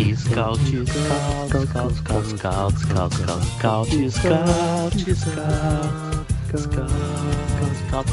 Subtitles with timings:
[0.00, 5.50] Scout, scout, scout, scout, scout, scout, scout, scout, scout, scout,
[6.56, 6.90] scout,
[7.76, 8.08] scout.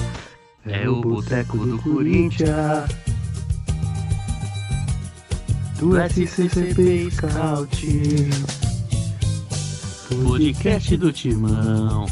[0.66, 2.90] É o boteco do Corinthians.
[5.80, 8.30] Do SCCP Scout.
[10.28, 12.06] Podcast do Timão.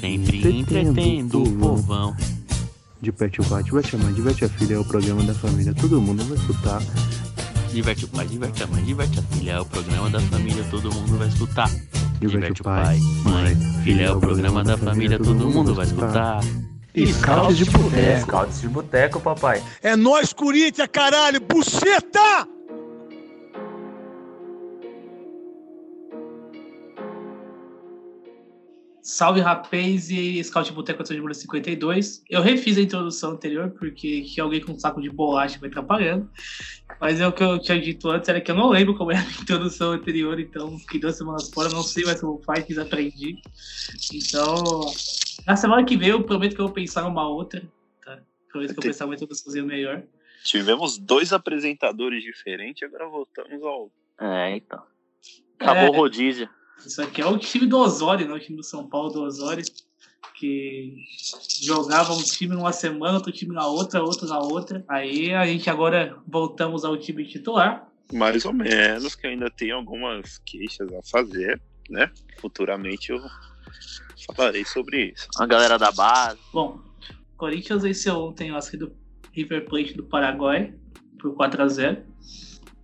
[0.00, 2.16] Sempre entretendo o povão.
[3.00, 6.00] Diverte o pai, diverte a mãe, diverte a filha, é o programa da família, todo
[6.00, 6.80] mundo vai escutar.
[7.72, 9.52] Diverte o pai, diverte a mãe, diverte a filha.
[9.52, 11.70] É o programa da família, todo mundo vai escutar.
[12.20, 14.04] Diverte o pai, mãe, filha.
[14.04, 16.40] É o programa da família, todo mundo vai escutar.
[16.94, 18.20] Scouts de boteco.
[18.20, 19.62] Scouts de boteco, papai.
[19.82, 21.40] É nós, Corinthians, caralho!
[21.40, 22.46] Buceta!
[29.02, 32.22] Salve rapaz e Scout Boteco de número 52.
[32.30, 36.30] Eu refiz a introdução anterior porque que alguém com um saco de bolacha vai atrapalhando.
[37.00, 39.20] Mas é o que eu tinha dito antes, era que eu não lembro como era
[39.20, 43.42] a introdução anterior, então fiquei duas semanas fora, não sei mais como faz, desaprendi.
[44.14, 44.62] Então,
[45.44, 47.60] na semana que vem eu prometo que eu vou pensar uma outra,
[48.04, 48.20] tá?
[48.48, 50.04] Prometo que eu vou pensar uma introduçãozinha melhor.
[50.44, 53.90] Tivemos dois apresentadores diferentes, agora voltamos ao.
[54.20, 54.80] É, então.
[55.58, 55.90] Acabou É.
[55.90, 56.48] o rodízio.
[56.86, 58.34] Isso aqui é o time do Osório, né?
[58.34, 59.64] O time do São Paulo do Osório,
[60.34, 60.96] que
[61.62, 64.84] jogava um time numa semana, outro time na outra, outro na outra.
[64.88, 67.88] Aí a gente agora voltamos ao time titular.
[68.12, 72.10] Mais ou menos, que ainda tem algumas queixas a fazer, né?
[72.40, 73.20] Futuramente eu
[74.34, 75.28] falarei sobre isso.
[75.38, 76.38] A galera da base.
[76.52, 76.80] Bom,
[77.34, 78.92] o Corinthians venceu ontem o acho que do
[79.32, 80.74] River Plate do Paraguai
[81.18, 82.11] por 4 a 0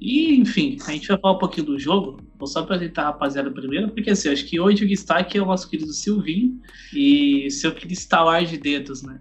[0.01, 2.21] E, enfim, a gente vai falar um pouquinho do jogo.
[2.39, 5.47] Vou só apresentar a rapaziada primeiro, porque assim, acho que hoje o destaque é o
[5.47, 6.61] nosso querido Silvinho
[6.95, 9.21] e seu querido estalar de dedos, né?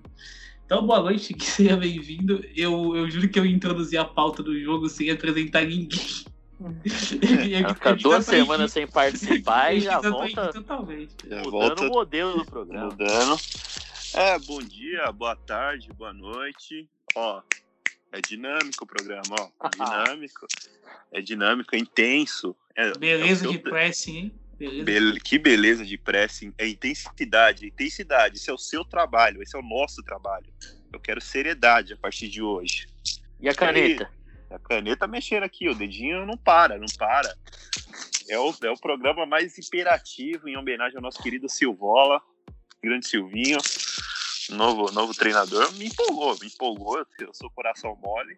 [0.65, 2.43] Então, boa noite, que seja bem-vindo.
[2.55, 5.99] Eu, eu juro que eu introduzi a pauta do jogo sem apresentar ninguém.
[6.59, 11.13] Vai ficar duas semanas sem participar e já volta Totalmente.
[11.27, 12.85] Já mudando volta o modelo do programa.
[12.85, 13.37] mudando.
[14.13, 16.89] É, bom dia, boa tarde, boa noite.
[17.15, 17.41] Ó,
[18.11, 19.69] é dinâmico o programa, ó.
[19.69, 20.47] Dinâmico.
[21.11, 22.55] É dinâmico, é intenso.
[22.75, 24.39] É, Beleza é de pressing, hein?
[24.57, 24.83] Beleza.
[24.83, 26.53] Bele- Que beleza de pressing.
[26.57, 28.37] É intensidade, é intensidade.
[28.37, 30.51] Esse é o seu trabalho, esse é o nosso trabalho.
[30.91, 32.87] Eu quero seriedade a partir de hoje.
[33.39, 34.09] E a caneta?
[34.49, 37.35] A caneta mexendo aqui, o dedinho não para, não para.
[38.29, 42.21] É o, é o programa mais imperativo em homenagem ao nosso querido Silvola,
[42.81, 43.57] grande Silvinho,
[44.49, 45.71] novo, novo treinador.
[45.73, 47.05] Me empolgou, me empolgou.
[47.19, 48.35] Eu sou coração mole.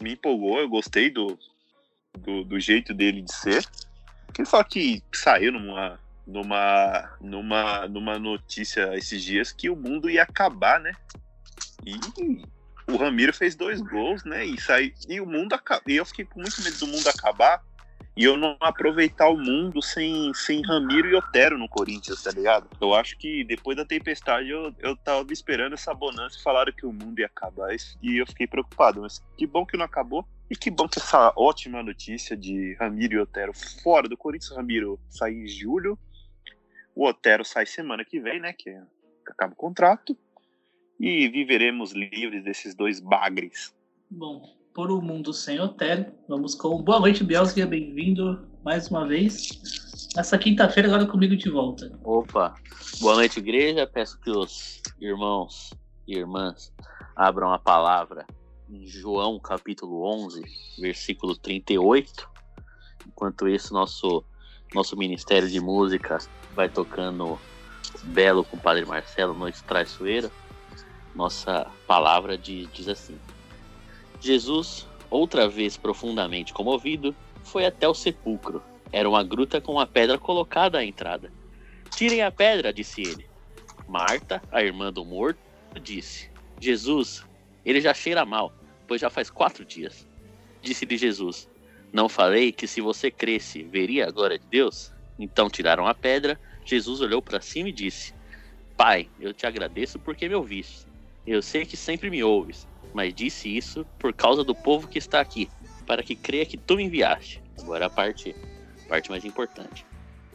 [0.00, 1.38] Me empolgou, eu gostei do,
[2.18, 3.64] do, do jeito dele de ser.
[4.32, 10.22] Que só que saiu numa, numa, numa, numa notícia esses dias que o mundo ia
[10.22, 10.92] acabar, né?
[11.86, 11.94] E
[12.92, 14.44] o Ramiro fez dois gols, né?
[14.44, 15.82] E, sai, e o mundo acaba.
[15.86, 17.62] E eu fiquei com muito medo do mundo acabar
[18.16, 22.68] e eu não aproveitar o mundo sem, sem Ramiro e Otero no Corinthians, tá ligado?
[22.80, 26.86] Eu acho que depois da tempestade eu, eu tava esperando essa bonança e falaram que
[26.86, 27.74] o mundo ia acabar.
[28.00, 29.00] E eu fiquei preocupado.
[29.00, 30.24] Mas que bom que não acabou.
[30.48, 34.54] E que bom que essa ótima notícia de Ramiro e Otero fora do Corinthians.
[34.54, 35.98] Ramiro sai em julho.
[36.94, 38.52] O Otero sai semana que vem, né?
[38.52, 38.78] Que
[39.26, 40.16] acaba o contrato.
[41.00, 43.74] E viveremos livres desses dois bagres.
[44.08, 49.06] Bom, por um mundo sem Otero, vamos com boa noite, Biel, seja bem-vindo mais uma
[49.06, 49.48] vez.
[50.16, 51.96] Nessa quinta-feira, agora comigo de volta.
[52.02, 52.54] Opa.
[53.00, 53.86] Boa noite, igreja.
[53.86, 55.72] Peço que os irmãos
[56.08, 56.72] e irmãs
[57.14, 58.26] abram a palavra
[58.68, 60.42] em João capítulo 11,
[60.80, 62.28] versículo 38.
[63.06, 64.24] Enquanto isso, nosso,
[64.74, 66.18] nosso Ministério de Música
[66.52, 67.38] vai tocando
[68.02, 70.32] Belo com o Padre Marcelo, Noite Traiçoeira.
[71.14, 73.16] Nossa palavra diz assim:
[74.24, 78.62] Jesus, outra vez profundamente comovido, foi até o sepulcro.
[78.90, 81.30] Era uma gruta com uma pedra colocada à entrada.
[81.90, 83.28] Tirem a pedra, disse ele.
[83.86, 85.38] Marta, a irmã do morto,
[85.78, 87.22] disse: Jesus,
[87.66, 88.50] ele já cheira mal,
[88.88, 90.08] pois já faz quatro dias.
[90.62, 91.46] Disse-lhe Jesus:
[91.92, 94.90] Não falei que se você cresce, veria a glória de Deus?
[95.18, 96.40] Então tiraram a pedra.
[96.64, 98.14] Jesus olhou para cima e disse:
[98.74, 100.86] Pai, eu te agradeço porque me ouviste.
[101.26, 105.20] Eu sei que sempre me ouves, mas disse isso por causa do povo que está
[105.20, 105.50] aqui,
[105.84, 107.42] para que creia que tu me enviaste.
[107.60, 108.34] Agora a parte,
[108.86, 109.84] a parte mais importante.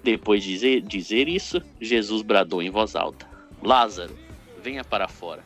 [0.03, 3.25] Depois de dizer, dizer isso, Jesus bradou em voz alta:
[3.63, 4.15] Lázaro,
[4.61, 5.43] venha para fora.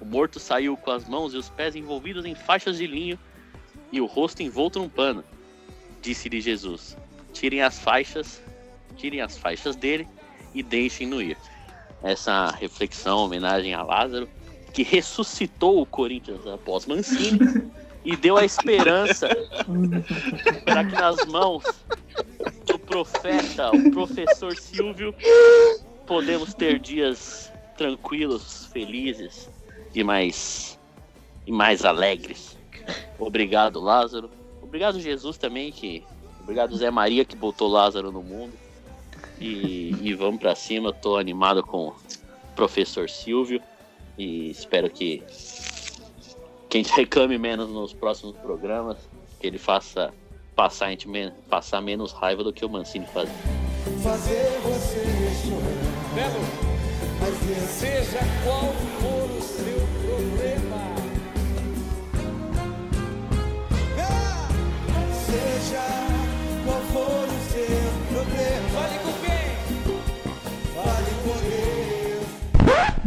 [0.00, 3.18] O morto saiu com as mãos e os pés envolvidos em faixas de linho
[3.92, 5.22] e o rosto envolto num pano.
[6.00, 6.96] Disse-lhe Jesus:
[7.32, 8.42] Tirem as faixas,
[8.96, 10.08] tirem as faixas dele
[10.54, 11.36] e deixem-no ir.
[12.02, 14.28] Essa reflexão, homenagem a Lázaro,
[14.78, 17.68] que ressuscitou o Corinthians após Mancini
[18.04, 19.28] e deu a esperança
[20.64, 21.64] para que nas mãos
[22.64, 25.12] do profeta, o professor Silvio,
[26.06, 29.50] podemos ter dias tranquilos, felizes
[29.92, 30.78] e mais
[31.44, 32.56] e mais alegres.
[33.18, 34.30] Obrigado, Lázaro.
[34.62, 36.04] Obrigado, Jesus também que
[36.40, 38.52] obrigado Zé Maria que botou Lázaro no mundo.
[39.40, 40.92] E, e vamos para cima.
[40.92, 41.96] Tô animado com o
[42.54, 43.60] professor Silvio
[44.18, 45.22] e espero que
[46.68, 48.98] que a gente reclame menos nos próximos programas,
[49.40, 50.12] que ele faça
[50.54, 51.06] passar a gente
[51.48, 53.28] passar menos raiva do que o Mancini faz.
[54.02, 55.04] fazer você
[55.46, 56.14] chorar.
[56.14, 56.40] Belo,
[57.68, 60.94] seja qual for o seu problema,
[63.98, 64.48] Ah,
[65.12, 66.07] Seja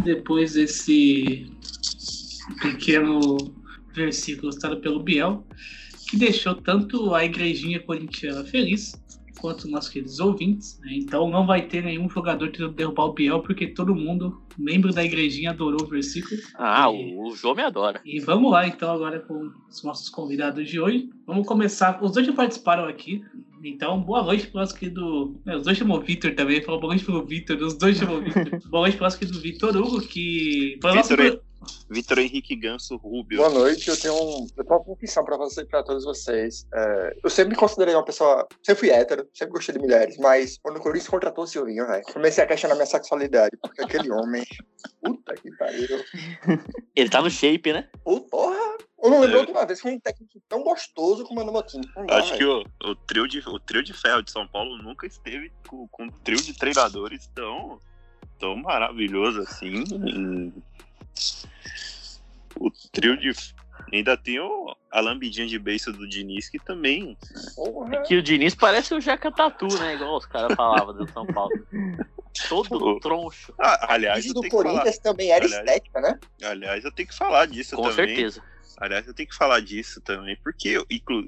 [0.03, 1.45] Depois desse
[2.61, 3.37] pequeno
[3.93, 5.45] versículo citado pelo Biel,
[6.09, 8.99] que deixou tanto a igrejinha corintiana feliz,
[9.39, 10.79] quanto nossos queridos ouvintes.
[10.81, 10.91] né?
[10.93, 15.03] Então não vai ter nenhum jogador tentando derrubar o Biel, porque todo mundo, membro da
[15.03, 16.39] igrejinha, adorou o versículo.
[16.55, 18.01] Ah, E- o, o João me adora.
[18.05, 21.09] E vamos lá, então, agora com os nossos convidados de hoje.
[21.25, 22.03] Vamos começar.
[22.03, 23.23] Os dois já participaram aqui.
[23.63, 25.39] Então, boa noite pro nosso querido.
[25.47, 26.61] é, os dois chamam Vitor também.
[26.61, 27.57] Falou boa noite pro Vitor.
[27.57, 28.45] Os dois chamam Vitor.
[28.69, 30.79] boa noite pro nosso querido Vitor Hugo, que.
[30.81, 31.15] Foi o nosso...
[31.15, 31.41] Vitor
[31.89, 33.37] Vitor Henrique Ganso Rubio.
[33.37, 36.65] Boa noite, eu tenho, um, eu tenho uma confissão pra você para todos vocês.
[36.73, 38.47] É, eu sempre me considerei uma pessoa.
[38.63, 42.03] Sempre fui hétero, sempre gostei de mulheres, mas quando o Corinthians contratou o Silvinho, velho,
[42.11, 44.43] comecei a questionar minha sexualidade, porque aquele homem.
[45.03, 46.03] Puta que pariu.
[46.95, 47.87] Ele tá no shape, né?
[48.05, 48.77] Ô, porra!
[49.01, 51.61] Eu não lembro outra vez que um técnico tão gostoso como o
[52.05, 52.63] dá, Acho que velho.
[52.83, 56.03] o, o, trio de, o trio de ferro de São Paulo nunca esteve com, com
[56.03, 57.79] um trio de treinadores tão,
[58.37, 59.83] tão maravilhoso assim.
[62.59, 63.31] O trio de.
[63.91, 67.17] Ainda tem o, a lambidinha de beijo do Diniz, que também.
[67.55, 68.03] Porra.
[68.03, 69.95] Que o Diniz parece o Jeca Tatu, né?
[69.95, 71.51] Igual os caras falavam do São Paulo.
[72.47, 73.51] Todo troncho.
[73.59, 74.63] Ah, aliás, eu do que falar.
[74.63, 76.19] Corinthians também era Aliás, estética, né?
[76.43, 78.07] Aliás, eu tenho que falar disso Com também.
[78.07, 78.43] certeza.
[78.81, 80.75] Aliás, eu tenho que falar disso também, porque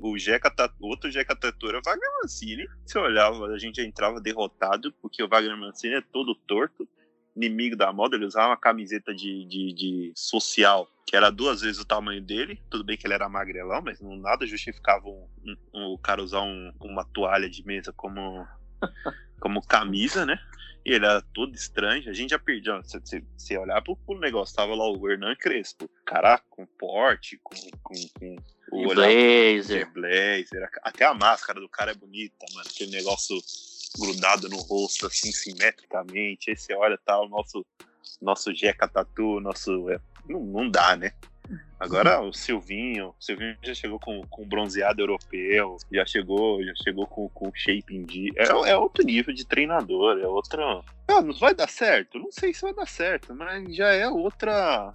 [0.01, 2.67] o Jeca Tatu, outro Jeca Tatu era o Wagner Mancini.
[2.83, 6.87] Se olhava, a gente entrava derrotado, porque o Wagner Mancini é todo torto,
[7.35, 8.15] inimigo da moda.
[8.15, 12.59] Ele usava uma camiseta de, de, de social, que era duas vezes o tamanho dele.
[12.71, 16.23] Tudo bem que ele era magrelão, mas não nada justificava um, um- um- o cara
[16.23, 18.47] usar um- uma toalha de mesa como,
[19.43, 20.39] como camisa, né?
[20.85, 22.09] E ele era todo estranho.
[22.09, 22.81] A gente já perdeu.
[22.83, 25.89] Se você olhar pro, pro negócio, tava lá o Hernan Crespo.
[26.05, 27.53] Cara com porte, com,
[27.83, 28.37] com, com
[28.71, 29.85] olhar- blazer.
[29.85, 30.69] de blazer.
[30.81, 32.67] Até a máscara do cara é bonita, mano.
[32.73, 33.35] Aquele negócio
[33.99, 36.49] grudado no rosto, assim, simetricamente.
[36.49, 37.65] Aí você olha, tá o nosso,
[38.21, 39.89] nosso Jeca Tatu, nosso.
[39.89, 41.11] é, não, não dá, né?
[41.83, 47.05] Agora o Silvinho, o Silvinho já chegou com, com bronzeado europeu, já chegou, já chegou
[47.05, 48.31] com, com shape indie.
[48.37, 50.81] É, é outro nível de treinador, é outra.
[51.09, 52.17] Ah, não vai dar certo?
[52.17, 54.93] Não sei se vai dar certo, mas já é outra.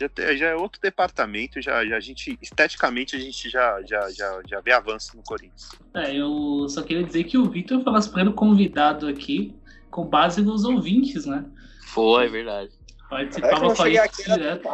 [0.00, 4.10] Já, te- já é outro departamento, já, já a gente, esteticamente, a gente já, já,
[4.10, 5.68] já, já vê avanço no Corinthians.
[5.94, 9.54] É, eu só queria dizer que o Vitor foi nosso primeiro convidado aqui,
[9.90, 11.44] com base nos ouvintes, né?
[11.84, 12.70] Foi, verdade.
[12.70, 14.68] É eu Participava não com a gente aqui, era direto.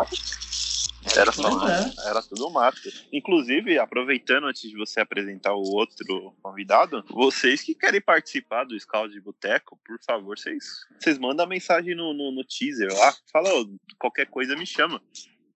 [1.16, 2.08] Era só é.
[2.08, 2.78] era tudo mato.
[3.12, 9.12] Inclusive, aproveitando antes de você apresentar o outro convidado, vocês que querem participar do Scout
[9.12, 10.64] de Boteco, por favor, vocês,
[10.98, 13.14] vocês mandam a mensagem no, no, no teaser lá.
[13.32, 13.50] Fala,
[13.98, 15.02] qualquer coisa me chama.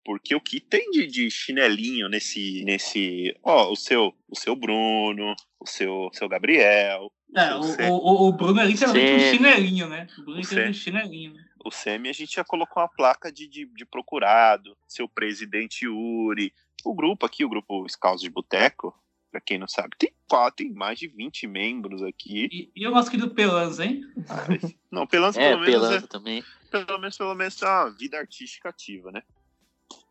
[0.04, 2.62] Porque o que tem de, de chinelinho nesse.
[2.64, 3.36] nesse.
[3.42, 7.10] Ó, o seu, o seu Bruno, o seu, seu Gabriel.
[7.34, 9.36] o É, seu o, o, o Bruno é literalmente um Sim.
[9.36, 10.06] chinelinho, né?
[10.18, 11.34] O Bruno é um chinelinho.
[11.34, 11.44] né?
[11.66, 16.52] O SEMI a gente já colocou uma placa de, de, de procurado, seu presidente Yuri,
[16.84, 18.94] o grupo aqui, o grupo Scouts de Boteco,
[19.30, 22.48] pra quem não sabe, tem quatro, tem mais de 20 membros aqui.
[22.52, 24.02] E, e o nosso querido Pelanza, hein?
[24.90, 26.38] Não, menos, É, pelo, menos Pelanza também.
[26.72, 29.22] é, pelo menos, pelo menos tem uma vida artística ativa, né?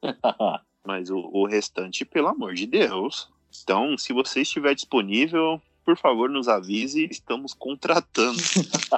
[0.86, 3.32] Mas o, o restante, pelo amor de Deus.
[3.64, 8.42] Então, se você estiver disponível, por favor, nos avise, estamos contratando.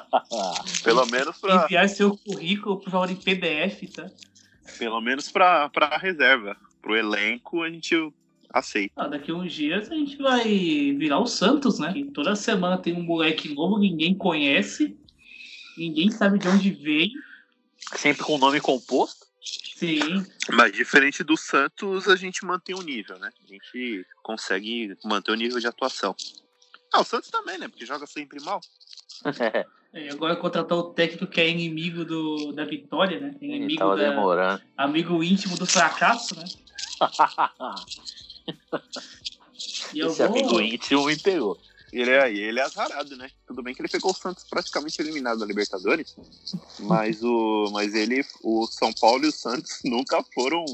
[0.84, 4.10] pelo menos pra, Enviar seu currículo, por favor, em PDF, tá?
[4.78, 6.56] pelo menos pra, pra reserva.
[6.82, 7.96] Pro elenco, a gente
[8.50, 8.94] aceita.
[8.96, 10.44] Ah, daqui a uns dias a gente vai
[10.98, 11.92] virar o Santos, né?
[11.92, 14.98] Que toda semana tem um moleque novo, ninguém conhece,
[15.78, 17.12] ninguém sabe de onde veio.
[17.96, 19.28] Sempre com nome composto.
[19.76, 23.30] Sim, Mas diferente do Santos, a gente mantém o nível, né?
[23.44, 26.16] A gente consegue manter o nível de atuação.
[26.94, 27.68] Ah, o Santos também, né?
[27.68, 28.62] Porque joga sempre mal.
[29.94, 33.36] É, agora contratou o técnico que é inimigo do, da vitória, né?
[33.42, 34.62] Inimigo tava da, demorando.
[34.78, 36.46] amigo íntimo do fracasso, né?
[39.94, 40.62] E eu Esse amigo vou.
[40.62, 41.58] íntimo me pegou.
[41.92, 43.30] Ele é, ele é azarado, né?
[43.48, 46.16] Tudo bem que ele pegou o Santos praticamente eliminado da Libertadores,
[46.80, 50.66] mas o, mas ele, o São Paulo e o Santos nunca foram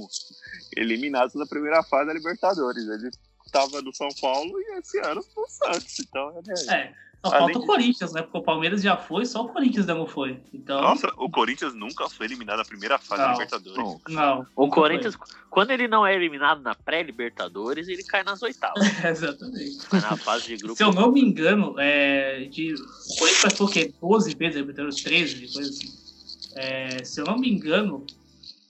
[0.75, 2.88] eliminados na primeira fase da Libertadores.
[2.88, 3.12] Ele
[3.53, 6.00] estava no São Paulo e esse ano no Santos.
[6.00, 6.93] Então, é- É,
[7.25, 8.22] só Além falta o de- Corinthians, né?
[8.22, 10.41] Porque o Palmeiras já foi, só o Corinthians ainda não foi.
[10.53, 10.81] Então.
[10.81, 13.33] Nossa, o Corinthians nunca foi eliminado na primeira fase da Não.
[13.33, 13.77] Libertadores.
[13.77, 14.01] Não.
[14.10, 14.48] Não.
[14.55, 15.15] O Corinthians,
[15.50, 18.86] quando ele não é eliminado na pré-Libertadores, ele cai nas oitavas.
[18.88, 19.07] foi.
[19.10, 19.77] Exatamente.
[19.93, 20.75] Na fase de grupo.
[20.75, 23.93] Se eu não me engano, é, de, o Corinthians passou o quê?
[24.01, 26.03] 12 vezes, Libertadores 13, coisa assim.
[26.55, 28.05] É, se eu não me engano,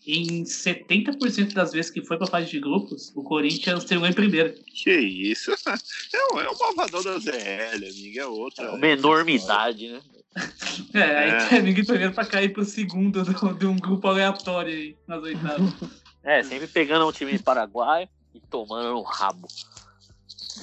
[0.05, 4.53] em 70% das vezes que foi pra fase de grupos, o Corinthians terminou em primeiro.
[4.83, 5.51] Que isso?
[6.13, 8.19] É, um- é o malvadão da ZL, amigo.
[8.19, 8.65] É outra.
[8.65, 10.01] É uma enormidade, né?
[10.93, 11.47] É, aí É.
[11.49, 15.59] termina em primeiro pra cair pro segundo do- de um grupo aleatório aí, nas oitavas.
[16.25, 19.45] É, sempre pegando um time paraguaio e tomando no rabo.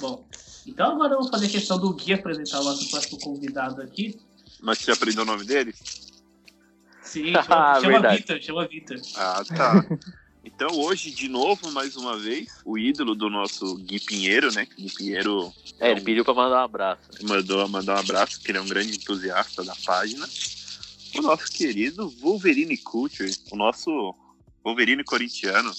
[0.01, 0.27] Bom,
[0.67, 4.19] então agora eu vou fazer a questão do Gui apresentar o nosso próximo convidado aqui.
[4.63, 5.75] Mas você aprendeu o nome dele?
[7.11, 8.17] Sim, Ah, chama, chama verdade.
[8.19, 9.01] Vitor, chama Vitor.
[9.17, 9.85] Ah, tá.
[10.43, 14.67] Então hoje, de novo, mais uma vez, o ídolo do nosso Gui Pinheiro, né?
[14.79, 17.11] Gui Pinheiro É, ele pediu pra mandar um abraço.
[17.23, 20.27] mandou mandar um abraço, que ele é um grande entusiasta da página.
[21.15, 24.15] O nosso querido Wolverine Culture, o nosso
[24.65, 25.71] Wolverine corintiano,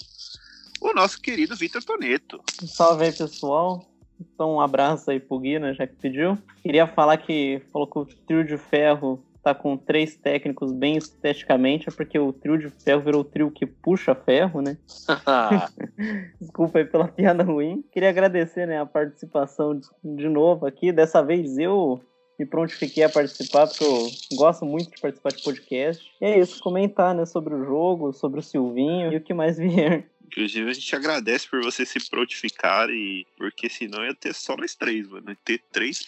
[0.80, 2.40] o nosso querido Vitor Toneto.
[2.64, 3.84] Salve aí, pessoal.
[4.20, 6.38] Então, um abraço aí pro Gui, né, já que pediu.
[6.62, 11.90] Queria falar que falou que o trio de ferro tá com três técnicos bem esteticamente,
[11.90, 14.78] é porque o trio de ferro virou o trio que puxa ferro, né?
[16.40, 17.84] Desculpa aí pela piada ruim.
[17.92, 20.92] Queria agradecer, né, a participação de- novo aqui.
[20.92, 22.02] Dessa vez eu
[22.40, 26.12] me prontifiquei a participar, porque eu gosto muito de participar de podcast.
[26.22, 29.58] E é isso, comentar, né, sobre o jogo, sobre o Silvinho e o que mais
[29.60, 30.08] vier.
[30.26, 34.74] Inclusive, a gente agradece por você se prontificar, e porque senão ia ter só nós
[34.76, 35.30] três, mano.
[35.30, 36.00] Ia ter três.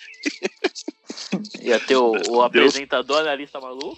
[1.62, 3.98] Ia ter o, o apresentador analista maluco.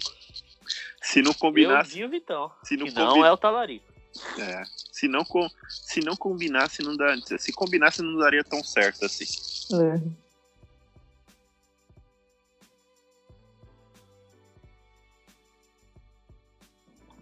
[1.02, 1.98] Se não Eu combinasse.
[1.98, 2.50] e o Vitão.
[2.64, 3.84] Se não, não, é o Talarico.
[4.38, 5.48] é, se não, com...
[5.68, 7.16] se não combinasse, não dá.
[7.38, 9.24] Se combinasse, não daria tão certo assim.
[9.74, 10.26] É.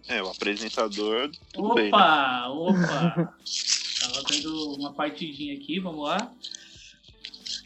[0.07, 1.31] É, o apresentador.
[1.51, 1.89] Tudo bem, né?
[1.97, 3.33] Opa, opa.
[3.99, 6.31] Tava tendo uma partidinha aqui, vamos lá.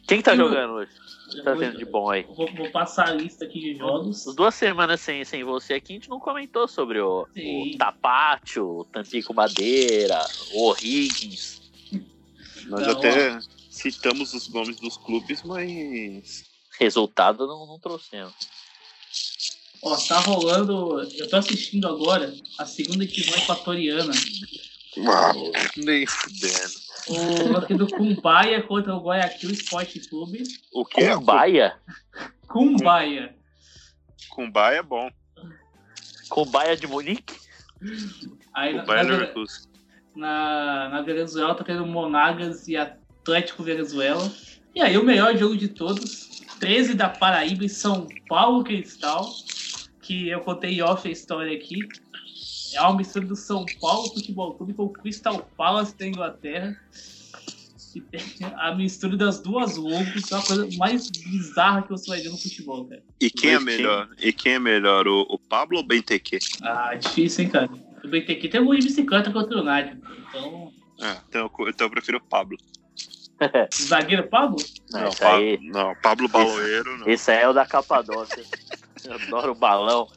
[0.07, 0.91] Quem que tá Eu- jogando hoje?
[1.43, 2.24] Tá vou, tendo de bom aí?
[2.24, 4.27] vou- vou passar a lista aqui de jogos.
[4.27, 7.74] As duas semanas sem, sem você aqui, a gente não comentou sobre o, Sim.
[7.74, 11.59] o Tapatio, o Tampico Madeira, o O'Higgins.
[12.67, 16.43] Nós Não, até citamos os nomes dos clubes, mas.
[16.79, 18.33] Resultado não, não trouxemos.
[19.81, 21.01] Ó, tá rolando.
[21.13, 24.13] Eu tô assistindo agora a segunda divisão equatoriana.
[25.77, 26.88] Nem fudendo.
[27.09, 30.43] O aqui do Cumbaia contra o Guayaquil Esporte Clube.
[30.73, 31.15] O que é?
[31.15, 31.75] Cumbaia?
[32.47, 33.35] Cumbaia.
[34.29, 35.09] Cumbai é bom.
[36.29, 37.35] Cumbaia de Munique?
[38.53, 39.33] Aí na, Cumbai é na,
[40.15, 44.31] na, na Venezuela tá tendo Monagas e Atlético Venezuela.
[44.75, 49.27] E aí o melhor jogo de todos, 13 da Paraíba e São Paulo Cristal,
[50.01, 51.79] que eu contei off a história aqui.
[52.73, 56.75] É uma mistura do São Paulo Futebol Clube com o Crystal Palace da Inglaterra.
[57.95, 58.21] E tem
[58.55, 62.38] a mistura das duas logos, é uma coisa mais bizarra que você vai ver no
[62.38, 63.01] futebol, cara.
[63.19, 64.09] E quem é Dois melhor?
[64.19, 66.38] E quem é melhor, o, o Pablo ou o Benteke?
[66.61, 67.69] Ah, difícil, hein, cara.
[68.03, 69.99] O BTQ tem um de bicicleta contra o Nádia.
[70.29, 70.71] Então,
[71.01, 72.57] É, então, eu- então eu prefiro o Pablo.
[73.73, 74.57] zagueiro Pablo?
[74.91, 77.07] Não, Não, aí, não, Pablo Baloeiro não.
[77.07, 78.43] esse aí é o da Capadócia.
[79.03, 80.07] Eu adoro o balão.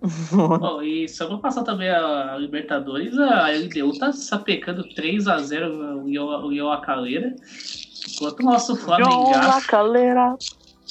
[0.58, 6.46] Bom, e só pra passar também a Libertadores, a LDU tá sapecando 3x0 o Io-
[6.46, 7.34] o Ioa Caleira.
[8.16, 9.30] Enquanto o nosso Flamengo.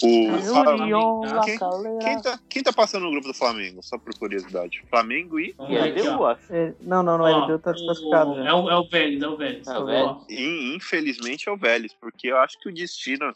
[0.01, 1.58] O, La quem,
[2.00, 3.82] quem, tá, quem tá passando no grupo do Flamengo?
[3.84, 4.84] Só por curiosidade.
[4.89, 5.56] Flamengo e.
[5.68, 6.53] E a LDU, acho.
[6.53, 8.46] É, Não, não, não, ele deu tá desclassificado já.
[8.50, 9.68] É o, é o Vélez, é o Vélez.
[9.68, 10.18] É o Ó, Vélez.
[10.29, 13.32] E, infelizmente é o Vélez, porque eu acho que o destino,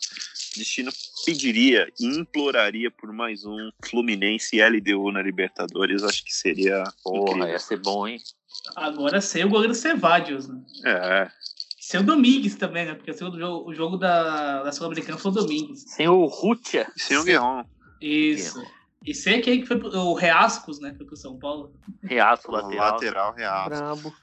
[0.55, 0.91] destino
[1.25, 6.03] pediria e imploraria por mais um Fluminense e LDU na Libertadores.
[6.03, 7.48] Acho que seria Porra, incrível.
[7.50, 8.20] ia ser bom, hein?
[8.75, 10.62] Agora sem o goleiro Cevadios, né?
[10.86, 11.27] É,
[11.94, 12.96] Sem o Domingues também, né?
[12.96, 15.84] Porque o segundo jogo, o jogo da, da Sul-Americana foi o Domingues.
[15.86, 16.92] Sem o Rutia.
[16.98, 17.64] sem o Guerrón.
[18.02, 18.60] Isso.
[19.06, 20.96] E sei quem que foi pro, o Reascos, né?
[20.98, 21.72] Foi pro São Paulo.
[22.02, 22.94] Reaço lateral.
[22.94, 23.70] Lateral real.
[23.70, 24.14] Brabo.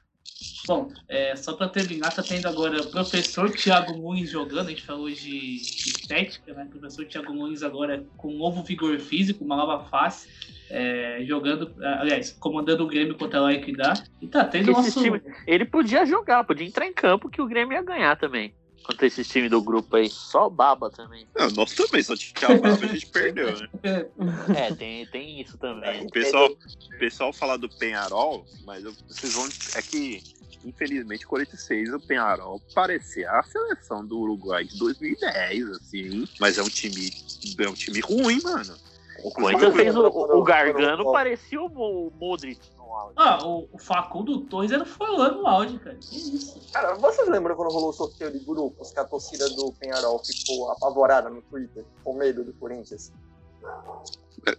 [0.66, 4.84] Bom, é, só para terminar, tá tendo agora o professor Thiago Nunes jogando, a gente
[4.84, 6.64] falou de, estética, né?
[6.64, 10.28] O professor Thiago Nunes agora com um novo vigor físico, uma nova face,
[10.70, 14.02] é, jogando, aliás, comandando o Grêmio contra a Equidad.
[14.20, 15.02] E tá tendo Esse nosso...
[15.02, 18.54] time- ele podia jogar, podia entrar em campo que o Grêmio ia ganhar também.
[18.82, 21.26] Contra esses times do grupo aí, só baba também.
[21.38, 23.68] Não, nós também, só tinha brava a gente perdeu, né?
[24.56, 26.06] É, tem, tem isso também.
[26.06, 29.46] O pessoal, o pessoal fala do Penharol, mas eu- vocês vão.
[29.76, 30.22] É que,
[30.64, 36.24] infelizmente, o Corinthians fez o Penharol parecer a seleção do Uruguai de 2010, assim.
[36.40, 37.10] Mas é um time.
[37.58, 38.74] É um time ruim, mano.
[39.22, 42.58] O Corinthians fez o, o Gargano, parecia o Modric
[42.90, 43.14] no áudio.
[43.16, 45.96] Ah, o, o Facundo Torres foi lá no áudio, cara.
[45.96, 46.60] Que isso?
[46.72, 50.70] Cara, vocês lembram quando rolou o sorteio de grupos que a torcida do Penharol ficou
[50.72, 53.12] apavorada no Twitter com medo do Corinthians?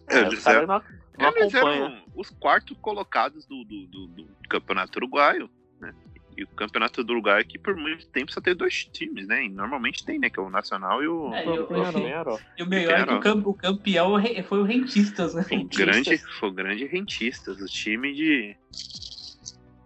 [0.09, 0.81] É, eles eram, não,
[1.17, 5.93] não eles eram os quartos colocados do, do, do- do campeonato uruguaio, né?
[6.37, 9.43] E o campeonato do Uruguai que por muito tempo só tem dois times, né?
[9.45, 10.29] E normalmente tem, né?
[10.29, 12.01] Que é o Nacional e o, É, eu- Penharol.
[12.03, 12.39] Penharol.
[12.57, 14.13] E o melhor é que o, o campeão
[14.47, 15.45] foi o Rentistas, né?
[15.51, 18.55] o grande, foi o grande rentistas, o time de.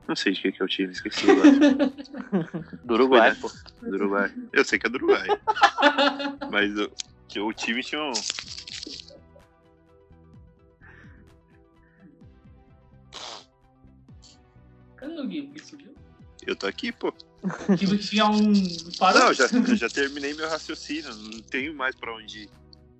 [0.08, 1.50] Não sei de que que é o time, esqueci agora.
[2.86, 3.50] Do Uruguai, pô.
[3.82, 4.32] do Uruguai.
[4.54, 5.28] Eu sei que é do Uruguai.
[6.52, 6.92] Mas o,
[7.48, 8.12] o time tinha um.
[14.96, 15.60] Cadê o Gui?
[15.60, 15.85] Subiu?
[16.46, 17.14] Eu tô aqui, pô.
[17.70, 18.54] O time tinha um.
[18.98, 19.20] Parou.
[19.22, 22.50] Não, já, eu já terminei meu raciocínio, não tenho mais pra onde ir.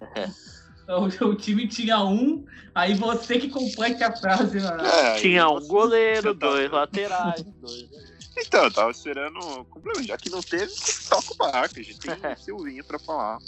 [0.88, 4.60] O, o time tinha um, aí você que complete a frase.
[4.60, 7.90] É, Tinha um goleiro, eu tava- dois laterais, dois.
[8.38, 10.06] Então, eu tava esperando o complemento.
[10.10, 10.72] Já que não teve,
[11.10, 11.80] toca o barco.
[11.80, 13.40] A gente tem o Silvinho pra falar.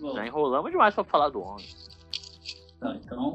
[0.00, 1.66] Bom, Já enrolamos demais pra falar do homem.
[2.80, 3.34] tá, então,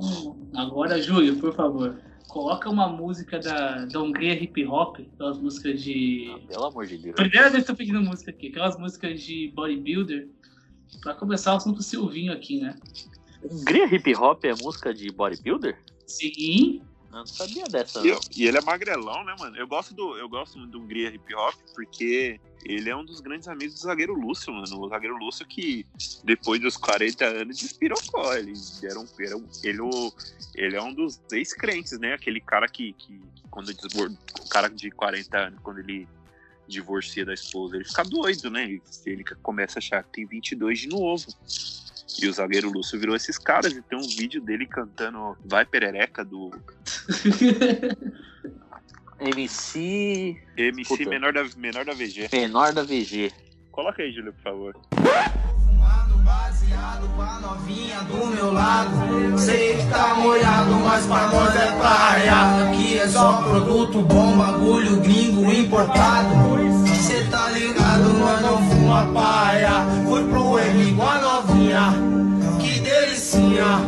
[0.56, 1.96] agora, Júlio, por favor,
[2.32, 6.34] coloca uma música da, da Hungria Hip Hop, aquelas músicas de.
[6.34, 7.16] Ah, pelo amor de Deus.
[7.16, 10.30] Primeira vez que eu tô pedindo música aqui, aquelas músicas de bodybuilder,
[11.02, 12.78] pra começar o assunto Silvinho aqui, né?
[13.44, 15.78] Hungria Hip Hop é música de bodybuilder?
[16.08, 16.82] Sim,
[17.12, 18.00] não sabia dessa.
[18.06, 19.56] E, eu- e ele é magrelão, né, mano?
[19.58, 23.20] Eu gosto do, eu gosto muito do Hungria Hip Hop porque ele é um dos
[23.20, 24.80] grandes amigos do zagueiro Lúcio, mano.
[24.82, 25.86] O zagueiro Lúcio que,
[26.24, 28.34] depois dos 40 anos, despirocou.
[28.36, 30.14] Ele, era um, era um- ele, o-
[30.56, 32.14] ele é um dos ex-crentes, né?
[32.14, 33.20] Aquele cara que, que
[33.50, 36.08] quando o cara de 40 anos, quando ele
[36.68, 38.64] divorcia da esposa, ele fica doido, né?
[38.64, 41.26] Ele, ele começa a achar que tem 22 de novo.
[42.22, 46.24] E o zagueiro Lúcio virou esses caras e tem um vídeo dele cantando Vai Perereca
[46.26, 46.52] do
[49.20, 51.10] MC MC Puta.
[51.10, 52.30] menor da, menor da VG.
[52.34, 53.32] menor da VG.
[53.72, 54.76] Coloca aí, Júlio, por favor.
[54.92, 58.92] Fumando baseado com a novinha do meu lado.
[59.38, 62.70] Sei que tá molhado, mas pra nós é praia.
[62.70, 66.30] Aqui é só produto bom, bagulho gringo importado.
[67.02, 69.72] Cê tá ligado, nós não fuma paia.
[70.08, 71.94] Fui pro M com a novinha,
[72.60, 73.80] que delicinha.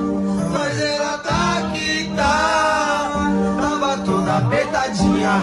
[4.33, 5.41] Tava toda apertadinha.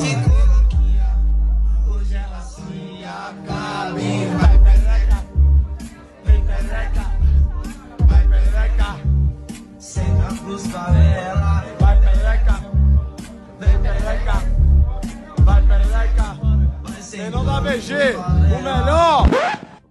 [0.00, 1.18] Ficou louquinha,
[1.88, 3.92] hoje ela se acaba
[4.38, 5.24] vai pereca.
[6.24, 7.06] Vem pereca,
[8.06, 8.96] vai pereca,
[9.78, 12.60] senta pros favela, vai pereca,
[13.58, 14.32] vem pereca,
[15.38, 16.42] vai pereca,
[17.14, 19.26] Menor da VG, o melhor!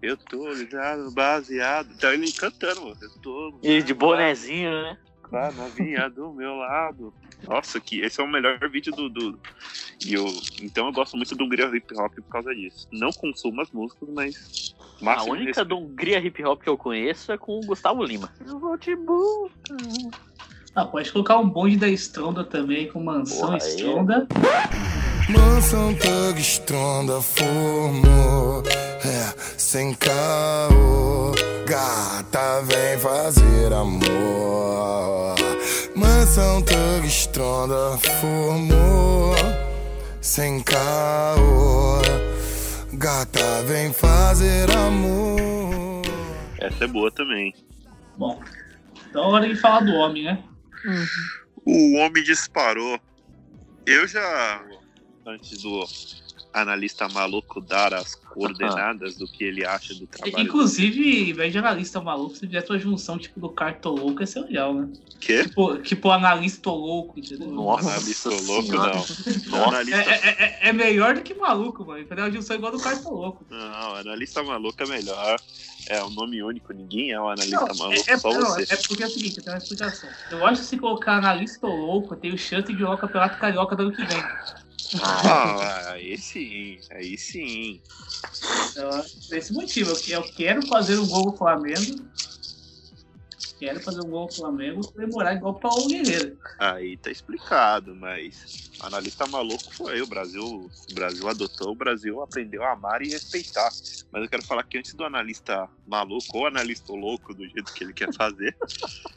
[0.01, 1.95] Eu tô ligado, baseado.
[1.99, 2.97] Tá ele cantando, mano.
[2.99, 3.59] Eu tô.
[3.61, 4.97] E de bonezinho, né?
[5.21, 7.13] Com a novinha do meu lado.
[7.47, 9.09] Nossa, que esse é o melhor vídeo do.
[9.09, 9.39] do...
[10.05, 10.25] E eu,
[10.61, 12.87] então eu gosto muito do Hungria Hip Hop por causa disso.
[12.91, 14.75] Não consumo as músicas, mas.
[15.05, 15.65] A única respeito.
[15.65, 18.31] do Hungria Hip Hop que eu conheço é com o Gustavo Lima.
[18.45, 19.51] Eu vou te buscar.
[20.75, 24.27] Ah, pode colocar um bonde da Stronda também, com mansão Porra, aí é- Stronda.
[25.29, 31.31] Mansão Thug Stronda formou, é, sem caô.
[31.65, 35.35] Gata vem fazer amor.
[36.01, 39.35] Mansão Thug Stronda formou,
[40.19, 42.01] sem caô.
[42.93, 46.01] Gata vem fazer amor.
[46.59, 47.53] Essa é boa também.
[48.17, 48.41] Bom,
[49.07, 50.43] então hora de falar do homem, né?
[51.63, 52.99] O homem disparou.
[53.85, 54.65] Eu já.
[55.23, 55.85] Antes do
[56.53, 60.43] analista maluco dar as coordenadas do que ele acha do trabalho.
[60.45, 64.41] Inclusive, em vez de analista maluco, se fizesse uma junção tipo do cartoloco, ia ser
[64.41, 64.89] legal, né?
[65.19, 65.43] Que?
[65.43, 67.47] Tipo, tipo analista louco, entendeu?
[67.51, 68.93] Nossa Analista louco, Senhora.
[68.93, 69.05] não.
[69.45, 69.65] Não, Nossa.
[69.65, 72.05] É, analista, é, é- é melhor do que maluco, mano.
[72.07, 73.45] Fazer uma junção igual do cartoloco.
[73.49, 75.39] não, analista maluco é melhor.
[75.87, 78.65] É um nome único, ninguém é um analista Não, maluco, é, é- só não, você.
[78.69, 80.09] é porque é o seguinte, eu tenho uma explicação.
[80.29, 83.75] Eu acho que se colocar analista louco, tem o chance de jogar o campeonato carioca
[83.75, 84.23] do ano que vem.
[84.93, 87.81] Ah, aí sim, aí sim.
[88.69, 92.05] Então, por esse motivo, eu eu quero fazer um gol com o Flamengo.
[93.59, 96.37] Quero fazer um gol com o Flamengo comemorar igual o Paulo Guerreiro.
[96.57, 100.01] Aí tá explicado, mas analista maluco foi.
[100.01, 103.69] O Brasil, o Brasil adotou, o Brasil aprendeu a amar e respeitar.
[104.11, 107.83] Mas eu quero falar que antes do analista maluco ou analista louco, do jeito que
[107.83, 108.55] ele quer fazer,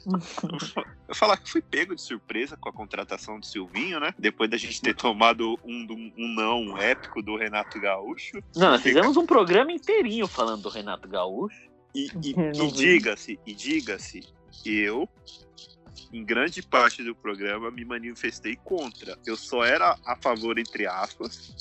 [1.08, 4.14] eu falar que fui pego de surpresa com a contratação do Silvinho, né?
[4.18, 8.38] Depois da gente ter tomado um, um não épico do Renato Gaúcho.
[8.56, 11.72] Não, nós fizemos um programa inteirinho falando do Renato Gaúcho.
[11.94, 12.34] E, e-
[12.66, 14.20] e diga-se, e diga-se,
[14.64, 15.08] eu,
[16.12, 19.18] em grande parte do programa, me manifestei contra.
[19.26, 21.54] Eu só era a favor, entre aspas,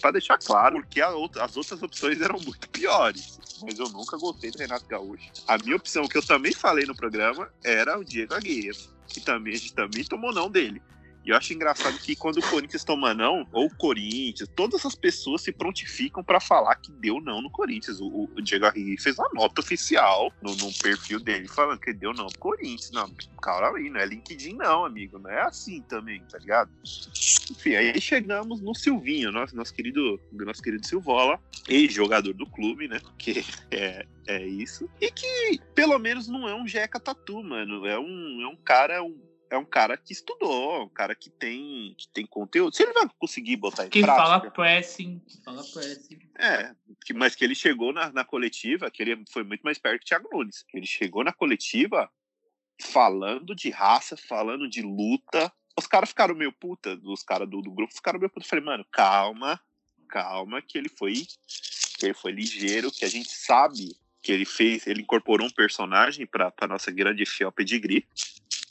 [0.00, 3.38] pra deixar claro, porque outra- as outras opções eram muito piores.
[3.62, 5.30] Mas eu nunca gostei do Renato Gaúcho.
[5.48, 8.76] A minha opção, que eu também falei no programa, era o Diego Aguirre,
[9.06, 10.82] que também, a gente também tomou não dele.
[11.26, 14.94] E eu acho engraçado que quando o Corinthians toma não, ou o Corinthians, todas as
[14.94, 18.00] pessoas se prontificam pra falar que deu não no Corinthians.
[18.00, 22.14] O, o Diego Aguirre fez uma nota oficial no, no perfil dele falando que deu
[22.14, 22.92] não pro Corinthians.
[22.92, 23.10] Não,
[23.42, 25.18] calma aí, não é LinkedIn não, amigo.
[25.18, 26.70] Não é assim também, tá ligado?
[27.50, 33.00] Enfim, aí chegamos no Silvinho, nosso, nosso querido, nosso querido Silvola, ex-jogador do clube, né?
[33.18, 34.88] Que é, é isso.
[35.00, 37.84] E que pelo menos não é um Jeca Tatu, mano.
[37.84, 39.02] É um, é um cara.
[39.02, 42.74] Um, é um cara que estudou, um cara que tem, que tem conteúdo.
[42.74, 44.26] Se ele vai conseguir botar em Quem prática.
[44.26, 46.18] fala pressing, quem fala pressing.
[46.38, 50.00] É, que- mas que ele chegou na, na coletiva, que ele foi muito mais perto
[50.00, 50.64] que o Thiago Nunes.
[50.74, 52.10] Ele chegou na coletiva
[52.80, 55.52] falando de raça, falando de luta.
[55.78, 58.44] Os caras ficaram meio puta, os caras do, do grupo ficaram meio puta.
[58.44, 59.60] Eu falei, mano, calma,
[60.08, 61.14] calma, que ele foi
[61.98, 66.26] que ele foi ligeiro, que a gente sabe que ele fez, ele incorporou um personagem
[66.26, 68.04] pra nossa grande fiel pedigree,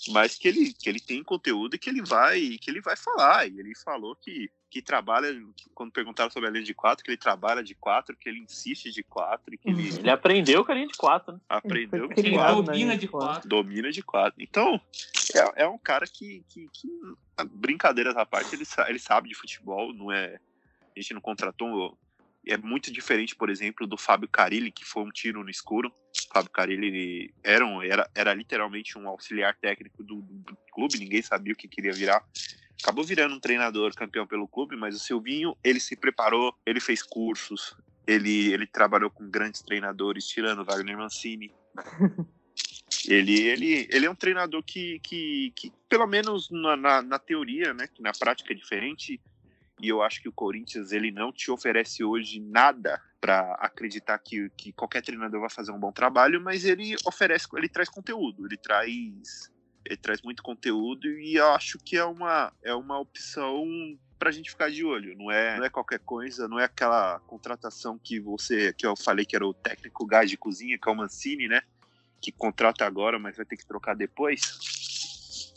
[0.10, 3.48] mas que ele, que ele tem conteúdo e que ele vai que ele vai falar.
[3.48, 7.12] E ele falou que, que trabalha, que quando perguntaram sobre a linha de quatro, que
[7.12, 10.72] ele trabalha de quatro, que ele insiste de quatro e que ele Ele aprendeu com
[10.72, 11.40] a linha de quatro, né?
[11.50, 13.28] aprendeu que Ele domina de quatro.
[13.28, 13.50] quatro.
[13.50, 14.42] domina de quatro.
[14.42, 14.80] Então,
[15.34, 16.90] é, é um cara que, que, que,
[17.52, 20.40] brincadeiras à parte, ele, ele sabe de futebol, não é.
[20.96, 21.98] A gente não contratou.
[22.48, 25.90] É muito diferente, por exemplo, do Fábio Carilli, que foi um tiro no escuro.
[25.90, 31.22] O Fábio Carilli era, um- era, era literalmente um auxiliar técnico do, do clube, ninguém
[31.22, 32.24] sabia o que queria virar.
[32.82, 37.02] Acabou virando um treinador campeão pelo clube, mas o Silvinho, ele se preparou, ele fez
[37.02, 41.52] cursos, ele, ele trabalhou com grandes treinadores, tirando Wagner Mancini.
[43.08, 47.74] Ele, ele, ele é um treinador que, que, que pelo menos na, na, na teoria,
[47.74, 49.20] né, que na prática é diferente,
[49.82, 54.50] e eu acho que o Corinthians ele não te oferece hoje nada para acreditar que,
[54.52, 58.58] que qualquer treinador vai fazer um bom trabalho, mas ele oferece, ele traz conteúdo, ele
[58.58, 59.52] traz,
[59.84, 63.66] ele traz muito conteúdo e eu acho que é uma, é uma opção
[64.18, 68.00] pra gente ficar de olho, não é, não é qualquer coisa, não é aquela contratação
[68.00, 70.96] que você, que eu falei que era o técnico gás de cozinha, que é o
[70.96, 71.62] Mancini, né?
[72.22, 75.52] Que contrata agora, mas vai ter que trocar depois.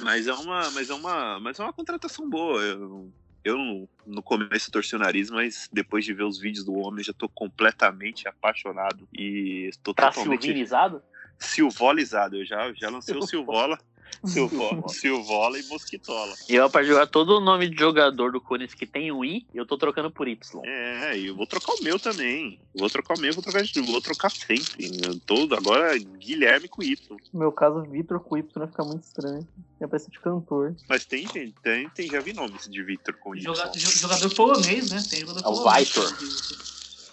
[0.00, 2.60] Mas é uma, mas é uma, mas é uma contratação boa.
[2.60, 3.12] Eu,
[3.44, 7.12] eu no- começo torci o nariz, mas depois de ver os vídeos do homem, já
[7.12, 11.02] tô completamente apaixonado e estou Pra totalmente Silvinizado?
[11.38, 12.36] silvolizado.
[12.36, 13.78] Eu já, já lancei o Silvola,
[14.24, 16.34] Silvola, Silvola e Mosquitola.
[16.48, 19.46] E eu, pra jogar todo o nome de jogador do Corinthians que tem um I,
[19.52, 20.38] eu tô trocando por Y.
[20.64, 22.58] É, e eu vou trocar o meu também.
[22.74, 24.90] Vou trocar o meu, vou trocar, vou trocar sempre.
[25.04, 26.96] Eu tô agora Guilherme com Y.
[27.32, 29.46] No meu caso, Vitor com Y vai ficar muito estranho.
[29.80, 30.76] Ia parecer de cantor.
[30.88, 33.42] Mas tem, gente, tem, tem, já vi nomes de Victor com Y.
[33.42, 35.02] Joga- jo- jogador polonês, né?
[35.10, 35.88] Tem jogador É o polonês.
[35.88, 36.12] Vitor.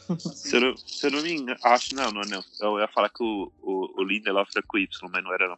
[0.34, 2.44] Se eu, não, se eu não me engano, acho, não, não, não.
[2.60, 5.58] Eu ia falar que o, o, o Lindelof era com Y, mas não era não.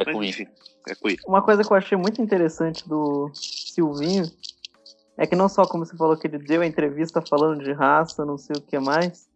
[0.00, 0.30] É Mas com I.
[0.30, 0.46] enfim,
[0.88, 0.94] é.
[1.26, 4.24] Uma coisa que eu achei muito interessante do Silvinho
[5.16, 8.24] é que não só como você falou que ele deu a entrevista falando de raça,
[8.24, 9.28] não sei o que mais,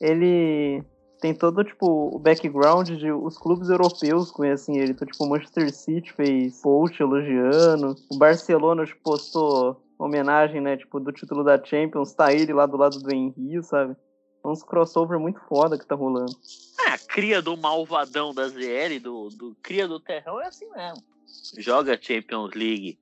[0.00, 0.82] ele
[1.20, 4.92] tem todo tipo o background de os clubes europeus conhecem ele.
[4.92, 11.00] Então, tipo, o Manchester City fez post elogiando, o Barcelona tipo, postou homenagem, né, tipo,
[11.00, 13.96] do título da Champions, tá ele lá do lado do Henry, sabe?
[14.50, 16.34] Uns crossover muito foda que tá rolando.
[16.80, 21.02] É, a cria do malvadão da ZL, do, do cria do terrão, é assim mesmo.
[21.58, 22.98] Joga Champions League,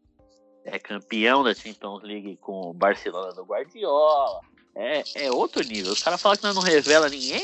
[0.65, 4.41] é campeão da Champions League com o Barcelona do Guardiola.
[4.75, 5.93] É, é outro nível.
[5.93, 7.43] Os caras falam que nós não revela ninguém.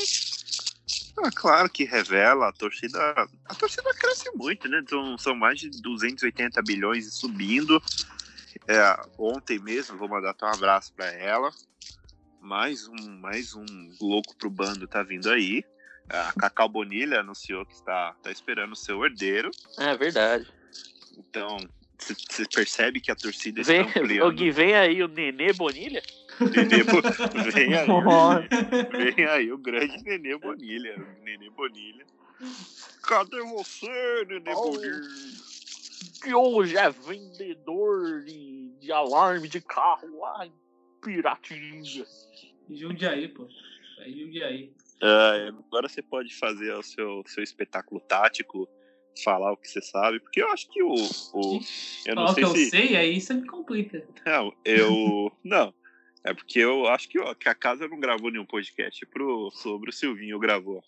[1.17, 2.99] Ah, claro que revela, a torcida.
[3.45, 4.83] A torcida cresce muito, né?
[4.87, 7.81] São, são mais de 280 bilhões subindo.
[8.67, 11.51] É, ontem mesmo, vou mandar até um abraço pra ela.
[12.43, 13.65] Mais um, mais um
[14.01, 15.63] louco pro bando tá vindo aí.
[16.09, 19.49] A Cacau Bonilha anunciou que está, tá esperando o seu herdeiro.
[19.79, 20.45] É verdade.
[21.17, 21.57] Então,
[21.97, 24.35] Você percebe que a torcida Vem, está o ampliando.
[24.35, 26.03] Gui, vem aí o Nenê Bonilha.
[26.39, 28.47] Nenê Bo- vem, aí, Nossa.
[29.15, 30.95] vem aí o grande Nenê Bonilha.
[30.99, 32.05] o Nenê Bonilha.
[33.03, 34.71] Cadê você, Nenê Oh.
[34.71, 35.01] Bonilha?
[36.21, 40.45] Que hoje é vendedor de, de alarme de carro lá
[41.09, 42.05] em Piratininga.
[42.69, 43.47] Jundiaí, pô.
[43.99, 44.73] É Jundiaí.
[45.01, 48.67] Ah, agora você pode fazer o seu, seu espetáculo tático,
[49.23, 50.93] falar o que você sabe, porque eu acho que o.
[51.33, 51.59] o
[52.05, 52.69] eu não Falar o que sei eu se.
[52.69, 54.07] sei, aí você me complica.
[54.25, 55.31] Não, eu.
[55.43, 55.73] Não.
[56.25, 59.89] É porque eu acho que, ó, que a casa não gravou nenhum podcast pro, sobre
[59.89, 60.81] o Silvinho gravou.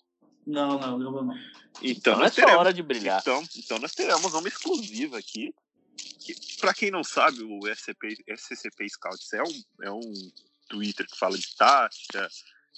[0.47, 1.35] Não, não, não, não.
[1.83, 3.19] Então, Não é nós só teremos, hora de brilhar.
[3.21, 5.53] então, então nós teremos uma exclusiva aqui.
[6.19, 10.31] Que, pra quem não sabe, o SCP, SCP Scouts é um, é um
[10.67, 12.27] Twitter que fala de tática,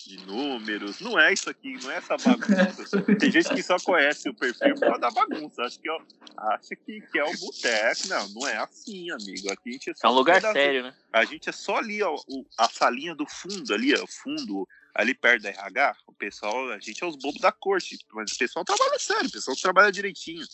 [0.05, 0.99] de números.
[0.99, 2.83] Não é isso aqui, não é essa bagunça.
[3.19, 5.63] Tem gente que só conhece o perfil por causa da bagunça.
[5.63, 5.99] Acho que, ó,
[6.37, 8.07] acha que, que é o boteco.
[8.09, 9.51] Não, não é assim, amigo.
[9.51, 10.93] Aqui a gente é só É um lugar sério, né?
[11.13, 14.67] a gente é só ali, ó, o- a salinha do fundo ali, ó, o fundo,
[14.93, 18.37] ali perto da RH, o pessoal, a gente é os bobos da corte, mas o
[18.37, 20.45] pessoal trabalha sério, o pessoal trabalha direitinho.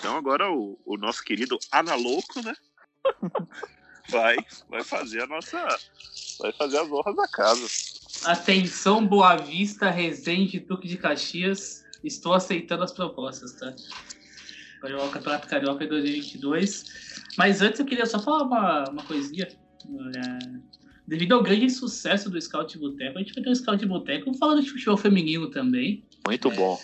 [0.00, 2.54] Então agora o, o nosso querido Analouco, né,
[4.08, 4.34] vai,
[4.68, 5.62] vai fazer a nossa,
[6.40, 7.66] vai fazer as honras da casa.
[8.24, 11.84] Atenção, Boa Vista, Resende, Duque de Caxias.
[12.02, 13.74] Estou aceitando as propostas, tá?
[14.80, 16.84] Para o Campeonato Carioca 2022.
[17.36, 19.46] Mas antes eu queria só falar uma, uma coisinha.
[19.46, 20.60] É,
[21.06, 24.62] Devido ao grande sucesso do Scout Boteco, a gente vai ter um Scout Boteco falando
[24.62, 26.04] de futebol feminino também.
[26.24, 26.54] Muito É.
[26.54, 26.80] bom.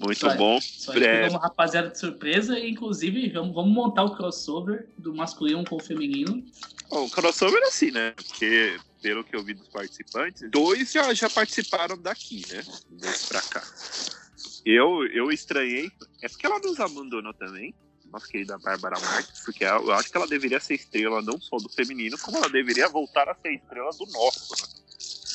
[0.00, 0.36] Muito Vai.
[0.36, 0.58] bom.
[0.60, 5.62] Só pegou uma rapaziada de surpresa e, inclusive, vamos, vamos montar o crossover do masculino
[5.64, 6.42] com o feminino.
[6.88, 8.12] Bom, o crossover é assim, né?
[8.12, 12.62] Porque, pelo que eu vi dos participantes, dois já, já participaram daqui, né?
[12.88, 13.62] Dois pra cá.
[14.64, 15.90] Eu, eu estranhei.
[16.22, 17.74] É porque ela nos abandonou também,
[18.10, 21.68] nossa querida Bárbara Marques, porque eu acho que ela deveria ser estrela não só do
[21.68, 24.80] feminino, como ela deveria voltar a ser estrela do nosso, né?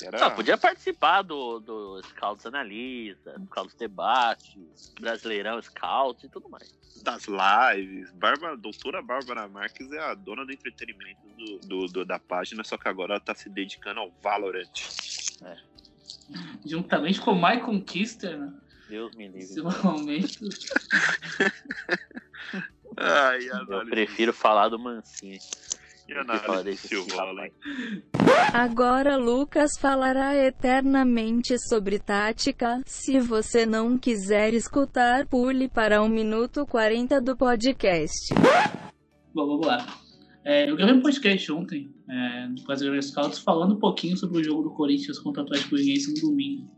[0.02, 0.26] Era...
[0.26, 4.60] Ah, podia participar do, do Scouts Analisa, Scouts Debate,
[5.00, 6.74] Brasileirão Scouts e tudo mais.
[7.04, 8.12] das lives.
[8.14, 12.78] Bárbara, doutora Bárbara Marques é a dona do entretenimento do, do- do- da página, só
[12.78, 14.70] que agora ela tá se dedicando ao Valorant.
[16.66, 18.54] Juntamente com o Michael Kister, né?
[18.90, 19.62] Deus me livre.
[19.84, 20.40] Momento.
[22.98, 25.40] Ai, Eu prefiro falar do Mancini.
[26.08, 28.04] E análise hein?
[28.54, 32.82] Agora Lucas falará eternamente sobre tática.
[32.86, 38.34] Se você não quiser escutar, pule para 1 minuto 40 do podcast.
[39.34, 39.86] Bom, vamos lá.
[40.44, 44.44] É, eu gravei um podcast ontem, é, no Brasileiro Scouts, falando um pouquinho sobre o
[44.44, 46.70] jogo do Corinthians contra o Atlético Goianiense no domingo.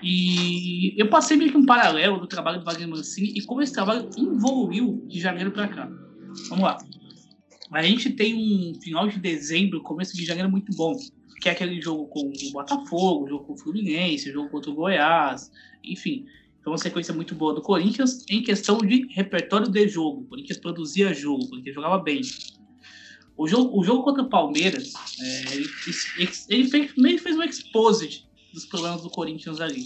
[0.00, 3.72] E eu passei meio que um paralelo do trabalho do Wagner Mancini e como esse
[3.72, 5.90] trabalho evoluiu de janeiro para cá.
[6.48, 6.78] Vamos lá.
[7.70, 10.96] A gente tem um final de dezembro, começo de janeiro muito bom,
[11.40, 15.50] que é aquele jogo com o Botafogo, jogo com o Fluminense, jogo contra o Goiás,
[15.84, 16.26] enfim.
[16.62, 20.22] Foi uma sequência muito boa do Corinthians em questão de repertório de jogo.
[20.22, 22.22] O Corinthians produzia jogo, o Corinthians jogava bem.
[23.36, 25.68] O jogo, o jogo contra o Palmeiras, é, ele,
[26.48, 29.84] ele fez, que fez um exposit dos problemas do Corinthians ali.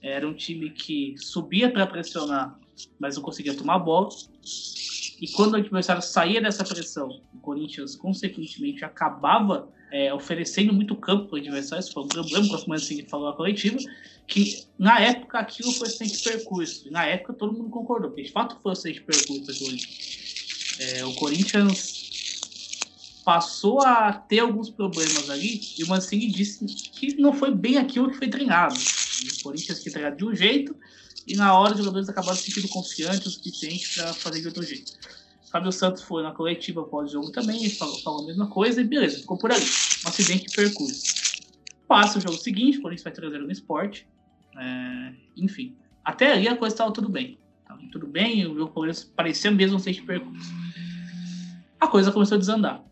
[0.00, 2.58] Era um time que subia para pressionar,
[3.00, 4.10] mas não conseguia tomar bola.
[5.20, 11.26] E quando o adversário saía dessa pressão, o Corinthians, consequentemente, acabava é, oferecendo muito campo
[11.26, 11.82] para o adversário.
[11.82, 13.78] Isso foi um problema, como assim falou na coletiva,
[14.26, 16.88] que na época aquilo foi sem percurso.
[16.88, 19.76] E na época todo mundo concordou, porque de fato foi sem percurso aquilo.
[20.78, 22.04] É, o Corinthians
[23.24, 28.10] passou a ter alguns problemas ali e o Mancini disse que não foi bem aquilo
[28.10, 28.76] que foi treinado.
[28.76, 30.76] O Corinthians foi treinado de um jeito
[31.26, 34.62] e na hora os jogadores acabaram se sentindo confiantes o suficiente para fazer de outro
[34.62, 34.92] jeito.
[35.50, 39.38] Fábio Santos foi na coletiva pós-jogo também, falou, falou a mesma coisa e beleza, ficou
[39.38, 39.64] por ali.
[40.04, 41.02] Um acidente de percurso.
[41.88, 44.06] Passa o jogo seguinte, o Corinthians vai 3 no esporte.
[44.56, 47.38] É, enfim, até ali a coisa estava tudo bem.
[47.66, 50.50] Tava tudo bem, o Corinthians parecia mesmo um acidente de percurso.
[51.80, 52.84] A coisa começou a desandar.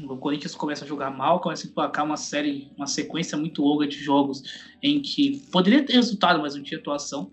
[0.00, 3.86] O Corinthians começa a jogar mal, começa a emplacar uma série, uma sequência muito longa
[3.86, 4.42] de jogos
[4.82, 7.30] em que poderia ter resultado, mas não tinha atuação.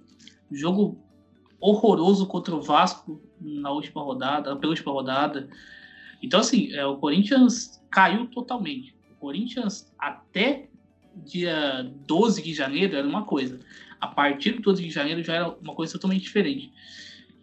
[0.51, 1.01] Jogo
[1.59, 5.49] horroroso contra o Vasco na última rodada, pela última rodada.
[6.21, 8.93] Então, assim, é, o Corinthians caiu totalmente.
[9.11, 10.69] O Corinthians, até
[11.15, 13.59] dia 12 de janeiro, era uma coisa.
[14.01, 16.71] A partir do 12 de janeiro já era uma coisa totalmente diferente.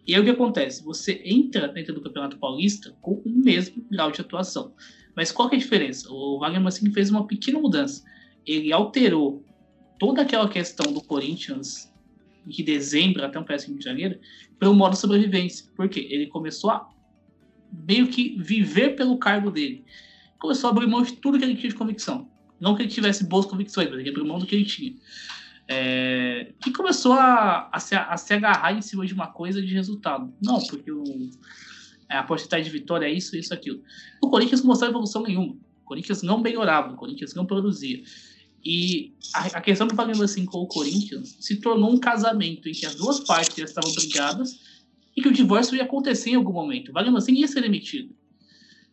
[0.05, 0.83] E aí o que acontece?
[0.83, 4.73] Você entra dentro do Campeonato Paulista com o mesmo grau de atuação.
[5.17, 6.13] Mas qual que é a diferença?
[6.13, 8.03] O Wagner Mancini fez uma pequena mudança.
[8.45, 9.43] Ele alterou
[9.97, 11.91] toda aquela questão do Corinthians
[12.45, 14.19] de dezembro até um péssimo de janeiro,
[14.59, 15.65] pelo modo sobrevivência.
[15.75, 16.07] Por quê?
[16.11, 16.87] Ele começou a
[17.73, 19.83] meio que viver pelo cargo dele.
[20.37, 22.29] Começou a abrir mão de tudo que ele tinha de convicção.
[22.59, 24.93] Não que ele tivesse boas convicções, mas ele abriu mão do que ele tinha.
[25.67, 29.73] É, que começou a, a, se, a, se, agarrar em cima de uma coisa de
[29.73, 30.31] resultado.
[30.39, 31.03] Não, porque o,
[32.09, 33.81] a porcentagem de vitória é isso, isso, aquilo.
[34.21, 35.53] O Corinthians não mostrou evolução nenhuma.
[35.83, 38.03] O Corinthians não melhorava, o Corinthians não produzia.
[38.63, 42.73] E a, a questão do Wagner assim com o Corinthians se tornou um casamento em
[42.73, 44.59] que as duas partes estavam brigadas
[45.15, 46.89] e que o divórcio ia acontecer em algum momento.
[46.89, 48.13] O Wagner assim ia ser demitido.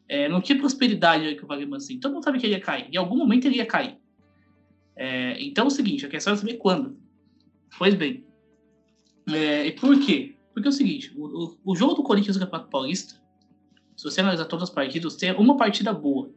[0.09, 1.99] É, não tinha prosperidade com o Wagner assim.
[1.99, 2.89] Todo mundo sabe que ele ia cair.
[2.93, 3.97] Em algum momento ele ia cair.
[4.97, 6.97] É, então é o seguinte, a questão é saber quando.
[7.77, 8.25] Pois bem.
[9.29, 10.34] É, e por quê?
[10.55, 13.21] Porque é o seguinte, o, o, o jogo do Corinthians no Campeonato Paulista,
[13.97, 16.31] se você analisar todas as partidas, tem uma partida boa.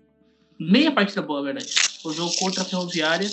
[0.60, 1.72] Meia partida boa, na verdade.
[2.04, 3.30] O jogo contra a Ferroviária,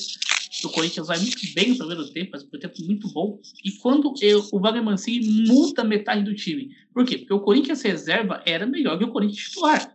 [0.62, 3.40] o Corinthians vai muito bem no primeiro tempo, faz um tempo muito bom.
[3.64, 6.74] E quando eu, o Wagner Mancini muda metade do time.
[6.92, 7.18] Por quê?
[7.18, 9.94] Porque o Corinthians reserva era melhor que o Corinthians titular.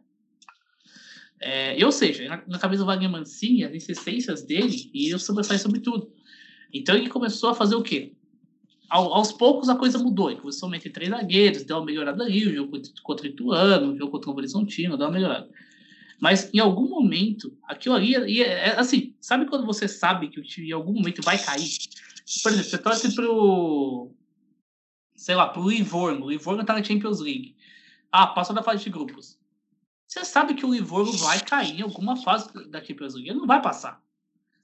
[1.42, 5.80] É, ou seja, na, na, cabeça do Wagner Mancini, as insistências dele iam sobressair sobre
[5.80, 6.12] tudo.
[6.74, 8.14] Então ele começou a fazer o quê?
[8.90, 10.30] Ao, aos poucos a coisa mudou.
[10.30, 14.12] A meter três zagueiros, deu uma melhorada ali, o jogo contra o Ituano, o jogo
[14.12, 15.50] contra o Horizontino, deu uma melhorada.
[16.20, 20.44] Mas em algum momento, aquilo ali, ia, é, assim, sabe quando você sabe que o
[20.44, 21.70] time em algum momento vai cair?
[22.44, 24.12] Por exemplo, você torce pro,
[25.16, 26.26] sei lá, pro Livorno.
[26.26, 27.56] O Livorno tá na Champions League.
[28.12, 29.40] Ah, passou da fase de grupos.
[30.08, 33.30] Você sabe que o Livorno vai cair em alguma fase da Champions League.
[33.30, 34.04] Ele não vai passar.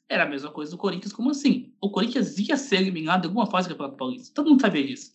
[0.08, 1.74] Era a mesma coisa do Corinthians, como assim?
[1.82, 4.32] O Corinthians ia ser eliminado em alguma fase do Campeonato Paulista.
[4.34, 5.13] Todo mundo sabia disso.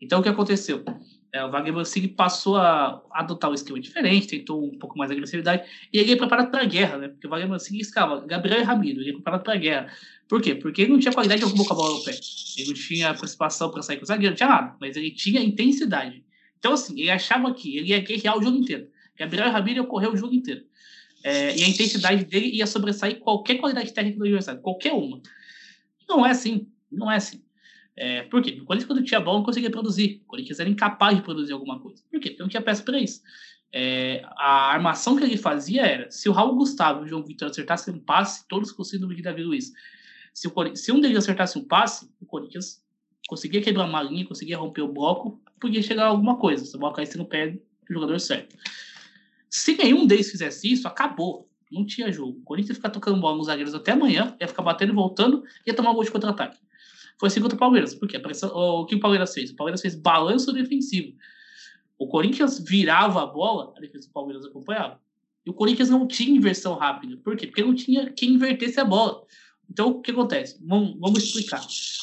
[0.00, 0.84] Então, o que aconteceu?
[1.30, 5.14] É, o Wagner Mancini passou a adotar um esquema diferente, tentou um pouco mais de
[5.14, 7.08] agressividade, e ele é preparado para a guerra, né?
[7.08, 9.92] Porque o Wagner Mancini escava Gabriel e Ramiro, ele é preparado para a guerra.
[10.26, 10.54] Por quê?
[10.54, 12.12] Porque ele não tinha qualidade alguma com a bola no pé.
[12.56, 15.42] Ele não tinha participação para sair com o zagueiro, não tinha nada, mas ele tinha
[15.42, 16.24] intensidade.
[16.58, 18.88] Então, assim, ele achava que ele ia guerrear o jogo inteiro.
[19.16, 20.62] Gabriel Ramiro ia correr o jogo inteiro.
[21.22, 25.20] É, e a intensidade dele ia sobressair qualquer qualidade técnica do adversário, qualquer uma.
[26.08, 27.42] Não é assim, não é assim.
[27.96, 28.58] É, por quê?
[28.62, 30.22] O Corinthians, quando tinha bola, não conseguia produzir.
[30.24, 32.02] O Corinthians era incapaz de produzir alguma coisa.
[32.10, 32.30] Por quê?
[32.30, 33.20] Porque não tinha peça para isso.
[33.72, 37.50] É, a armação que ele fazia era: se o Raul Gustavo e o João Vitor
[37.50, 39.72] acertassem um passe, todos conseguiam medir Davi Luiz.
[40.32, 42.80] Se, o, se um deles acertasse um passe, o Corinthians
[43.28, 46.64] conseguia quebrar uma linha, conseguia romper o bloco, podia chegar a alguma coisa.
[46.64, 47.60] Se a bola caísse no pé do
[47.94, 48.56] jogador certo.
[49.50, 51.48] Se nenhum deles fizesse isso, acabou.
[51.70, 52.38] Não tinha jogo.
[52.38, 55.44] O Corinthians ia ficar tocando bola nos zagueiros até amanhã, ia ficar batendo e voltando,
[55.66, 56.58] ia tomar um gol de contra-ataque.
[57.18, 57.94] Foi assim contra o Palmeiras.
[57.94, 58.20] Por quê?
[58.52, 59.50] O que o Palmeiras fez?
[59.50, 61.16] O Palmeiras fez balanço defensivo.
[61.98, 65.00] O Corinthians virava a bola, a defesa do Palmeiras acompanhava.
[65.44, 67.16] E o Corinthians não tinha inversão rápida.
[67.16, 67.46] Por quê?
[67.46, 69.24] Porque não tinha quem invertesse a bola.
[69.68, 70.58] Então, o que acontece?
[70.64, 71.60] Vamos, vamos explicar.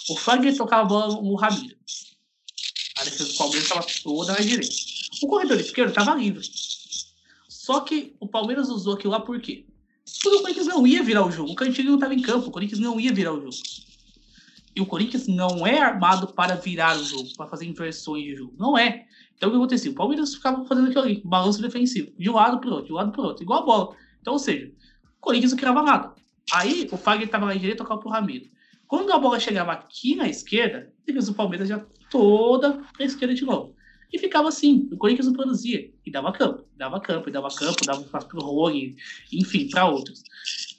[0.10, 1.76] O Fagner tocava a bola no Ramiro.
[2.98, 4.76] A defesa do Palmeiras estava toda na direita.
[5.24, 6.46] O corredor esquerdo estava livre.
[7.66, 9.66] Só que o Palmeiras usou aquilo lá por quê?
[10.22, 11.52] Porque o Corinthians não ia virar o jogo.
[11.52, 12.50] O Cantilho não estava em campo.
[12.50, 13.56] O Corinthians não ia virar o jogo.
[14.76, 18.54] E o Corinthians não é armado para virar o jogo, para fazer inversões de jogo.
[18.56, 19.08] Não é.
[19.36, 19.90] Então o que acontecia?
[19.90, 22.98] O Palmeiras ficava fazendo aquilo ali, balanço defensivo, de um lado para outro, de um
[22.98, 23.96] lado para outro, igual a bola.
[24.22, 24.72] Então, ou seja,
[25.18, 26.14] o Corinthians não criava nada.
[26.54, 28.46] Aí o Fagner estava lá em direita, tocava pro Ramiro.
[28.86, 33.34] Quando a bola chegava aqui na esquerda, a defesa do Palmeiras já toda para esquerda
[33.34, 33.75] de novo.
[34.12, 35.92] E ficava assim, o Corinthians não produzia.
[36.06, 38.96] E dava campo, dava campo, dava campo, dava espaço pro Rony,
[39.32, 40.24] enfim, para outros.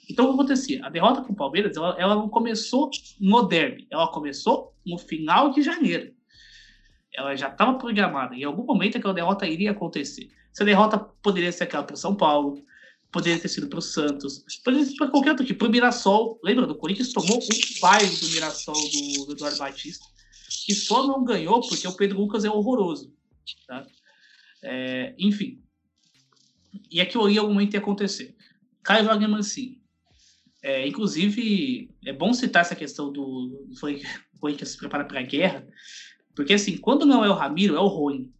[0.09, 0.85] Então o que acontecia?
[0.85, 5.51] A derrota com o Palmeiras, ela, ela não começou no derby, ela começou no final
[5.51, 6.13] de janeiro.
[7.13, 8.35] Ela já estava programada.
[8.35, 10.29] Em algum momento aquela derrota iria acontecer.
[10.53, 12.63] Essa derrota poderia ser aquela para o São Paulo,
[13.11, 16.39] poderia ter sido para o Santos, poderia para qualquer outro time, para o Mirassol.
[16.43, 16.71] Lembra?
[16.71, 20.05] O Corinthians tomou um baile do Mirassol do, do Eduardo Batista,
[20.65, 23.13] que só não ganhou porque o Pedro Lucas é horroroso.
[23.67, 23.85] Tá?
[24.63, 25.61] É, enfim.
[26.91, 28.35] E aquilo ali algum momento ia acontecer.
[28.83, 29.81] Caio Wagner Mancini.
[30.61, 33.75] É, inclusive, é bom citar essa questão do, do
[34.39, 35.67] Corinthians se prepara para a guerra,
[36.35, 38.31] porque assim, quando não é o Ramiro, é o Rony.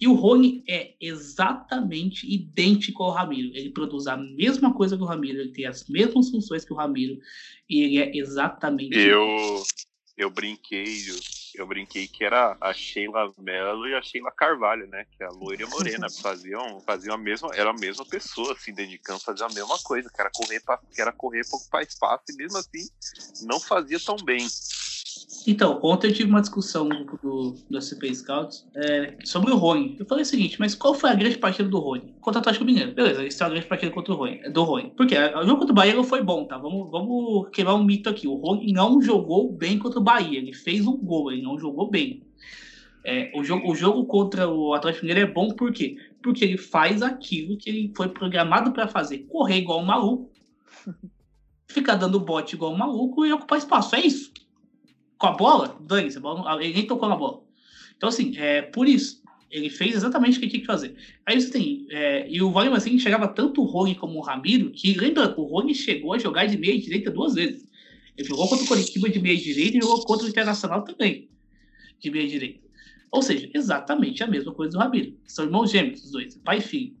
[0.00, 3.50] E o Rony é exatamente idêntico ao Ramiro.
[3.52, 6.76] Ele produz a mesma coisa que o Ramiro, ele tem as mesmas funções que o
[6.76, 7.18] Ramiro,
[7.68, 8.96] e ele é exatamente.
[8.96, 9.62] Eu,
[10.16, 11.16] eu brinquei, eu
[11.66, 15.04] brinquei que era a Sheila Mello e a Sheila Carvalho, né?
[15.16, 16.06] Que é a loira morena.
[16.22, 20.20] Faziam, faziam a mesma, era a mesma pessoa, assim, dedicando, fazia a mesma coisa, que
[20.20, 22.88] era correr para que era correr pouco para espaço, e mesmo assim
[23.42, 24.46] não fazia tão bem.
[25.46, 29.56] Então, ontem eu tive uma discussão no grupo do, do SCP Scouts é, sobre o
[29.56, 29.96] Rony.
[29.98, 32.14] Eu falei o seguinte, mas qual foi a grande partida do Rony?
[32.20, 32.92] Contra o Atlético Mineiro.
[32.92, 34.90] Beleza, isso é a grande partida contra o Rony, do Rony.
[34.90, 35.16] Por quê?
[35.16, 36.58] O jogo contra o Bahia não foi bom, tá?
[36.58, 38.28] Vamos, vamos quebrar um mito aqui.
[38.28, 40.38] O Rony não jogou bem contra o Bahia.
[40.38, 42.22] Ele fez um gol, ele não jogou bem.
[43.04, 45.96] É, o, jogo, o jogo contra o Atlético Mineiro é bom por quê?
[46.22, 49.18] Porque ele faz aquilo que ele foi programado para fazer.
[49.28, 50.30] Correr igual um maluco,
[51.66, 53.94] ficar dando bote igual um maluco e ocupar espaço.
[53.94, 54.32] É isso
[55.18, 56.18] com a bola, dane-se,
[56.60, 57.42] ele nem tocou na bola.
[57.96, 59.20] Então, assim, é por isso.
[59.50, 60.94] Ele fez exatamente o que tinha que fazer.
[61.26, 61.86] Aí você tem.
[61.90, 65.44] É, e o Wagner assim chegava tanto o Rony como o Ramiro, que lembra, o
[65.44, 67.66] Rony chegou a jogar de meia direita duas vezes.
[68.16, 71.28] Ele jogou contra o Curitiba de meia direita e jogou contra o Internacional também,
[71.98, 72.60] de meia direita.
[73.10, 75.16] Ou seja, exatamente a mesma coisa do Ramiro.
[75.24, 76.94] São irmãos gêmeos, os dois, pai e filho.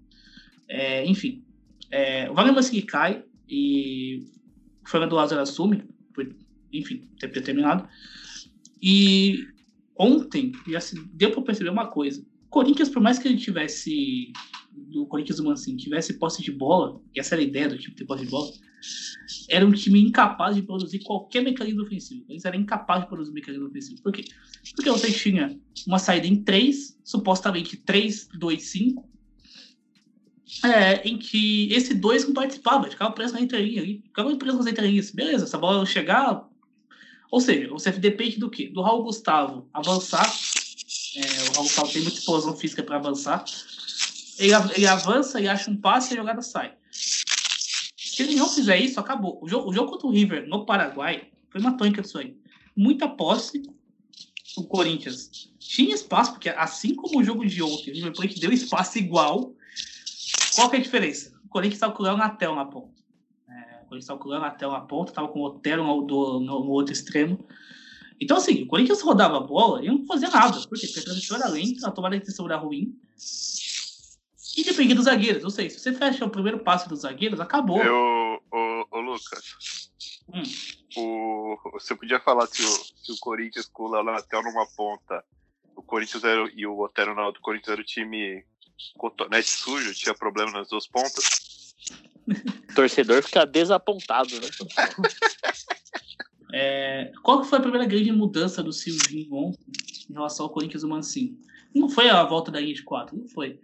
[0.66, 1.44] É, enfim,
[1.90, 4.24] é, o Wagner Mancini cai e
[4.82, 5.84] o Fernando Lázaro assume,
[6.72, 7.88] enfim, ter terminado.
[8.82, 9.46] E
[9.96, 12.24] ontem, e assim, deu para perceber uma coisa.
[12.46, 14.32] O Corinthians, por mais que ele tivesse,
[14.72, 17.94] do Corinthians do Mancini, tivesse posse de bola, e essa era a ideia do time
[17.94, 18.50] ter posse de bola,
[19.50, 22.24] era um time incapaz de produzir qualquer mecanismo ofensivo.
[22.28, 24.02] Eles eram incapazes de produzir mecanismo ofensivo.
[24.02, 24.24] Por quê?
[24.76, 29.08] Porque você tinha uma saída em 3, supostamente 3, 2, 5,
[30.64, 34.66] é, em que esse 2 não participava, ficava preso na entrelinha ali, ficava preso nas
[34.66, 35.10] entrelinhas.
[35.10, 36.47] Beleza, essa bola chegar,
[37.30, 38.68] ou seja, você depende do quê?
[38.68, 40.26] Do Raul Gustavo avançar.
[41.16, 43.44] É, o Raul Gustavo tem muita explosão física para avançar.
[44.38, 46.74] Ele, ele avança e acha um passe e a jogada sai.
[47.96, 49.38] Se ele não fizer isso, acabou.
[49.42, 52.36] O jogo, o jogo contra o River no Paraguai foi uma tônica disso aí.
[52.76, 53.62] Muita posse.
[54.56, 58.50] O Corinthians tinha espaço, porque assim como o jogo de ontem, o River Plate deu
[58.50, 59.54] espaço igual.
[60.54, 61.32] Qual que é a diferença?
[61.44, 62.97] O Corinthians com o Léo Natel na ponta.
[63.88, 66.92] Corinthians estava com o Natel na ponta, estava com o Otero no, no, no, outro
[66.92, 67.46] extremo.
[68.20, 70.60] Então, assim, o Corinthians rodava a bola e não fazia nada.
[70.60, 70.86] Por quê?
[70.86, 72.94] Porque a transição era lenta, a tomada de decisão era ruim.
[74.56, 75.44] E dependia dos zagueiros.
[75.44, 77.80] Ou seja, se você fecha o primeiro passe dos zagueiros, acabou.
[77.82, 79.90] Eu, o, o Lucas,
[80.34, 80.42] hum.
[80.96, 85.24] o, você podia falar se o, se o Corinthians com o numa ponta,
[85.76, 88.44] o Corinthians era, e o Otero na outra, o Corinthians era o time
[88.96, 91.74] cotonete sujo, tinha problema nas duas pontas?
[92.70, 94.48] O torcedor fica desapontado, né?
[96.52, 99.60] É, qual foi a primeira grande mudança do Silvinho ontem
[100.08, 101.38] em relação ao Corinthians do Mancini?
[101.74, 103.60] Não foi a volta da linha de 4, não foi.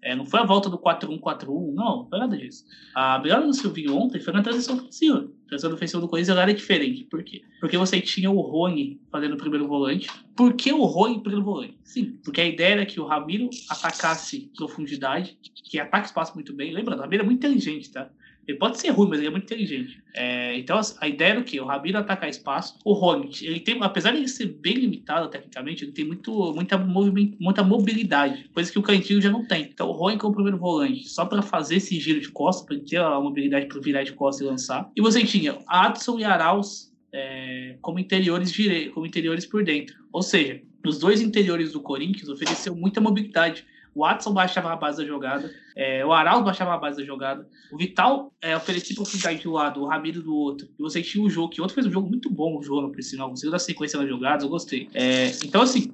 [0.00, 2.64] É, não foi a volta do 4-1-4-1, não, não foi nada disso.
[2.94, 5.28] A melhora do Silvinho ontem foi na transição ofensiva.
[5.46, 7.04] A transição ofensiva do Corinthians era diferente.
[7.04, 7.42] Por quê?
[7.60, 10.08] Porque você tinha o Rony fazendo o primeiro volante.
[10.36, 11.76] Por que o Rony primeiro volante?
[11.82, 16.72] Sim, porque a ideia era que o Ramiro atacasse profundidade, que ataca espaço muito bem.
[16.72, 18.08] Lembrando, o Ramiro é muito inteligente, tá?
[18.48, 20.02] Ele pode ser ruim, mas ele é muito inteligente.
[20.14, 21.60] É, então, a ideia era o quê?
[21.60, 22.78] O Ramiro atacar espaço.
[22.82, 26.78] O Rony, ele tem, apesar de ele ser bem limitado tecnicamente, ele tem muito, muita,
[26.78, 29.64] muita mobilidade, coisa que o Cantinho já não tem.
[29.64, 32.96] Então, o Rony como primeiro volante, só para fazer esse giro de costas, para ter
[32.96, 34.90] a mobilidade para virar de costas e lançar.
[34.96, 38.56] E você tinha Adson e Arauz é, como, interiores
[38.94, 39.94] como interiores por dentro.
[40.10, 43.66] Ou seja, os dois interiores do Corinthians ofereceu muita mobilidade
[43.98, 47.48] o Watson baixava a base da jogada, é, o Araldo baixava a base da jogada,
[47.72, 51.24] o Vital é, oferecia profundidade de um lado, o Ramiro do outro, e você tinha
[51.24, 53.50] o jogo, que o outro fez um jogo muito bom, o jogo, por sinal, conseguiu
[53.50, 54.88] dar sequência nas jogadas, eu gostei.
[54.94, 55.90] É, então, assim,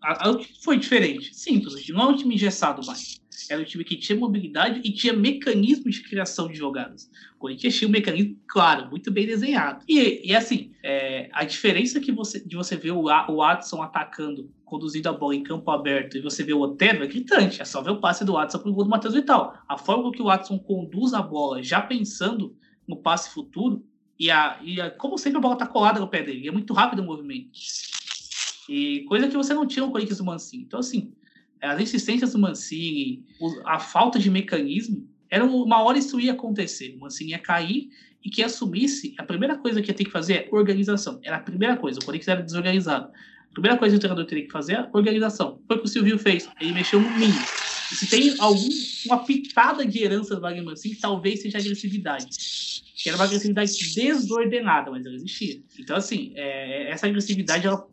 [0.00, 3.20] a, a, foi diferente, simples, não é um time engessado mais.
[3.48, 7.10] Era um time que tinha mobilidade e tinha mecanismos de criação de jogadas.
[7.36, 9.84] O Corinthians tinha um mecanismo, claro, muito bem desenhado.
[9.88, 14.50] E, e assim, é, a diferença que você, de você ver o, o Adson atacando
[14.70, 17.60] conduzindo a bola em campo aberto e você vê o Otero, é gritante.
[17.60, 19.58] É só ver o passe do Watson pro gol do Matheus Vital.
[19.68, 23.84] A forma que o Watson conduz a bola, já pensando no passe futuro,
[24.18, 26.72] e, a, e a, como sempre a bola tá colada no pé dele, é muito
[26.72, 27.50] rápido o movimento.
[28.68, 30.62] E coisa que você não tinha no Corinthians do Mancini.
[30.62, 31.12] Então, assim,
[31.60, 33.24] as insistências do Mancini,
[33.64, 36.94] a falta de mecanismo, era uma hora isso ia acontecer.
[36.96, 37.88] O Mancini ia cair
[38.24, 41.20] e que assumisse, a primeira coisa que ia ter que fazer é organização.
[41.22, 42.00] Era a primeira coisa.
[42.00, 43.10] O Corinthians era desorganizado.
[43.50, 45.60] A primeira coisa que o treinador teria que fazer é organização.
[45.66, 46.48] Foi o que o Silvio fez.
[46.60, 47.40] Ele mexeu no mínimo.
[47.90, 52.26] E se tem alguma pitada de herança do Wagner Mancini, talvez seja agressividade.
[52.94, 55.60] Que era uma agressividade desordenada, mas ela existia.
[55.78, 57.88] Então, assim, é, essa agressividade ela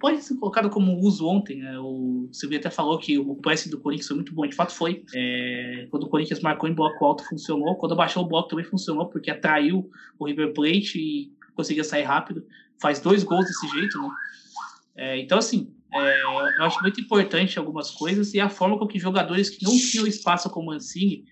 [0.00, 1.58] pode ser colocada como uso ontem.
[1.58, 1.78] Né?
[1.78, 4.44] O Silvio até falou que o press do Corinthians foi muito bom.
[4.44, 5.04] De fato, foi.
[5.14, 7.76] É, quando o Corinthians marcou em bloco alto, funcionou.
[7.76, 12.44] Quando baixou o bloco, também funcionou, porque atraiu o River Plate e conseguia sair rápido.
[12.80, 14.08] Faz dois gols desse jeito, né?
[14.96, 18.98] É, então, assim, é, eu acho muito importante algumas coisas e a forma com que
[18.98, 21.24] jogadores que não tinham espaço como o Mancini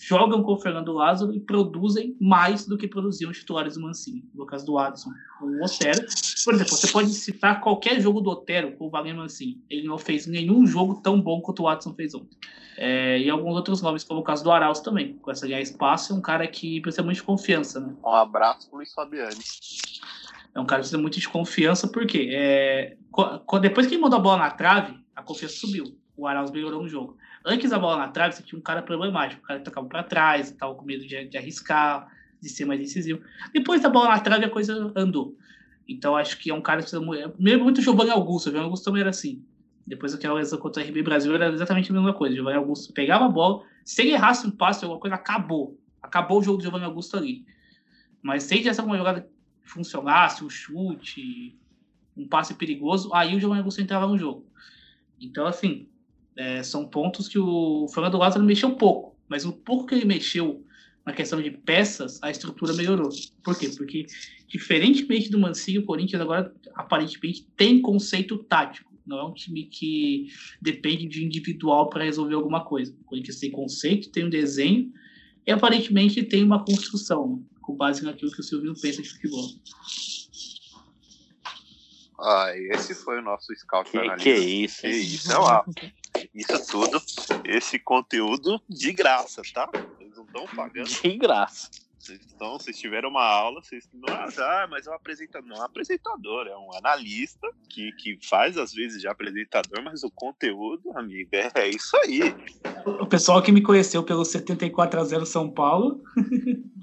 [0.00, 4.24] jogam com o Fernando Lázaro e produzem mais do que produziam os titulares do Mancini.
[4.34, 5.10] No caso do Adson,
[5.42, 6.06] o Otero.
[6.44, 9.62] Por exemplo, você pode citar qualquer jogo do Otero com o Wagner Mancini.
[9.68, 12.36] Ele não fez nenhum jogo tão bom quanto o Adson fez ontem.
[12.78, 15.18] É, e alguns outros nomes, como o caso do Arauz também.
[15.18, 17.94] Com essa ganhar espaço, é um cara que precisa muito de confiança, né?
[18.02, 19.36] Um abraço pro Luiz Fabiani.
[20.54, 22.96] É um cara que precisa muito de confiança, porque é,
[23.60, 25.84] depois que ele mandou a bola na trave, a confiança subiu.
[26.20, 27.16] O Arauz melhorou no jogo.
[27.42, 29.42] Antes da bola na trave, você tinha um cara problemático.
[29.42, 33.22] O cara tocava para trás, estava com medo de, de, arriscar, de ser mais decisivo.
[33.54, 35.34] Depois da bola na trave, a coisa andou.
[35.88, 37.30] Então, acho que é um cara que precisa muito.
[37.30, 38.48] Primeiro, muito Giovanni Augusto.
[38.48, 39.42] O Giovanni Augusto também era assim.
[39.86, 42.34] Depois daquela lesão contra o RB Brasil, era exatamente a mesma coisa.
[42.34, 45.80] O Giovanni Augusto pegava a bola, se ele errasse um passe, alguma coisa, acabou.
[46.02, 47.46] Acabou o jogo do Giovanni Augusto ali.
[48.20, 49.26] Mas se tivesse alguma jogada
[49.62, 51.58] funcionasse, um chute,
[52.14, 54.44] um passe perigoso, aí o Giovanni Augusto entrava no jogo.
[55.18, 55.88] Então, assim,
[56.36, 60.64] é, são pontos que o Fernando Lázaro mexeu pouco, mas o pouco que ele mexeu
[61.04, 63.08] na questão de peças, a estrutura melhorou.
[63.42, 63.68] Por quê?
[63.76, 64.06] Porque,
[64.46, 68.90] diferentemente do Mancini, o Corinthians agora aparentemente tem conceito tático.
[69.06, 70.28] Não é um time que
[70.60, 72.94] depende de individual para resolver alguma coisa.
[73.00, 74.92] O Corinthians tem conceito, tem um desenho
[75.46, 77.42] e aparentemente tem uma construção, né?
[77.62, 79.48] com base naquilo que o Silvio pensa de futebol.
[82.20, 84.22] Ah, esse foi o nosso scout Que, analista.
[84.22, 84.82] que isso?
[84.82, 85.64] Que isso, é lá.
[86.34, 87.02] Isso tudo,
[87.44, 89.68] esse conteúdo de graça, tá?
[89.98, 90.88] Eles não estão pagando.
[90.88, 91.68] De graça.
[92.00, 95.60] Vocês estão, vocês tiveram uma aula, vocês não, ah, mas é um apresentador, não é
[95.60, 100.96] um apresentador, é um analista que, que faz às vezes de apresentador, mas o conteúdo,
[100.96, 102.34] amigo, é, é isso aí.
[102.86, 106.02] O pessoal que me conheceu pelo 74 a 0 São Paulo.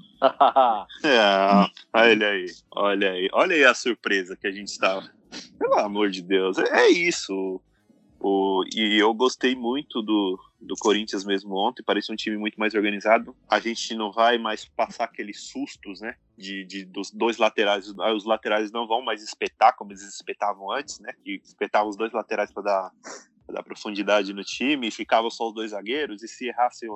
[1.04, 5.08] É, olha aí, olha aí, olha aí a surpresa que a gente estava.
[5.56, 7.60] Pelo amor de Deus, é, é isso.
[8.20, 12.74] O, e eu gostei muito do, do Corinthians mesmo ontem, parecia um time muito mais
[12.74, 13.36] organizado.
[13.48, 16.14] A gente não vai mais passar aqueles sustos, né?
[16.36, 20.98] De, de dos dois laterais, os laterais não vão mais espetar como eles espetavam antes,
[21.00, 21.12] né?
[21.24, 22.90] Que espetavam os dois laterais para dar,
[23.46, 26.86] pra dar profundidade no time, e ficavam só os dois zagueiros, e se errasse.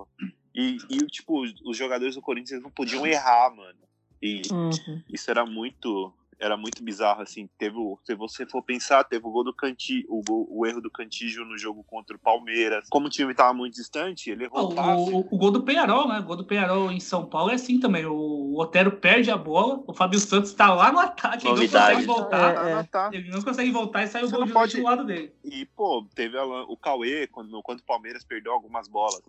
[0.54, 3.78] E, e tipo, os jogadores do Corinthians não podiam errar, mano.
[4.20, 5.02] E Uhum.
[5.12, 9.30] isso era muito era muito bizarro assim teve o- se você for pensar teve o
[9.30, 13.06] gol do Canti o, gol- o erro do Cantígio no jogo contra o Palmeiras como
[13.06, 16.08] o time estava muito distante ele errou O, o passe o, o gol do Penharol,
[16.08, 16.18] né?
[16.18, 18.04] O gol do Penharol em São Paulo é assim também.
[18.06, 22.02] O Otero perde a bola, o Fábio Santos está lá no ataque, ele não consegue
[22.06, 22.66] voltar.
[22.66, 22.82] É, é.
[22.84, 23.10] Tá.
[23.12, 25.32] Ele não consegue voltar e sai o Você gol de pode- do lado dele.
[25.44, 29.22] e pô teve a o Cauê quando quando o Palmeiras perdeu algumas bolas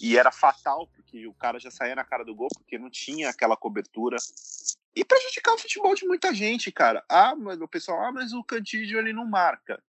[0.00, 3.28] e era fatal porque o cara já saía na cara do gol porque não tinha
[3.30, 4.16] aquela cobertura
[4.94, 8.44] e prejudicar o futebol de muita gente cara ah mas o pessoal ah mas o
[8.44, 9.82] Cantígio ele não marca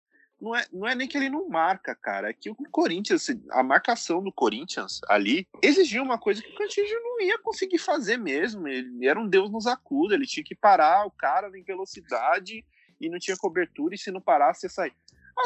[0.41, 2.29] não é, não é nem que ele não marca, cara.
[2.29, 6.97] É que o Corinthians, a marcação do Corinthians ali, exigia uma coisa que o Cantígio
[7.03, 8.67] não ia conseguir fazer mesmo.
[8.67, 12.65] Ele era um Deus nos acuda, ele tinha que parar o cara em velocidade
[12.99, 14.93] e não tinha cobertura, e se não parasse, ia sair.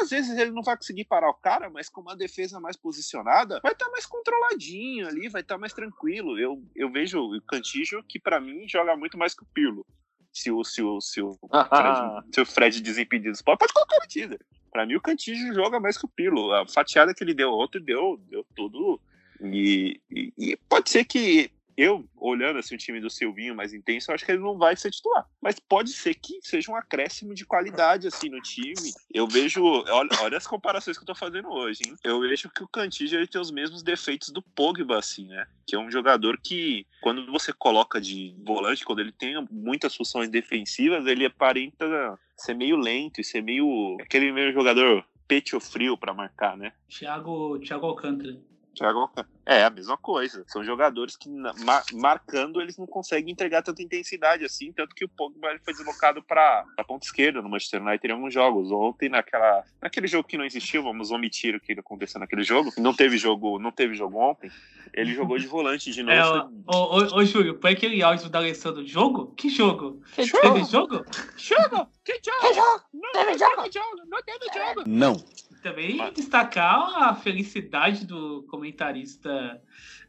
[0.00, 3.60] Às vezes ele não vai conseguir parar o cara, mas com uma defesa mais posicionada,
[3.62, 6.38] vai estar mais controladinho ali, vai estar mais tranquilo.
[6.38, 9.86] Eu, eu vejo o Cantígio, que pra mim joga muito mais que o Pirlo.
[10.32, 11.38] Se o, se o, se o,
[11.68, 14.40] Fred, se o Fred desimpedidos pode, pode colocar o teaser.
[14.72, 16.52] Pra mim, o Cantígio joga mais que o Pirlo.
[16.52, 19.00] A fatiada que ele deu ontem deu, deu tudo.
[19.40, 24.10] E, e, e pode ser que eu, olhando assim, o time do Silvinho mais intenso,
[24.10, 25.26] eu acho que ele não vai ser titular.
[25.40, 28.92] Mas pode ser que seja um acréscimo de qualidade assim no time.
[29.12, 29.64] Eu vejo.
[29.64, 31.96] Olha, olha as comparações que eu tô fazendo hoje, hein?
[32.04, 35.46] Eu vejo que o Cantígio ele tem os mesmos defeitos do Pogba, assim, né?
[35.66, 40.28] Que é um jogador que, quando você coloca de volante, quando ele tem muitas funções
[40.28, 43.96] defensivas, ele aparenta ser meio lento e ser meio.
[44.00, 46.72] aquele meio jogador pecho frio pra marcar, né?
[46.88, 48.38] Thiago, Thiago Alcântara.
[48.74, 49.28] Thiago Alcântara.
[49.46, 50.44] É, a mesma coisa.
[50.48, 54.72] São jogadores que, mar- marcando, eles não conseguem entregar tanta intensidade assim.
[54.72, 58.14] Tanto que o Pogba ele foi deslocado para a ponta esquerda no Manchester United em
[58.14, 58.70] alguns jogos.
[58.70, 62.72] Ontem, naquela, naquele jogo que não existiu, vamos omitir o que aconteceu naquele jogo.
[62.78, 64.50] Não teve jogo, não teve jogo ontem.
[64.92, 66.16] Ele jogou de volante de novo.
[66.16, 68.86] É, foi- ô, ô, ô, Júlio, põe aquele áudio da Alessandro.
[68.86, 69.34] Jogo?
[69.36, 70.00] Que jogo?
[70.14, 71.04] Que Teve jogo?
[71.36, 71.88] Jogo!
[72.04, 72.82] Que jogo?
[72.94, 74.02] Não teve jogo!
[74.06, 74.82] Não teve jogo!
[74.86, 75.16] Não.
[75.64, 79.58] Também destacar a felicidade do comentarista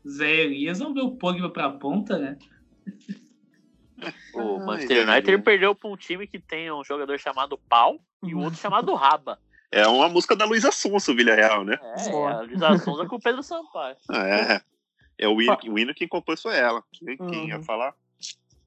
[0.06, 2.38] Zé Elias ao ver o Pogba pra ponta, né?
[4.34, 5.08] O Manchester.
[5.08, 8.94] United perdeu pra um time que tem um jogador chamado Pau e o outro chamado
[8.94, 9.40] Raba.
[9.72, 11.80] É uma música da Luísa Sonsa, o Villarreal, né?
[11.82, 12.34] É, Boa.
[12.34, 13.96] a Luísa Sonza com o Pedro Sampaio.
[14.12, 14.62] É.
[15.18, 16.84] É o hino, o hino quem compôs foi ela.
[16.92, 17.64] Quem, quem ia Uhum.
[17.64, 17.96] falar?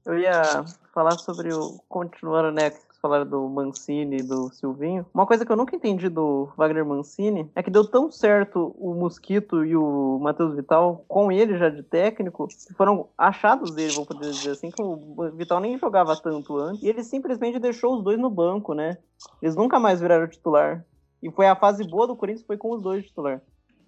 [0.03, 1.77] Eu ia falar sobre o.
[1.87, 2.71] Continuando, né?
[3.01, 5.05] Falaram do Mancini e do Silvinho.
[5.13, 8.93] Uma coisa que eu nunca entendi do Wagner Mancini é que deu tão certo o
[8.93, 14.05] Mosquito e o Matheus Vital com ele já de técnico, que foram achados dele, vou
[14.05, 18.03] poder dizer assim, que o Vital nem jogava tanto antes, e ele simplesmente deixou os
[18.03, 18.97] dois no banco, né?
[19.41, 20.85] Eles nunca mais viraram titular.
[21.21, 23.41] E foi a fase boa do Corinthians, foi com os dois titular.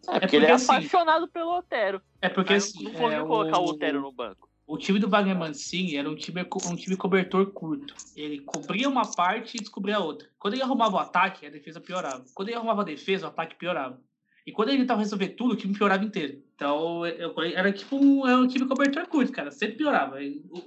[0.10, 2.02] É, porque, ele é apaixonado pelo Otero.
[2.22, 4.50] É porque assim, não conseguiu é, colocar o o- Otero no banco.
[4.72, 7.94] O time do Wagner Mancini era um time, um time cobertor curto.
[8.16, 10.30] Ele cobria uma parte e descobria a outra.
[10.40, 12.24] Quando ele arrumava o ataque, a defesa piorava.
[12.34, 14.02] Quando ele arrumava a defesa, o ataque piorava.
[14.48, 16.42] E quando ele tentava resolver tudo, o time piorava inteiro.
[16.56, 19.52] Então, eu- era tipo um, era um time cobertor curto, cara.
[19.52, 20.16] Sempre piorava.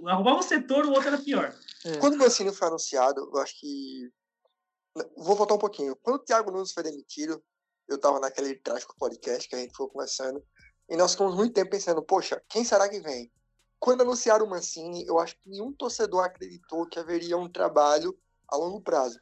[0.06, 1.54] Arrumava um setor, o outro era pior.
[1.98, 4.10] Quando o Mancini foi anunciado, eu acho que.
[5.16, 5.96] Vou voltar um pouquinho.
[6.02, 7.42] Quando o Thiago Nunes foi demitido,
[7.88, 10.42] eu tava naquele trágico podcast que a gente foi conversando,
[10.90, 13.32] e nós ficamos muito tempo pensando, poxa, quem será que vem?
[13.84, 18.18] Quando anunciaram o Mancini, eu acho que nenhum torcedor acreditou que haveria um trabalho
[18.48, 19.20] a longo prazo.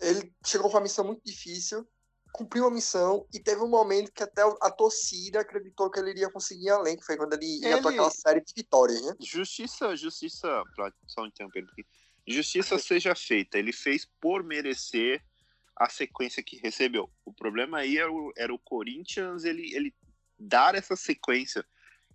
[0.00, 1.84] Ele chegou com uma missão muito difícil,
[2.32, 6.30] cumpriu a missão e teve um momento que até a torcida acreditou que ele iria
[6.30, 9.12] conseguir ir além, que foi quando ele ia Ele- para aquela série de vitórias, né?
[9.18, 10.62] Justiça, justiça,
[11.08, 11.84] só interrompendo aqui.
[12.28, 13.58] Justiça seja feita.
[13.58, 15.20] Ele fez por merecer
[15.74, 17.10] a sequência que recebeu.
[17.24, 19.92] O problema aí era o, era o Corinthians ele, ele
[20.38, 21.66] dar essa sequência.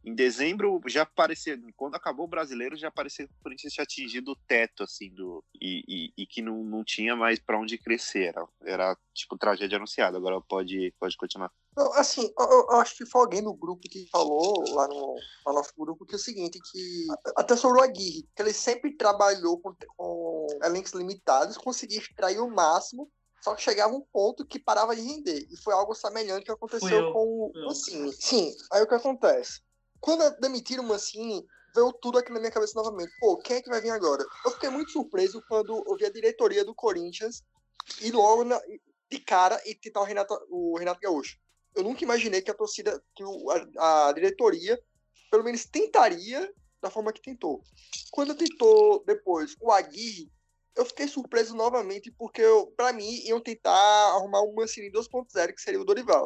[0.03, 4.31] Em dezembro já parecia, quando acabou o brasileiro, já parecia que o Corinthians tinha atingido
[4.31, 8.27] o teto, assim, do, e, e, e que não, não tinha mais pra onde crescer.
[8.29, 10.17] Era, era tipo tragédia anunciada.
[10.17, 11.51] Agora pode, pode continuar.
[11.75, 15.53] Não, assim, eu, eu- acho que foi alguém no grupo que falou, lá no, no
[15.53, 19.59] nosso grupo, que é o seguinte, que até sobre o Aguirre, que ele sempre trabalhou
[19.59, 23.09] com, com elencos limitados, conseguia extrair o máximo,
[23.41, 25.45] só que chegava um ponto que parava de render.
[25.49, 27.65] E foi algo semelhante que aconteceu eu, com o.
[27.65, 28.11] Mancini.
[28.13, 29.61] Sim, aí o que acontece?
[29.99, 31.45] Quando demitiram o Mancini,
[31.75, 33.11] veio tudo aqui na minha cabeça novamente.
[33.19, 34.23] Pô, quem é que vai vir agora?
[34.45, 37.43] Eu fiquei muito surpreso quando eu vi a diretoria do Corinthians
[38.01, 38.61] e logo na-
[39.11, 41.37] de cara e tentar o Renato, o Renato Gaúcho.
[41.75, 44.79] Eu nunca imaginei que a torcida, que o- a, a diretoria,
[45.29, 47.61] pelo menos tentaria da forma que tentou.
[48.11, 50.31] Quando tentou depois o Aguirre,
[50.75, 52.41] eu fiquei surpreso novamente, porque
[52.77, 53.75] pra mim iam tentar
[54.15, 56.23] arrumar um Mancini 2.0, que seria o Dorival.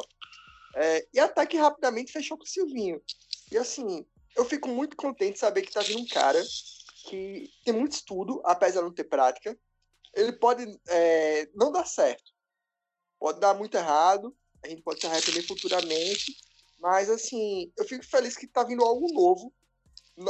[0.76, 3.00] É, e até que rapidamente fechou com o Silvinho.
[3.54, 4.04] E assim,
[4.36, 6.42] eu fico muito contente de saber que tá vindo um cara
[7.08, 9.56] que tem muito estudo, apesar de não ter prática.
[10.12, 12.32] Ele pode é, não dar certo,
[13.16, 16.36] pode dar muito errado, a gente pode se arrepender futuramente,
[16.80, 19.54] mas assim, eu fico feliz que tá vindo algo novo.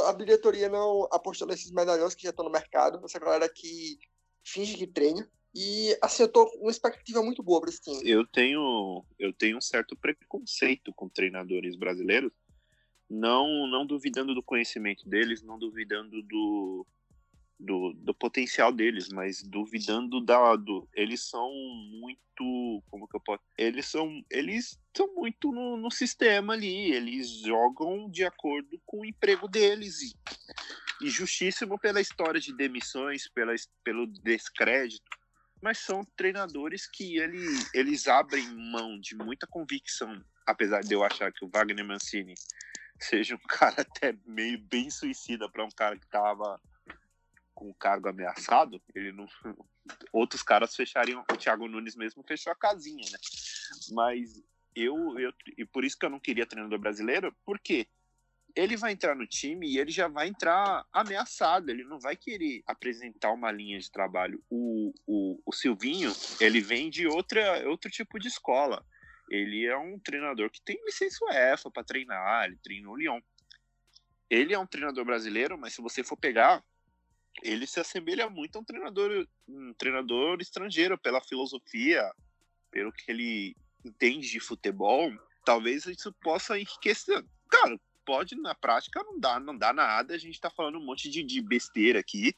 [0.07, 3.97] A diretoria não apostou nesses medalhões que já estão no mercado, essa galera que
[4.43, 5.27] finge que treina.
[5.51, 8.07] E assim, eu tô com uma expectativa muito boa pra esse time.
[8.07, 12.31] eu tenho eu tenho um certo preconceito com treinadores brasileiros,
[13.09, 16.85] não não duvidando do conhecimento deles, não duvidando do
[17.57, 23.43] do, do potencial deles, mas duvidando da do eles são muito como que eu posso
[23.57, 29.05] eles são eles estão muito no, no sistema ali, eles jogam de acordo com o
[29.05, 33.53] emprego deles e, e justíssimo pela história de demissões, pela,
[33.83, 35.09] pelo descrédito
[35.61, 37.39] mas são treinadores que ele,
[37.73, 42.35] eles abrem mão de muita convicção, apesar de eu achar que o Wagner Mancini
[42.99, 46.59] seja um cara até meio bem suicida para um cara que tava
[47.53, 49.25] com o cargo ameaçado, ele não
[50.11, 53.17] outros caras fechariam, o Thiago Nunes mesmo fechou a casinha, né?
[53.91, 54.43] Mas
[54.75, 57.87] eu, eu e por isso que eu não queria treinador brasileiro, porque
[58.55, 62.63] ele vai entrar no time e ele já vai entrar ameaçado, ele não vai querer
[62.65, 64.41] apresentar uma linha de trabalho.
[64.49, 68.85] O, o, o Silvinho, ele vem de outra, outro tipo de escola.
[69.29, 73.19] Ele é um treinador que tem licença UEFA para treinar, ele treina o Lyon.
[74.29, 76.63] Ele é um treinador brasileiro, mas se você for pegar,
[77.43, 82.03] ele se assemelha muito a um treinador, um treinador estrangeiro pela filosofia,
[82.71, 85.11] pelo que ele entende de futebol.
[85.43, 87.23] Talvez isso possa enriquecer.
[87.49, 90.13] Cara, pode na prática não dá, não dá nada.
[90.13, 92.35] A gente tá falando um monte de, de besteira aqui,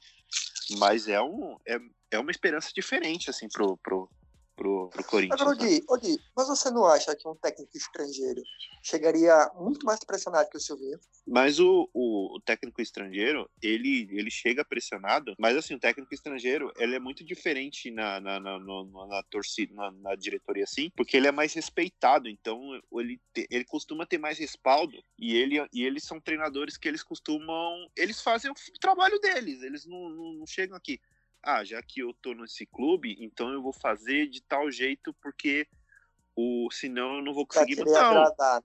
[0.77, 1.79] mas é um é,
[2.11, 4.09] é uma esperança diferente assim pro pro
[4.57, 5.39] pro, pro Corinthians.
[5.39, 5.65] Agora, né?
[5.65, 8.41] Gui, ô, Gui, mas você não acha que um técnico estrangeiro
[8.83, 10.99] chegaria muito mais pressionado que o Silvinho?
[11.25, 16.71] Mas o, o, o técnico estrangeiro, ele, ele chega pressionado, mas assim, o técnico estrangeiro,
[16.77, 21.17] ele é muito diferente na, na, na, no- na torcida, na, na diretoria, assim, porque
[21.17, 22.59] ele é mais respeitado, então
[22.93, 27.03] ele, te- ele costuma ter mais respaldo, e, ele, e eles são treinadores que eles
[27.03, 30.97] costumam, eles fazem o trabalho deles, eles não, não, não chegam aqui,
[31.47, 35.65] ah, já que eu tô nesse clube, então eu vou fazer de tal jeito, porque
[36.35, 37.77] o, senão eu não vou conseguir...
[37.77, 38.61] Não, agradar.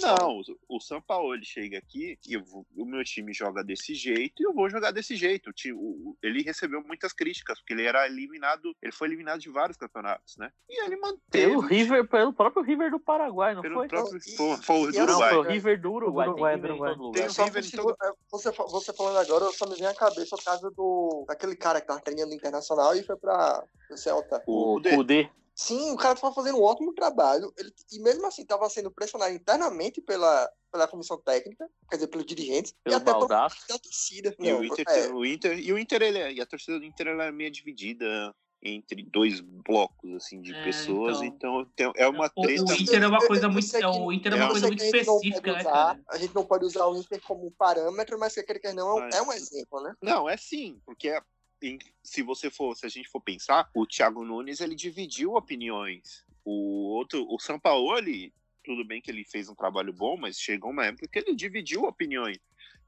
[0.00, 3.94] Não, o- o São Paulo ele chega aqui e vou- o meu time joga desse
[3.94, 5.50] jeito e eu vou jogar desse jeito.
[5.50, 9.50] O time- o- ele recebeu muitas críticas, porque ele era eliminado, ele foi eliminado de
[9.50, 10.50] vários campeonatos, né?
[10.68, 11.46] E ele manteve.
[11.46, 13.88] Pelo River, pelo próprio River do Paraguai, não Pelo foi?
[13.88, 15.30] próprio- E- foi, foi o e do assim, Não, Uruguai.
[15.30, 16.28] foi o River do Uruguai.
[16.28, 16.92] Uruguai, tem Uruguai.
[16.92, 20.44] o River em é, você, fa- você falando agora, só me vem à cabeça o
[20.44, 24.42] caso do daquele cara que tava treinando internacional e foi pra o Celta.
[24.46, 25.30] O O Kudê.
[25.58, 27.50] Sim, o cara tava fazendo um ótimo trabalho.
[27.56, 32.26] Ele, e mesmo assim, tava sendo pressionado internamente pela, pela comissão técnica, quer dizer, pelos
[32.26, 33.56] dirigentes, e Pelo até por Baldaço.
[33.66, 34.34] da torcida.
[34.38, 36.78] E Não, o Inter, é, o Inter, e o Inter ele é- e a torcida
[36.78, 41.60] do Inter ela é meio dividida entre dois blocos assim de É, pessoas, então.
[41.62, 42.62] então, é uma treta.
[42.62, 43.76] o Inter é uma coisa muito.
[43.76, 46.00] é, o Inter é é, uma coisa muito específica, né, usar-?
[46.10, 49.14] A gente não pode usar o Inter como parâmetro, mas que aquele que não Mas-
[49.14, 49.94] é um exemplo, né?
[50.02, 51.22] Não, é sim, porque é-
[51.62, 56.24] em- se você for, se a gente for pensar, o Thiago Nunes ele dividiu opiniões.
[56.44, 58.32] O outro, o Sampaoli,
[58.64, 61.82] tudo bem que ele fez um trabalho bom, mas chegou uma época que ele dividiu
[61.84, 62.38] opiniões.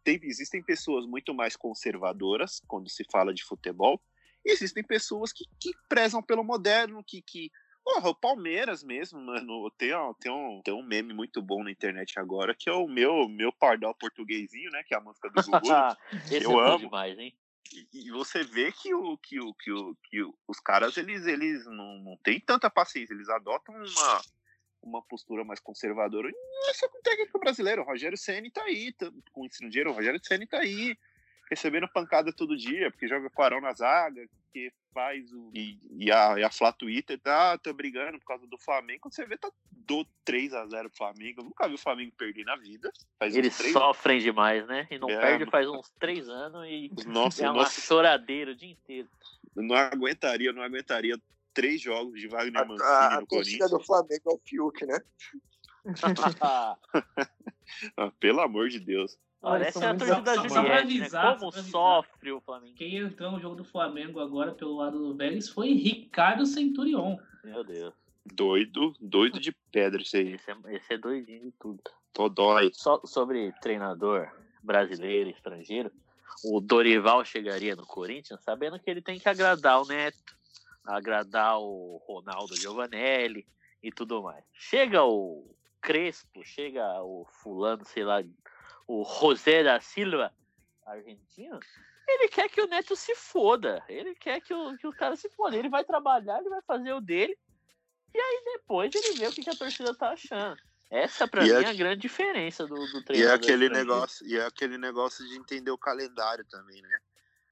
[0.05, 4.01] Tem, existem pessoas muito mais conservadoras quando se fala de futebol,
[4.45, 7.51] e existem pessoas que, que prezam pelo moderno, que, que
[7.85, 11.71] Porra, o Palmeiras mesmo, mano, tem, um- tem, um, tem um meme muito bom na
[11.71, 15.35] internet agora, que é o meu, meu pardal portuguesinho, né, que é a música do
[15.63, 15.69] Gugu.
[16.31, 16.85] Eu é amo.
[16.85, 17.35] demais, hein?
[17.93, 21.99] E, você vê que, o, que, o, que, o, que os caras, eles, eles não,
[21.99, 24.23] não têm tanta paciência, eles adotam uma,
[24.83, 26.29] uma postura mais conservadora.
[26.29, 29.47] E não é com o técnico brasileiro, o Rogério Ceni tá aí, tá- com o
[29.47, 30.97] ensino dinheiro, o Rogério Ceni tá aí,
[31.51, 34.27] recebendo pancada todo dia, porque joga com o Arão na zaga,
[34.59, 35.51] que faz o...
[35.55, 39.15] E, e a, e a Flá Twitter tá, tá brigando por causa do Flamengo, quando
[39.15, 42.93] você vê, tá do 3x0 pro Flamengo, eu nunca vi o Flamengo perder na vida.
[43.19, 44.87] Faz Eles sofrem demais, né?
[44.91, 45.51] E não É, perde mano.
[45.51, 47.81] faz uns três anos e Nossa, é uma nossa.
[47.81, 49.09] choradeira o dia inteiro.
[49.57, 51.19] Eu não aguentaria, eu não aguentaria
[51.55, 53.71] três jogos de Wagner Mancini A, a no Corinthians.
[53.71, 55.01] do Flamengo é o Fiuk, né?
[57.97, 59.19] Ah, pelo amor de Deus.
[59.41, 61.39] São é a torcida da Juliette, avisar, né?
[61.39, 61.71] Como pra avisar.
[61.71, 62.75] sofre o Flamengo.
[62.75, 67.17] Quem entrou no jogo do Flamengo agora pelo lado do Vélez foi Ricardo Centurion.
[67.45, 67.95] Meu Deus.
[68.27, 70.35] Doido, doido de pedra isso aí.
[70.35, 71.81] Esse é, esse é doidinho de tudo.
[72.13, 72.71] Tô dói.
[72.75, 74.29] Só sobre treinador
[74.63, 75.91] brasileiro e estrangeiro,
[76.45, 80.37] o Dorival chegaria no Corinthians sabendo que ele tem que agradar o Neto,
[80.85, 83.47] agradar o Ronaldo Giovanelli
[83.83, 84.45] e tudo mais.
[84.53, 88.23] Chega o Crespo, chega o fulano, sei lá,
[88.89, 90.33] o José da Silva,
[90.85, 91.61] argentino,
[92.09, 93.85] ele quer que o Neto se foda.
[93.87, 95.57] Ele quer que o, que o cara se foda.
[95.57, 97.39] Ele vai trabalhar, ele vai fazer o dele.
[98.15, 100.59] E aí depois ele vê o que, que a torcida tá achando.
[100.91, 103.35] Essa pra E mim é- é a grande diferença do, do E é treinador.
[103.37, 106.99] aquele negócio, e é aquele negócio de entender o calendário também, né?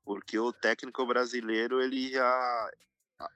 [0.06, 2.70] Porque o técnico brasileiro, ele já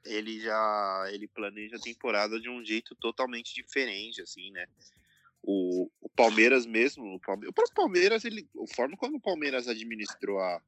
[0.05, 4.66] ele já ele planeja a temporada de um jeito totalmente diferente, assim, né?
[5.43, 10.38] O, o Palmeiras mesmo, o, Palme- o próprio Palmeiras, ele, forma como o Palmeiras administrou
[10.38, 10.62] a,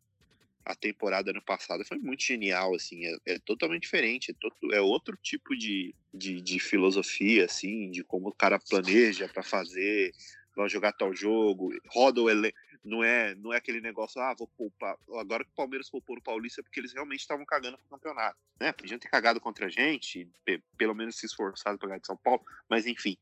[0.64, 4.81] a temporada ano passado foi muito genial, assim, é, é totalmente diferente, é, to- é
[4.81, 10.12] outro tipo de, de, de filosofia, assim, de como o cara planeja para fazer,
[10.57, 14.49] vai jogar tal jogo, roda o elenco, não é, não é aquele negócio, ah, vou
[14.57, 17.87] poupar, agora que o Palmeiras poupou no Paulista é porque eles realmente estavam cagando pro
[17.91, 22.01] campeonato, né, podiam ter cagado contra a gente, pe- pelo menos se esforçado pra ganhar
[22.01, 23.16] de São Paulo, mas enfim,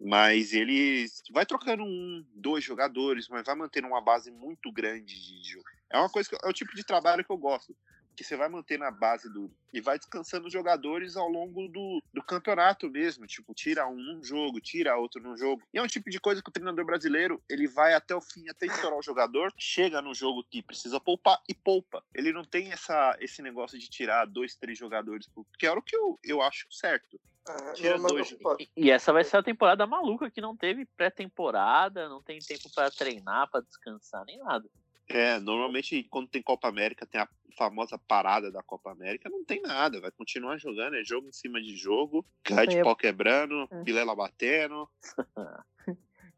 [0.00, 5.50] mas ele vai trocando um, dois jogadores, mas vai mantendo uma base muito grande de
[5.50, 5.64] jogo.
[5.90, 7.76] É uma coisa que é o tipo de trabalho que eu gosto.
[8.16, 9.50] Que você vai manter na base do.
[9.72, 13.26] E vai descansando os jogadores ao longo do, do campeonato mesmo.
[13.26, 15.62] Tipo, tira um num jogo, tira outro num jogo.
[15.72, 18.48] E é um tipo de coisa que o treinador brasileiro ele vai até o fim,
[18.48, 22.04] até estourar o jogador, chega no jogo que precisa poupar e poupa.
[22.14, 25.28] Ele não tem essa, esse negócio de tirar dois, três jogadores,
[25.58, 27.18] que era o que eu, eu acho certo.
[27.46, 28.30] Ah, Tira dois.
[28.58, 32.70] E- E essa vai ser a temporada maluca, que não teve pré-temporada, não tem tempo
[32.74, 34.68] pra treinar, pra descansar, nem nada.
[35.06, 37.28] É, normalmente quando tem Copa América, tem a
[37.58, 41.60] famosa parada da Copa América, não tem nada, vai continuar jogando, é jogo em cima
[41.60, 43.82] de jogo, cai de pau quebrando, É.
[43.82, 44.88] Vilela batendo.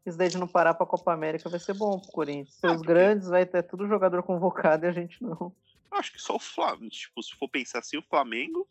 [0.05, 2.57] Isso daí de não parar pra Copa América vai ser bom pro Corinthians.
[2.63, 5.53] Ah, Seus grandes vai ter tudo jogador convocado e a gente não.
[5.91, 8.67] Acho que só o Flamengo, tipo, se for pensar assim, o Flamengo,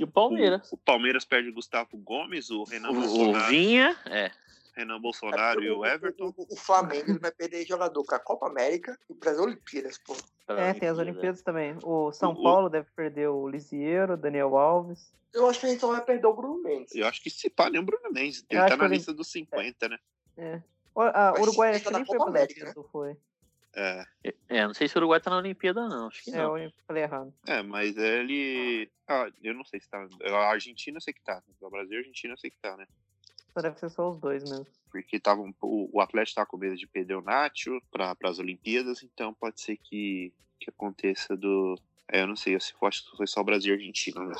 [0.00, 0.70] E o Palmeiras.
[0.72, 4.30] o, o Palmeiras perde o Gustavo Gomes, o Renan O, o Bolsonaro, Vinha, é.
[4.76, 6.32] Renan Bolsonaro e o Everton.
[6.36, 10.16] O, o Flamengo ele vai perder jogador pra Copa América e pras Olimpíadas, pô.
[10.48, 11.76] É, tem as Olimpíadas também.
[11.82, 15.12] O São O- Paulo deve perder o Lisieiro, Daniel Alves.
[15.32, 16.92] Eu acho que a gente só vai perder o Bruno Mendes.
[16.94, 19.30] Eu acho que se pá, nem o Bruno Mendes, ele tá na ele- lista dos
[19.30, 19.98] 50, né?
[20.36, 20.60] É.
[20.94, 23.16] O a, Uruguai ele acho tá que na nem foi América, Olimpíada, foi.
[23.74, 24.04] É,
[24.48, 26.08] É, não sei se o Uruguai tá na Olimpíada, não.
[26.08, 26.58] Acho que É, não.
[26.58, 27.32] eu falei errado.
[27.46, 28.90] é, mas ele.
[29.06, 30.06] Ah, eu não sei se tá.
[30.24, 31.42] A Argentina eu sei que tá.
[31.60, 32.86] O Brasil e a Argentina eu sei que tá, né?
[33.54, 34.66] Só deve ser só os dois mesmo.
[34.90, 38.38] Porque tava um, o, o Atlético tá com medo de perder o Nacho para as
[38.40, 41.76] Olimpíadas, então pode ser que, que aconteça do.
[42.08, 42.58] É, eu não sei, eu
[42.88, 44.34] acho que foi só o Brasil e a Argentina, né?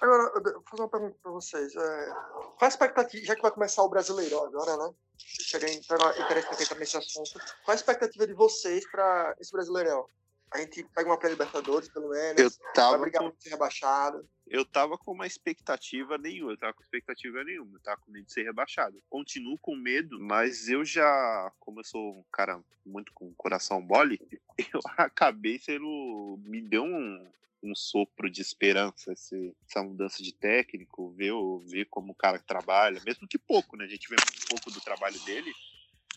[0.00, 1.74] Agora, eu vou fazer uma pergunta pra vocês.
[1.74, 4.94] É, qual a expectativa, já que vai começar o Brasileirão agora, né?
[5.18, 7.32] Cheguei interessante nesse assunto.
[7.64, 10.06] Qual a expectativa de vocês pra esse Brasileirão?
[10.52, 12.40] A gente pega uma pré-Libertadores, pelo menos.
[12.40, 14.28] Eu tava vai brigar com- pra ser rebaixado.
[14.46, 18.24] Eu tava com uma expectativa nenhuma, eu tava com expectativa nenhuma, eu tava com medo
[18.26, 18.98] de ser rebaixado.
[19.10, 24.18] Continuo com medo, mas eu já, como eu sou um cara muito com coração mole,
[24.74, 26.38] eu acabei sendo.
[26.42, 27.30] me deu um,
[27.62, 32.38] um sopro de esperança esse- essa mudança de técnico, ver, o- ver como o cara
[32.38, 33.84] trabalha, mesmo que pouco, né?
[33.84, 35.52] A gente vê um pouco do trabalho dele.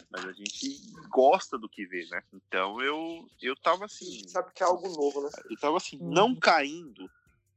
[0.09, 2.21] Mas a gente gosta do que vê, né?
[2.33, 4.27] Então eu, eu tava assim.
[4.27, 5.29] Sabe que é algo novo, né?
[5.49, 7.09] Eu tava assim, não caindo,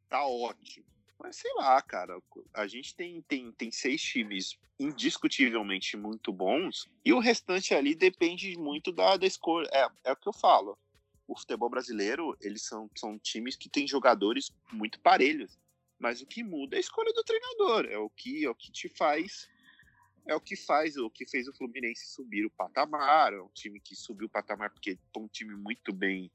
[0.08, 0.84] tá ótimo.
[1.18, 2.20] Mas sei lá, cara,
[2.52, 8.56] a gente tem, tem, tem seis times indiscutivelmente muito bons, e o restante ali depende
[8.58, 9.68] muito da, da escolha.
[9.72, 10.76] É, é o que eu falo.
[11.26, 15.58] O futebol brasileiro, eles são, são times que têm jogadores muito parelhos.
[15.98, 17.86] Mas o que muda é a escolha do treinador.
[17.86, 19.48] É o que, é o que te faz.
[20.26, 23.32] É o que faz, o que fez o Fluminense subir o patamar.
[23.32, 26.30] É um time que subiu o patamar porque é um time muito bem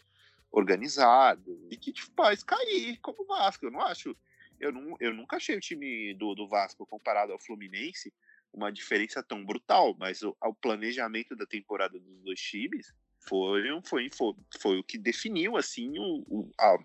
[0.51, 3.65] organizado e que te faz cair como o Vasco.
[3.65, 4.15] Eu não acho.
[4.59, 8.13] Eu, não, eu nunca achei o time do, do Vasco comparado ao Fluminense
[8.51, 14.09] uma diferença tão brutal, mas o, o planejamento da temporada dos dois times foi, foi,
[14.09, 16.77] foi, foi o que definiu assim o, o- a,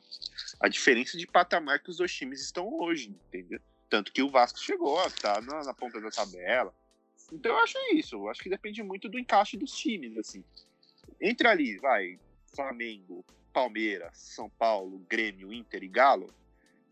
[0.60, 3.60] a diferença de patamar que os dois times estão hoje, entendeu?
[3.88, 6.74] Tanto que o Vasco chegou estar na, na ponta da tabela.
[7.32, 8.16] Então eu acho isso.
[8.16, 10.44] Eu acho que depende muito do encaixe dos times, assim.
[11.20, 12.18] Entre ali, vai,
[12.54, 16.32] Flamengo, Palmeiras, São Paulo, Grêmio, Inter e Galo,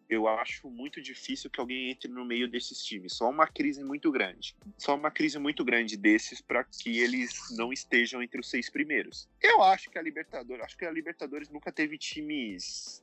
[0.09, 3.15] eu acho muito difícil que alguém entre no meio desses times.
[3.15, 4.55] Só uma crise muito grande.
[4.77, 9.29] Só uma crise muito grande desses para que eles não estejam entre os seis primeiros.
[9.41, 13.03] Eu acho que a Libertadores, acho que a Libertadores nunca teve times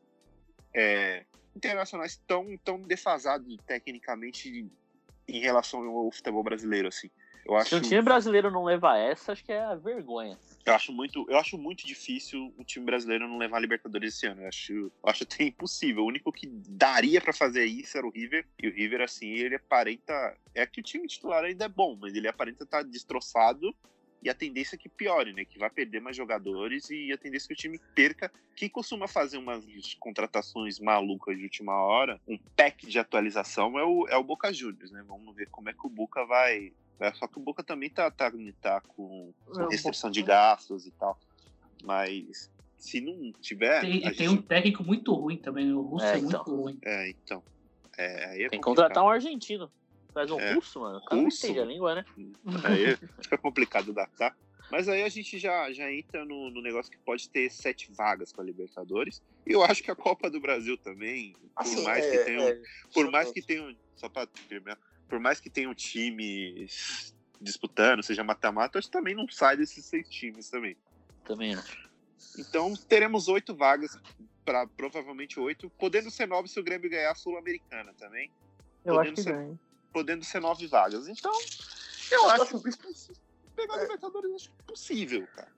[0.74, 1.26] é,
[1.56, 4.70] internacionais tão, tão defasados tecnicamente
[5.30, 7.10] em relação ao futebol brasileiro, assim.
[7.46, 10.38] Eu acho Se um time brasileiro não levar essa, acho que é a vergonha.
[10.66, 14.28] eu acho muito, eu acho muito difícil o time brasileiro não levar a Libertadores esse
[14.28, 14.42] ano.
[14.44, 16.04] Eu acho, eu acho até impossível.
[16.04, 18.46] O único que daria pra fazer isso era o River.
[18.62, 20.14] E o River, assim, ele aparenta.
[20.54, 23.74] É que o time titular ainda é bom, mas ele aparenta estar destroçado.
[24.22, 25.46] E a tendência é que piore, né?
[25.46, 28.32] Que vai perder mais jogadores e a tendência é que o time perca.
[28.56, 29.64] Quem costuma fazer umas
[30.00, 34.92] contratações malucas de última hora, um pack de atualização é o, é o Boca Juniors,
[34.92, 35.04] né?
[35.08, 36.74] Vamos ver como é que o Boca vai.
[37.00, 38.30] é, Só que o Boca também tá, tá,
[38.62, 41.18] tá com É, restrição de gastos e tal.
[41.84, 43.80] Mas se não tiver.
[43.82, 45.72] Tem, a tem gente- um técnico muito ruim também.
[45.74, 46.30] O russo É, é, então.
[46.46, 46.80] muito ruim.
[46.84, 47.44] É, então.
[47.98, 49.72] É, aí é Tem que contratar um argentino.
[50.14, 50.54] Faz um É.
[50.54, 50.98] russo, mano.
[50.98, 51.46] O cara não Russo?
[51.46, 52.06] entende a língua, né?
[52.66, 54.36] Aí fica complicado adaptar.
[54.72, 58.32] Mas aí a gente já, já entra no, no negócio que pode ter sete vagas
[58.32, 59.20] para Libertadores.
[59.48, 62.48] E eu acho que a Copa do Brasil também, por Assim, mais é, que tenham.
[62.48, 62.62] é,
[62.94, 63.76] por mais que tenham.
[63.96, 69.28] Só pra terminar, por mais que tenham times disputando, seja mata-mata, acho que também não
[69.30, 70.78] sai desses seis times também.
[71.24, 71.90] Também acho.
[72.38, 73.92] Então teremos oito vagas,
[74.46, 78.32] para provavelmente oito, podendo ser nove se o Grêmio ganhar a Sul-Americana também.
[78.86, 79.60] Eu Podendo acho que ser- ganha.
[79.92, 81.08] Podendo ser nove vagas.
[81.08, 81.32] Então,
[82.12, 82.70] eu acho que
[83.56, 85.52] pegar a Libertadores acho que é possível, cara.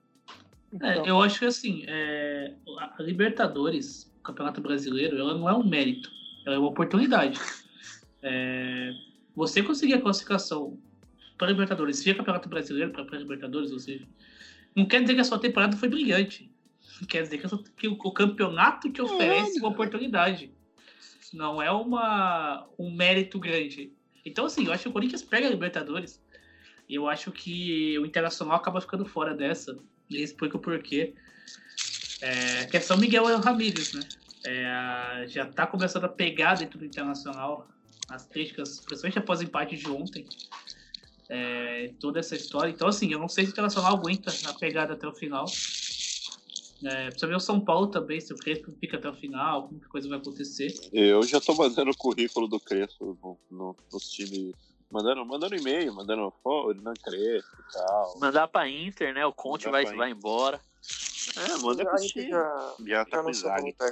[0.80, 5.52] É, eu acho que assim, é, a a Libertadores, o Campeonato Brasileiro, ela não é
[5.54, 6.10] um mérito,
[6.46, 7.38] ela é uma oportunidade.
[8.22, 8.92] É,
[9.34, 10.78] você conseguir a classificação
[11.36, 14.06] para Libertadores via Campeonato Brasileiro para Libertadores, ou seja,
[14.74, 16.50] não quer dizer que a sua temporada foi brilhante.
[17.08, 20.52] Quer dizer que, a sua- que o, o campeonato te oferece uma oportunidade.
[21.32, 23.92] Não é uma, um mérito grande.
[24.24, 26.20] Então, assim, eu acho que o Corinthians pega a Libertadores.
[26.88, 29.76] E eu acho que o Internacional acaba ficando fora dessa.
[30.08, 31.14] E explica o porquê.
[32.20, 34.02] É, que é São Miguel Ramírez, né?
[34.44, 37.68] É, já tá começando a pegar dentro do Internacional
[38.08, 40.26] as críticas, principalmente após o empate de ontem.
[41.28, 42.70] É, toda essa história.
[42.70, 45.46] Então, assim, eu não sei se o Internacional aguenta a pegada até o final.
[46.84, 49.80] É, precisa ver o São Paulo também, se o Crespo fica até o final, como
[49.80, 50.72] que coisa vai acontecer.
[50.92, 54.54] Eu já tô mandando o currículo do Crespo no, no, nos times.
[54.90, 58.18] Mandando, mandando e-mail, mandando foto, não Crespo e tal.
[58.20, 59.24] Mandar pra Inter, né?
[59.24, 60.60] O Conte Mandar vai, vai embora.
[61.36, 62.28] É, manda a pro gente time.
[62.30, 63.84] já, Já tá com técnico.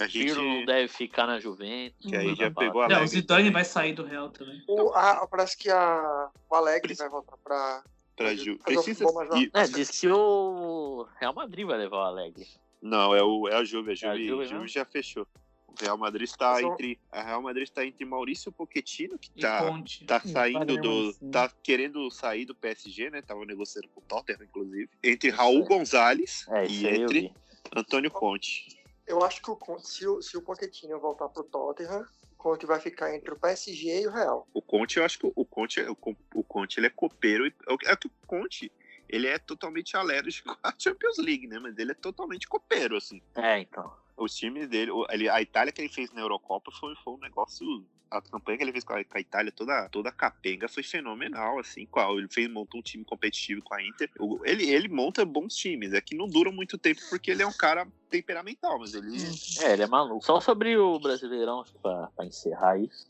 [0.00, 0.66] A Pirlo não gente.
[0.66, 2.10] deve ficar na Juventus.
[2.10, 3.52] Que aí já Manda pegou a Não, o Zidane também.
[3.52, 4.60] vai sair do Real também.
[4.68, 7.84] O, a- parece que a, o Alegre vai voltar pra.
[8.16, 8.58] Pra Ju.
[8.58, 9.04] Precisa.
[9.12, 12.46] mais e- É, diz que o Real Madrid vai levar o Alegre.
[12.80, 13.90] Não, é, o, é a Juve.
[13.90, 15.26] A É a Juve, Juve Juve já fechou.
[15.68, 17.00] O Real Madrid está sou- entre.
[17.10, 19.60] A Real Madrid está entre Maurício Pochettino, que E tá,
[20.06, 21.12] tá saindo do.
[21.32, 23.20] Tá querendo sair do PSG, né?
[23.22, 24.88] Tava negociando com o Tottenham, inclusive.
[25.02, 27.32] Entre Raul Gonzalez É, e entre.
[27.74, 28.78] Antônio Conte.
[29.06, 32.06] Eu acho que o Conte, se o, se o Pochettino voltar pro Tottenham,
[32.44, 34.46] Conte vai ficar entre o PSG e o Real.
[34.52, 37.46] O Conte, eu acho que o Conte, o, Con- o Conte ele é copeiro.
[37.46, 38.70] É que o Conte.
[39.08, 41.58] Ele é totalmente alérgico à Champions League, né?
[41.58, 43.22] Mas ele é totalmente copeiro, assim.
[43.34, 43.90] É, então.
[44.14, 44.92] Os times dele,
[45.30, 47.66] a Itália que ele fez na Eurocopa foi, foi um negócio.
[48.14, 51.58] A campanha que ele fez com a, com a Itália, toda, toda capenga, foi fenomenal,
[51.58, 51.88] assim.
[51.96, 54.08] a- Ele fez, montou um time competitivo com a Inter.
[54.20, 57.46] O- Ele, ele monta bons times, é que não dura muito tempo porque ele é
[57.46, 59.16] um cara temperamental, mas ele.
[59.62, 60.24] É, ele é maluco.
[60.24, 63.04] Só sobre o Brasileirão, pra, pra encerrar isso.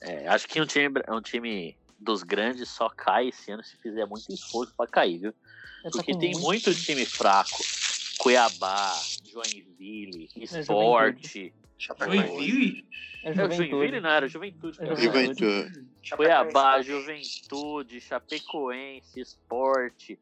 [0.00, 4.04] é, acho que um time, um time dos grandes só cai esse ano se fizer
[4.06, 5.30] muito esforço pra cair, viu?
[5.84, 7.62] É, tá Porque tem muito- muito time fraco.
[8.18, 8.92] Cuiabá,
[9.24, 11.52] Joinville, Esporte.
[11.82, 12.86] Joinville?
[13.24, 13.68] É É, Juventude.
[13.70, 14.78] Joinville não era, Juventude.
[14.80, 14.96] É cara.
[14.96, 15.86] Juventude.
[16.16, 20.18] Cuiabá, Juventude, Chapecoense, Esporte,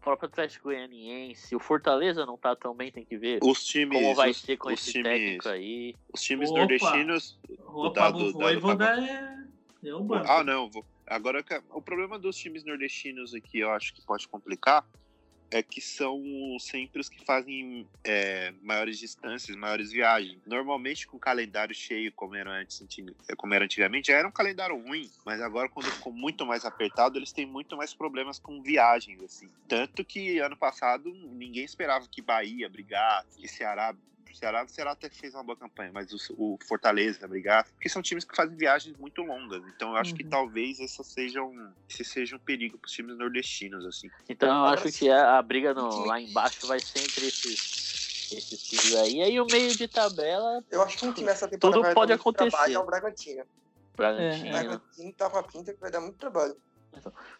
[0.00, 1.54] próprio Atlético Goianiense.
[1.56, 3.98] O Fortaleza não tá tão bem, tem que ver Os times.
[4.00, 5.94] como vai os, ser com esse times, técnico aí.
[6.12, 6.58] Os times Opa!
[6.58, 7.38] nordestinos.
[7.68, 9.42] O Pablo Voivoda tava- é.
[9.84, 10.26] É o banco.
[10.30, 10.68] Ah, não.
[10.70, 14.84] vou- Agora, que- o problema dos times nordestinos aqui, eu acho que pode complicar,
[15.52, 16.20] é que são
[16.58, 20.40] sempre os que fazem é, maiores distâncias, maiores viagens.
[20.46, 24.76] Normalmente com calendário cheio, como era, antes, antig- como era antigamente, já era um calendário
[24.76, 29.22] ruim, mas agora quando ficou muito mais apertado, eles têm muito mais problemas com viagens,
[29.22, 29.50] assim.
[29.68, 33.94] Tanto que ano passado ninguém esperava que Bahia brigasse, que Ceará
[34.32, 37.88] o Ceará, o Ceará até fez uma boa campanha, mas o, o Fortaleza brigar, porque
[37.88, 39.62] são times que fazem viagens muito longas.
[39.74, 40.30] Então eu acho que Uhum.
[40.30, 44.08] talvez essa seja um, esse seja um perigo para os times nordestinos, assim.
[44.28, 48.26] Então eu acho que a, a briga no- time- lá embaixo vai ser entre esses,
[48.30, 49.16] esses times aí.
[49.18, 51.94] E aí o meio de tabela, Eu acho que um time essa temporada Tudo vai
[51.94, 52.50] pode dar muito acontecer.
[52.50, 53.42] trabalho é o Bragantino.
[53.42, 54.46] O Bragantino.
[54.48, 56.56] É, Bragantino tá com a pinta que vai dar muito trabalho.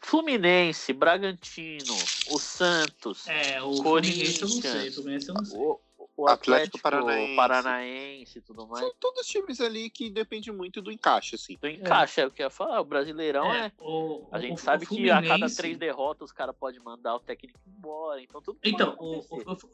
[0.01, 1.95] Fluminense, Bragantino,
[2.27, 4.39] o Santos, É, o Corinthians.
[4.39, 4.89] Fluminense eu não sei.
[4.89, 5.59] O Fluminense eu não sei.
[5.61, 5.81] o,
[6.17, 7.37] o Atlético Atlético, Paranaense.
[7.37, 8.39] Paranaense.
[8.39, 8.81] e tudo mais.
[8.85, 11.55] São todos times ali que dependem muito do encaixe, assim.
[11.55, 12.81] Então encaixa, é o que eu ia falar.
[12.81, 13.73] O Brasileirão é.
[13.81, 17.15] o- A gente o- sabe o que a cada três derrotas os caras podem mandar
[17.17, 18.21] o técnico embora.
[18.23, 19.23] Então tudo Então, o,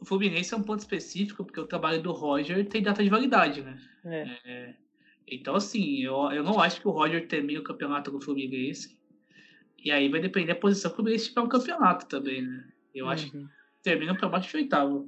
[0.05, 3.77] Fluminense é um ponto específico, porque o trabalho do Roger tem data de validade, né?
[4.05, 4.39] É.
[4.45, 4.75] É,
[5.27, 8.97] então, assim, eu, eu não acho que o Roger termine o campeonato com o Fluminense.
[9.77, 12.67] E aí vai depender da posição que o Fluminense tiver no campeonato também, né?
[12.95, 13.47] Eu acho que Uhum.
[13.83, 15.07] termina pra baixo de oitavo.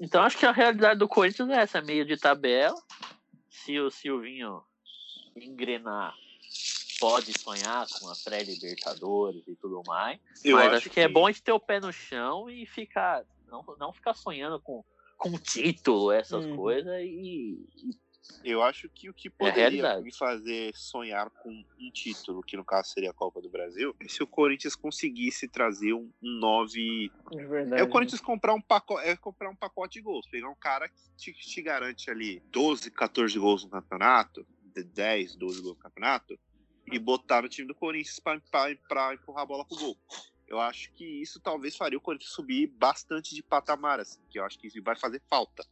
[0.00, 2.80] Então acho que a realidade do Corinthians é essa, meio de tabela.
[3.48, 4.62] Se o Silvinho
[5.34, 6.14] engrenar,
[7.00, 10.20] pode sonhar com a pré-libertadores e tudo mais.
[10.44, 12.48] Eu mas acho acho, que, é que- bom a gente ter o pé no chão
[12.48, 13.24] e ficar.
[13.46, 14.84] Não, não ficar sonhando com,
[15.16, 16.56] com título, essas Uhum.
[16.56, 17.90] coisas, e, e
[18.44, 20.02] Eu acho que o que É poderia realidade.
[20.02, 24.08] me fazer sonhar com um título, que no caso seria a Copa do Brasil, é
[24.08, 27.80] se o Corinthians conseguisse trazer um, um 9 De verdade.
[27.80, 30.88] É o Corinthians comprar um pacote, é comprar um pacote de gols, pegar um cara
[30.88, 35.82] que te, te garante ali 12, 14 gols no campeonato, de 10, 12 gols no
[35.82, 36.38] campeonato,
[36.90, 39.96] e botar no time do Corinthians para empurrar a bola pro gol.
[40.46, 44.44] Eu acho que isso talvez faria o Corinthians subir bastante de patamar, assim, que eu
[44.44, 45.62] acho que isso vai fazer falta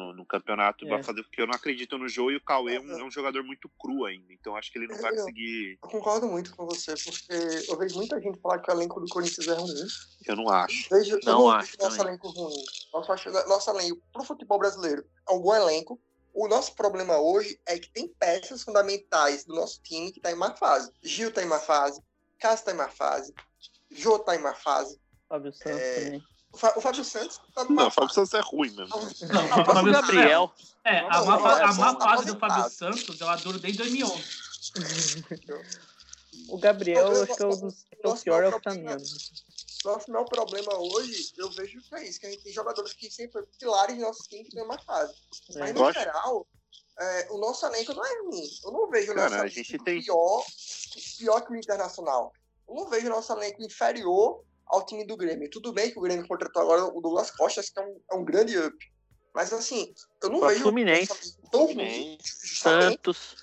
[0.00, 0.88] no, no campeonato, É.
[0.88, 3.10] vai fazer porque eu não acredito no Jô e o Cauê é um, é um
[3.10, 5.78] jogador muito cru ainda, então acho que ele não vai conseguir.
[5.82, 7.32] Eu concordo muito com você, porque
[7.70, 9.86] eu vejo muita gente falar que o elenco do Corinthians é ruim.
[10.26, 10.88] Eu não acho.
[10.90, 12.12] Vejo, eu Não não acho vejo nosso também.
[12.12, 12.64] elenco ruim.
[12.92, 16.00] Nosso, nosso elenco pro futebol brasileiro é um bom elenco.
[16.32, 20.36] O nosso problema hoje é que tem peças fundamentais do nosso time que tá em
[20.36, 20.90] má fase.
[21.02, 22.00] Gil tá em má fase,
[22.38, 23.34] Cássio tá em má fase,
[23.90, 24.98] Jô tá em má fase.
[25.28, 26.22] Fábio Santos É, também.
[26.52, 28.12] O, o Fábio Santos tá Não, o Fábio.
[28.14, 28.88] Santos é ruim mesmo.
[28.94, 30.52] Não, o o Fábio Gabriel.
[30.84, 32.38] É, a Vamos má, a má fase do.
[32.38, 34.24] Fábio Santos ela dura desde 2011.
[36.48, 39.32] O Gabriel, eu- acho que é o é o nosso pior é o tá menos.
[39.84, 43.10] Nosso maior problema hoje, eu vejo que é isso, que a gente tem jogadores que
[43.10, 45.14] sempre pilares de nosso time que tem uma fase.
[45.54, 45.72] Mas, É.
[45.72, 46.46] no Eu acho- geral,
[46.98, 48.50] é, o nosso elenco não é ruim.
[48.64, 50.44] Eu não vejo o Cara, nosso a elenco tem- pior,
[51.18, 52.32] pior que o Internacional.
[52.68, 55.50] Eu não vejo o nosso elenco inferior ao time do Grêmio.
[55.50, 58.24] Tudo bem que o Grêmio contratou agora o Douglas Costa, que é um, é um
[58.24, 58.76] grande up.
[59.34, 59.92] Mas, assim,
[60.22, 61.36] eu não Pra vejo Fluminense.
[61.50, 62.18] tão ruim.
[62.20, 63.36] Santos.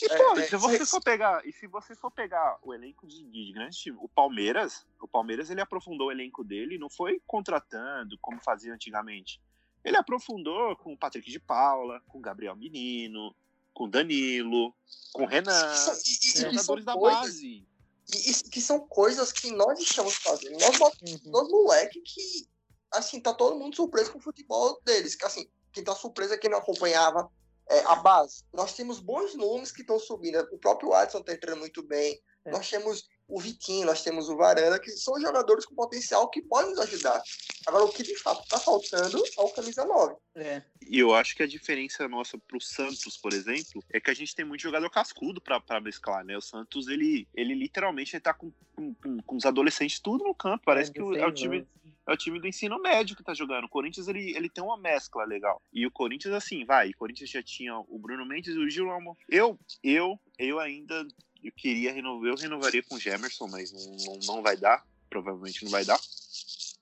[0.00, 3.04] E, É, pô, é, se você for pegar, e se você for pegar o elenco
[3.06, 7.20] de, de grandes times, o Palmeiras, o Palmeiras ele aprofundou o elenco dele, não foi
[7.26, 9.40] contratando como fazia antigamente.
[9.84, 13.34] Ele aprofundou com o Patrick de Paula, com o Gabriel Menino,
[13.74, 14.72] com o Danilo,
[15.12, 17.66] com o Renan, Isso- que jogadores são da base.
[18.12, 20.58] E isso que são coisas que nós estamos fazendo.
[20.58, 21.18] Nós, Uhum.
[21.26, 22.48] nós moleque que,
[22.92, 25.14] assim, tá todo mundo surpreso com o futebol deles.
[25.14, 27.30] Que, assim, quem tá surpreso é quem não acompanhava
[27.68, 28.44] é, a base.
[28.52, 30.38] Nós temos bons nomes que estão subindo.
[30.52, 32.20] O próprio Watson tá entrando muito bem.
[32.44, 32.50] É.
[32.50, 36.70] Nós temos o Vitinho, nós temos o Varanda, que são jogadores com potencial que podem
[36.70, 37.22] nos ajudar.
[37.66, 40.14] Agora, o que de fato tá faltando é o camisa 9.
[40.36, 40.62] É.
[40.88, 44.34] E eu acho que a diferença nossa pro Santos, por exemplo, é que a gente
[44.34, 46.36] tem muito jogador cascudo pra, pra mesclar, né?
[46.36, 50.34] O Santos, ele, ele literalmente ele tá com, com, com- com os adolescentes tudo no
[50.34, 50.64] campo.
[50.64, 51.66] Parece que o- é o time.
[52.06, 53.64] É o time do ensino médio que tá jogando.
[53.64, 55.60] O Corinthians, ele, ele tem uma mescla legal.
[55.70, 56.88] E o Corinthians, assim, vai.
[56.88, 58.86] O Corinthians já tinha o Bruno Mendes e o Gil.
[59.28, 61.06] Eu, eu, eu ainda
[61.42, 62.30] eu queria renovar.
[62.30, 64.84] Eu renovaria com o Gemerson, mas não, não, não vai dar.
[65.08, 65.98] Provavelmente não vai dar.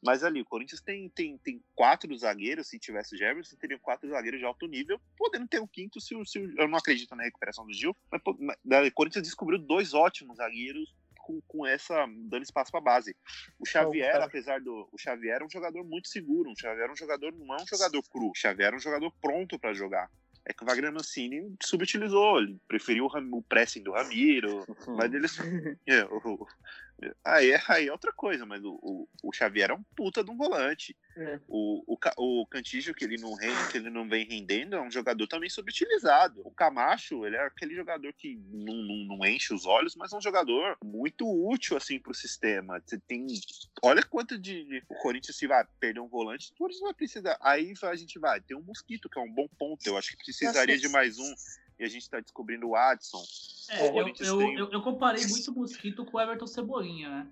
[0.02, 2.68] Mas ali, o Corinthians tem, tem, tem quatro zagueiros.
[2.68, 5.00] Se tivesse o Gemerson, teria quatro zagueiros de alto nível.
[5.16, 6.14] Podendo ter um quinto se.
[6.26, 7.96] Se eu não acredito na recuperação do Gil.
[8.10, 8.20] Mas,
[8.64, 12.06] mas, o Corinthians descobriu dois ótimos zagueiros com, com essa.
[12.28, 13.16] dando espaço pra base.
[13.58, 14.24] O Xavier, cara.
[14.26, 14.88] apesar do.
[14.92, 16.50] O Xavier é um jogador muito seguro.
[16.50, 18.30] O Xavier é um jogador, não é um jogador cru.
[18.30, 20.10] O Xavier é um jogador pronto pra jogar.
[20.48, 25.12] É que o Wagner Mancini subutilizou, ele preferiu o, Ram- o pressing do Ramiro, mas
[25.12, 25.26] ele.
[25.86, 26.46] É, o-
[27.24, 30.30] aí, é, aí é outra coisa, mas o, o, o Xavier é um puta de
[30.30, 30.96] um volante.
[31.16, 31.40] É.
[31.48, 31.98] O, o,
[32.42, 35.48] o Cantígio, que ele não rende, que ele não vem rendendo, é um jogador também
[35.48, 36.42] subutilizado.
[36.44, 40.16] O Camacho, ele é aquele jogador que não, não, não enche os olhos, mas é
[40.16, 42.82] um jogador muito útil, assim, pro sistema.
[42.84, 43.26] Você tem.
[43.82, 44.64] Olha quanto de.
[44.64, 47.38] de- o Corinthians, se vai perder um volante, o Corinthians vai precisar.
[47.40, 48.40] Aí a gente vai.
[48.40, 49.86] Tem um Mosquito, que é um bom ponto.
[49.86, 51.34] Eu acho que precisaria de mais um.
[51.78, 53.22] E a gente tá descobrindo o Adson.
[53.70, 56.46] É, O eu, Corinthians eu, tem- eu, eu comparei muito o Mosquito com o Everton
[56.46, 57.26] Cebolinha, né?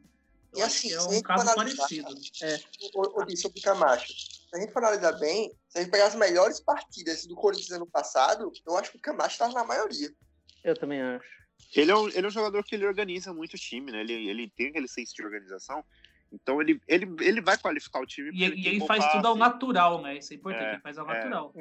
[0.53, 2.15] Eu E acho assim, que é um caso analisar, parecido.
[2.43, 2.61] É.
[2.95, 4.13] o, o, sobre o Camacho.
[4.13, 7.73] Se a gente for analisar bem, se a gente pegar as melhores partidas do Corinthians
[7.73, 10.13] ano passado, eu acho que o Camacho estava na maioria.
[10.63, 11.27] Eu também acho.
[11.75, 14.01] Ele é, um, ele é um jogador que ele organiza muito o time, né?
[14.01, 15.85] Ele, ele tem aquele senso de organização.
[16.33, 18.31] Então ele, ele, ele vai qualificar o time.
[18.33, 20.19] E, porque e ele faz tudo ao natural, né?
[20.19, 21.15] Isso é importante, É, ele faz ao é.
[21.15, 21.53] natural.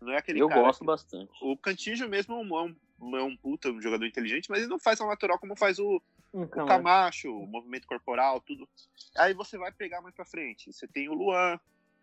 [0.00, 1.30] Não é aquele Eu cara gosto que- bastante.
[1.42, 5.00] O Cantígio mesmo é um, é um puta, um jogador inteligente, mas ele não faz
[5.00, 6.00] ao natural como faz o,
[6.32, 6.68] Um o Camacho.
[6.68, 8.68] Camacho, o movimento corporal, tudo.
[9.16, 10.72] Aí você vai pegar mais pra frente.
[10.72, 11.58] Você tem o Luan,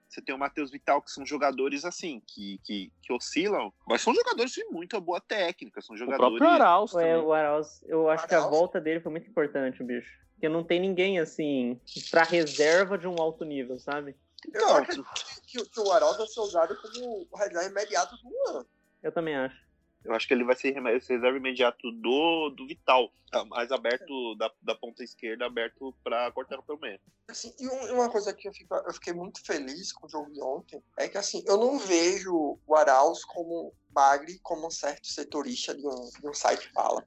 [0.10, 4.14] você tem o Matheus Vital, que são jogadores assim, que, que, que oscilam, mas são
[4.14, 6.38] jogadores de muita boa técnica, são O jogadores.
[6.38, 8.56] próprio Arauz É, o Arauz, eu acho que a Arauz?
[8.58, 10.12] volta dele foi muito importante, bicho.
[10.34, 11.80] Porque não tem ninguém, assim,
[12.12, 14.16] pra reserva de um alto nível, sabe?
[14.54, 15.08] Eu Então, acredito
[15.48, 18.66] que, que o Arauz vai ser usado como o reserva imediato do Luan.
[19.04, 19.66] Eu também acho.
[20.04, 24.52] Eu acho que ele vai ser reserva imediato do, do Vital, tá mais aberto da,
[24.62, 27.00] da ponta esquerda, aberto pra cortar pelo meio.
[27.28, 30.10] Assim, e um- e uma coisa que eu, fico- eu fiquei muito feliz com o
[30.10, 34.72] jogo de ontem é que assim, eu não vejo o Arauz como Bagre, como um
[34.72, 37.04] certo setorista de um, de um site fala.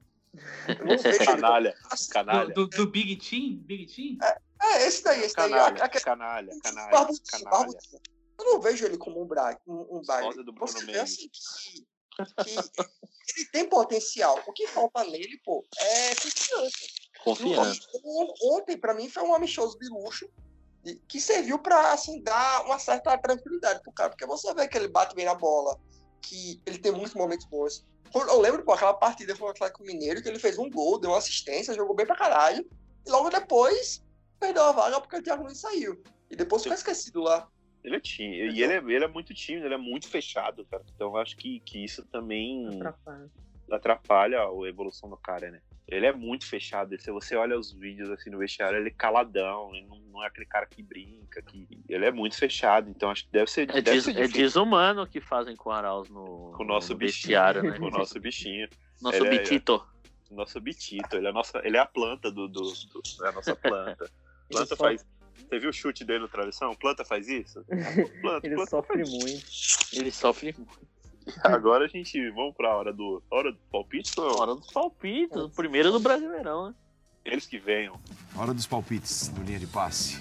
[0.67, 2.53] Eu não vejo ele como- Canalha, assim, canalha.
[2.53, 3.55] Do, do, do Big Team?
[3.63, 4.17] Big Team?
[4.29, 4.41] É,
[4.77, 5.49] esse daí, esse daí.
[5.49, 7.49] Canalha, aquele- canalha, canalha, Barbudinho, canalha.
[7.49, 8.01] barbudinho.
[8.39, 10.01] Eu não vejo ele como um, bra, um, um
[10.43, 14.41] do Bruno Você vê assim que, que ele tem potencial.
[14.47, 16.77] O que falta nele, pô, é confiança.
[17.23, 17.81] Confiança.
[18.05, 20.29] On- Ontem, pra mim, foi um amistoso de luxo
[21.07, 24.09] que serviu pra assim, dar uma certa tranquilidade pro cara.
[24.09, 25.77] Porque você vê que ele bate bem na bola,
[26.21, 27.85] que ele tem muitos momentos bons.
[28.15, 31.11] Eu lembro, pô, aquela partida foi o Atlético Mineiro, que ele fez um gol, deu
[31.11, 32.65] uma assistência, jogou bem pra caralho.
[33.05, 34.01] E logo depois,
[34.39, 36.01] perdeu a vaga porque o Thiago Nunes saiu.
[36.29, 37.47] E depois ficou esquecido lá.
[37.83, 40.83] Ele é tímido, e ele é, ele é muito tímido, ele é muito fechado, cara.
[40.93, 43.29] Então eu acho que, que isso também Atrapalha.
[43.71, 45.61] atrapalha a evolução do cara, né?
[45.87, 46.99] Ele é muito fechado.
[47.01, 50.27] Se você olha os vídeos assim no vestiário, ele é caladão, ele não, não é
[50.27, 52.89] aquele cara que brinca, que ele é muito fechado.
[52.89, 55.69] Então acho que deve ser, É, deve des- ser é desumano o que fazem com
[55.69, 57.71] o Arauz no, com o nosso no bichinho, vestiário, né?
[57.79, 58.67] com o nosso bichinho,
[59.01, 59.83] Nosso Ele é- bitito.
[60.29, 61.15] nosso bitito.
[61.15, 64.09] Ele é a nossa, ele é a planta do, do, do- é a nossa planta.
[64.49, 65.05] Planta faz.
[65.35, 66.75] Você viu o chute dele no travessão?
[66.75, 67.63] Planta faz isso?
[68.21, 69.09] Planta, Ele planta sofre faz.
[69.09, 69.45] muito.
[69.93, 70.89] Ele sofre muito.
[71.43, 75.49] Agora a gente vamos pra hora do hora do palpite, ou Hora dos palpites, o
[75.49, 76.75] primeiro do Brasileirão, né?
[77.23, 77.99] eles que venham.
[78.35, 80.19] Hora dos palpites do linha de passe.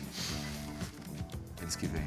[1.63, 2.07] Eles que vêm.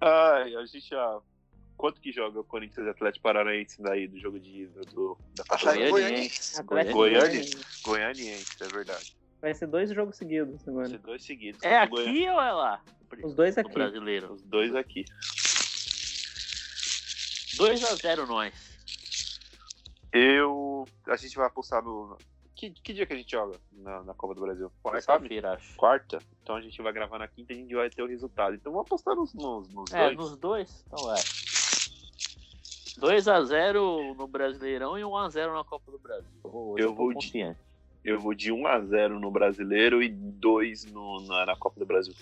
[0.00, 1.20] Ai, a gente já.
[1.76, 5.44] Quanto que joga o Corinthians e Atlético Paranaense daí do jogo de ida do, da
[5.44, 6.62] Taça Atlético Goianiense.
[6.62, 6.92] Goiânia?
[6.92, 7.56] Goianiense.
[7.82, 9.16] Goianiense, é verdade.
[9.40, 10.98] Vai ser dois jogos seguidos Vai ser agora.
[10.98, 11.62] dois seguidos.
[11.62, 12.82] É O Goiânia- aqui ou é lá?
[13.22, 13.72] Os dois aqui.
[13.72, 14.32] brasileiro.
[14.32, 15.04] Os dois aqui.
[17.56, 18.52] 2x0 nós.
[20.12, 20.84] Eu.
[21.06, 22.16] A gente vai apostar no.
[22.56, 24.70] Que, que dia que a gente joga na, na Copa do Brasil?
[24.82, 25.74] Quarta-feira, acho.
[25.76, 26.18] Quarta?
[26.42, 28.54] Então a gente vai gravar na quinta e a gente vai ter o resultado.
[28.54, 30.16] Então vamos apostar nos, nos, nos É, dois.
[30.16, 30.84] nos dois?
[30.86, 31.16] Então é.
[32.98, 36.30] 2x0 no Brasileirão e 1x0 na Copa do Brasil.
[36.42, 37.56] Hoje Eu vou de-.
[38.04, 42.14] Eu vou de 1x0 no brasileiro e 2 no, na, na Copa do Brasil.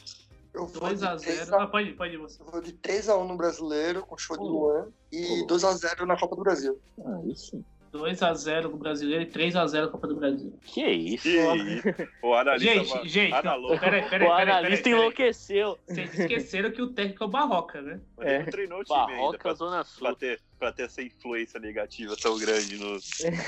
[0.55, 1.17] Eu vou 2x0.
[1.17, 2.41] de 3 Ah, pode ir, pode ir você.
[2.41, 6.43] Eu vou de 3x1 no brasileiro, com show de Luan, e 2x0 na Copa do
[6.43, 6.79] Brasil.
[7.05, 7.65] Ah, isso.
[7.93, 10.59] 2x0 no brasileiro e 3x0 Copa do Brasil.
[10.63, 11.23] Que isso?
[11.25, 12.09] Que isso?
[12.23, 12.73] O analista.
[12.75, 13.79] Gente, va- gente, analista.
[13.79, 15.79] peraí, peraí, o analista peraí, enlouqueceu.
[15.87, 18.01] Vocês esqueceram que o técnico é o Barroca, né?
[18.17, 20.07] Mas ele não treinou o time ainda Barroca, pra, Zona Sul.
[20.07, 22.97] pra ter, pra ter essa influência negativa tão grande no.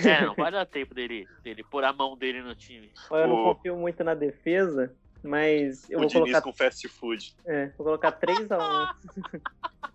[0.09, 2.91] É, não vai dar tempo dele, dele pôr a mão dele no time.
[3.11, 6.87] Eu não O- confio muito na defesa, mas eu o vou Diniz colocar, com fast
[6.89, 7.35] food.
[7.47, 8.95] é, vou colocar 3x1.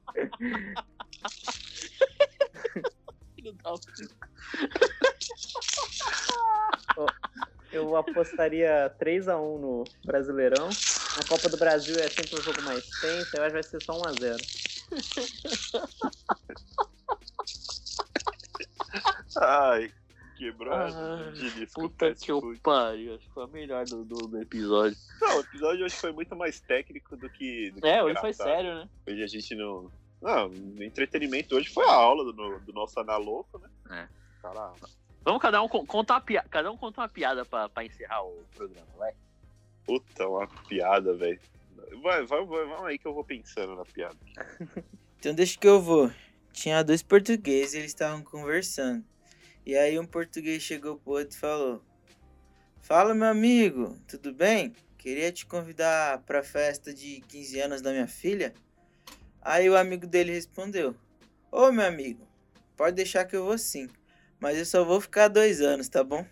[3.39, 3.73] Filho da.
[7.71, 10.67] Eu apostaria 3x1 no Brasileirão.
[10.67, 13.81] Na Copa do Brasil é sempre um jogo mais tenso, eu acho que vai ser
[13.83, 14.37] só 1x0.
[19.41, 19.93] Ai,
[20.35, 21.31] quebrou Ah,
[21.73, 23.15] Puta que eu pariu.
[23.15, 24.97] Acho que foi a melhor do, do, do episódio.
[25.21, 27.71] Não, o episódio hoje foi muito mais técnico do que.
[27.71, 28.89] Do que É, hoje foi sério, né?
[29.07, 29.91] Hoje a gente não.
[30.21, 33.69] Não, o entretenimento hoje foi a aula do, do nosso analoco, né?
[33.89, 34.07] É.
[34.41, 34.75] Caralho.
[35.23, 36.47] Vamos cada um con- contar uma piada.
[36.49, 39.13] Cada um conta uma piada pra, pra encerrar o programa, vai.
[39.85, 41.39] Puta, uma piada, velho.
[42.01, 44.17] Vai, vai, vai, vamos aí que eu vou pensando na piada.
[45.19, 46.09] Então deixa que eu vou.
[46.53, 49.03] Tinha dois portugueses, eles estavam conversando.
[49.65, 51.83] E aí um português chegou pro outro e falou:
[52.81, 54.73] Fala meu amigo, tudo bem?
[54.97, 58.53] Queria te convidar pra festa de 15 anos da minha filha.
[59.41, 60.95] Aí o amigo dele respondeu:
[61.51, 62.27] Ô meu amigo,
[62.77, 63.87] pode deixar que eu vou sim.
[64.39, 66.25] Mas eu só vou ficar dois anos, tá bom?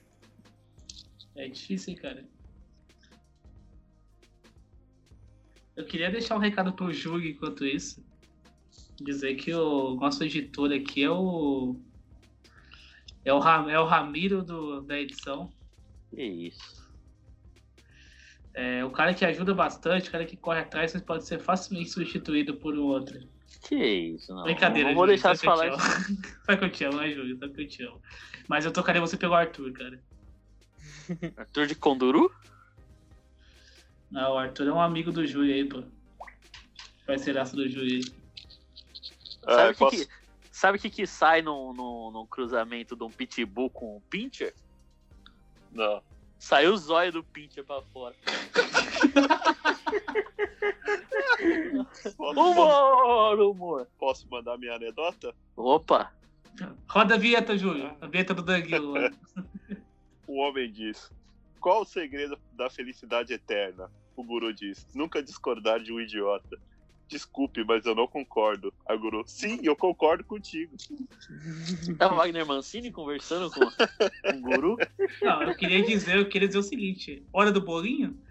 [1.35, 2.25] É difícil, hein, cara.
[5.75, 8.03] Eu queria deixar um recado pro Júlio enquanto isso.
[8.99, 11.75] Dizer que o nosso editor aqui é o.
[13.23, 15.51] É o, Ram- é o Ramiro do, da edição.
[16.09, 16.86] Que isso.
[18.59, 21.91] É o cara que ajuda bastante, o cara que corre atrás, mas pode ser facilmente
[21.91, 23.19] substituído por um outro.
[23.61, 24.43] Que isso, não.
[24.43, 26.11] Brincadeira, Não vou Júlio, deixar de sabe que falar eu te isso.
[26.11, 26.17] amo.
[26.47, 27.37] Sabe que eu te amo, né, Júlio?
[27.37, 28.01] Sabe que eu te amo.
[28.47, 30.01] Mas eu tocaria você pelo Arthur, cara.
[31.37, 32.31] Arthur de Conduru?
[34.09, 35.83] Não, o Arthur é um amigo do Júlio aí, pô.
[37.05, 38.01] Parceiraço do Júlio aí.
[39.45, 40.13] Sabe É, o que, posso- que-
[40.51, 44.55] sabe o que, que sai num, num, num cruzamento de um pitbull com um pincher?
[45.71, 46.01] Não.
[46.39, 48.15] Saiu o zóio do pincher pra fora.
[52.17, 53.87] Humor, humor.
[53.97, 55.33] posso mandar minha anedota?
[55.55, 56.11] Opa.
[56.87, 57.95] Roda a vinheta, Júlio.
[58.01, 58.95] A vinheta do Danguilo.
[60.27, 61.09] O homem diz:
[61.61, 63.89] Qual o segredo da felicidade eterna?
[64.13, 66.59] O guru diz: Nunca discordar de um idiota.
[67.09, 68.73] Desculpe, mas eu não concordo.
[68.85, 70.75] A guru: Sim, eu concordo contigo.
[71.99, 73.61] É o Wagner Mancini conversando com
[74.33, 74.77] um guru?
[75.21, 78.21] Não, eu queria dizer, eu queria dizer o seguinte: hora do bolinho?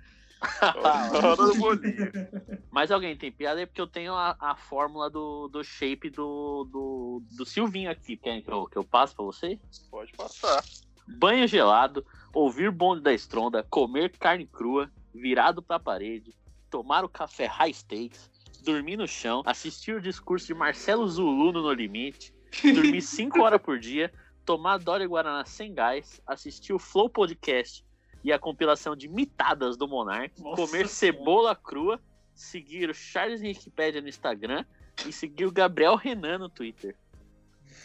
[1.16, 2.12] Hora do bolinho.
[2.70, 6.68] Mas alguém tem piada aí porque eu tenho a, a fórmula do, do shape do,
[6.70, 8.18] do, do Silvinho aqui.
[8.18, 9.58] Querem que eu, que eu passo pra você?
[9.90, 10.62] Pode passar.
[11.08, 12.04] Banho gelado,
[12.34, 16.36] ouvir bonde da estronda, comer carne crua, virado pra parede,
[16.68, 18.30] tomar o café high stakes,
[18.66, 22.34] dormir no chão, assistir o discurso de Marcelo Zulu no No Limite,
[22.74, 24.12] dormir 5 horas por dia,
[24.44, 27.84] tomar Dória Guaraná sem gás, assistir o Flow Podcast
[28.24, 32.02] e a compilação de mitadas do Monark, Nossa comer cebola crua,
[32.34, 34.64] seguir o Charles Wikipedia no Instagram
[35.06, 36.96] e seguir o Gabriel Renan no Twitter.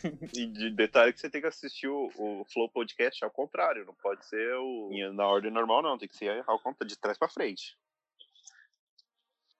[0.34, 3.94] E de detalhe que você tem que assistir o, o Flow Podcast ao contrário, não
[3.94, 7.30] pode ser o, na ordem normal, não, tem que ser ao contrário, de trás pra
[7.30, 7.78] frente.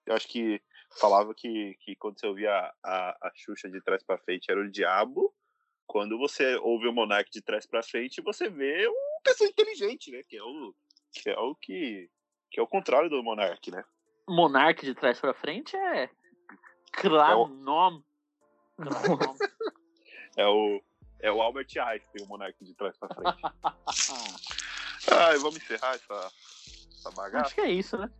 [0.04, 0.60] Eu acho que
[0.98, 4.60] falava que, que quando você ouvia a, a, a Xuxa de trás pra frente era
[4.60, 5.34] o diabo,
[5.86, 10.22] quando você ouve o Monark de trás pra frente, você vê uma pessoa inteligente, né?
[10.28, 10.74] Que é o
[11.12, 12.10] que é o que,
[12.50, 13.84] que é o contrário do Monark, né?
[14.28, 16.08] Monark de trás pra frente é.
[16.92, 18.04] Claro, nome.
[20.34, 20.82] É o
[21.20, 23.42] é o Albert Einstein, o Monark de trás pra frente.
[25.12, 26.32] Ai, vamos encerrar essa,
[26.96, 27.46] essa bagaça.
[27.46, 28.10] Acho que é isso, né?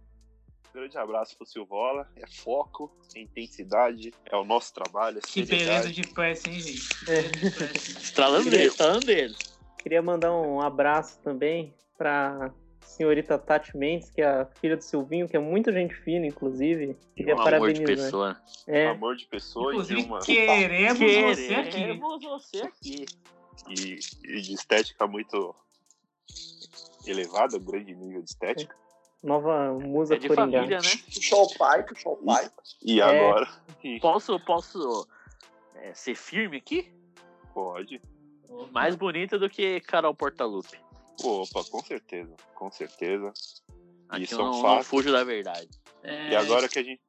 [0.74, 2.08] Grande abraço pro Silvola.
[2.16, 5.18] É foco, é intensidade, é o nosso trabalho.
[5.18, 6.88] É Que beleza de pressa, hein, gente?
[7.08, 7.22] É.
[7.22, 7.98] Beleza de pressa.
[8.00, 9.34] Estralando dele, estralando dele.
[9.78, 15.28] Queria mandar um abraço também pra senhorita Tati Mendes, que é a filha do Silvinho,
[15.28, 16.96] que é muita gente fina, inclusive.
[17.16, 18.04] Queria Um amor de parabenizar.
[18.04, 18.40] pessoa.
[18.66, 20.20] É, Amor de pessoa Inclusive, e de uma.
[20.20, 21.70] queremos você aqui.
[21.70, 23.06] Queremos você aqui.
[23.68, 25.54] E, e de estética muito
[27.06, 28.74] elevada, grande nível de estética.
[29.22, 30.58] Nova musa É de coringá.
[30.58, 30.90] família, né?
[31.14, 32.50] Puxou o pai, puxou o pai.
[32.82, 33.04] E É.
[33.04, 33.48] agora.
[34.00, 35.06] Posso, posso
[35.76, 36.90] é, ser firme aqui?
[37.54, 38.00] Pode.
[38.70, 40.78] Mais bonita do que Carol Portalupe.
[41.22, 43.32] Opa, com certeza, com certeza.
[44.08, 44.84] Aqui Isso eu é um não, não fato.
[44.84, 45.68] fujo da verdade.
[46.02, 47.00] É, E agora que a gente.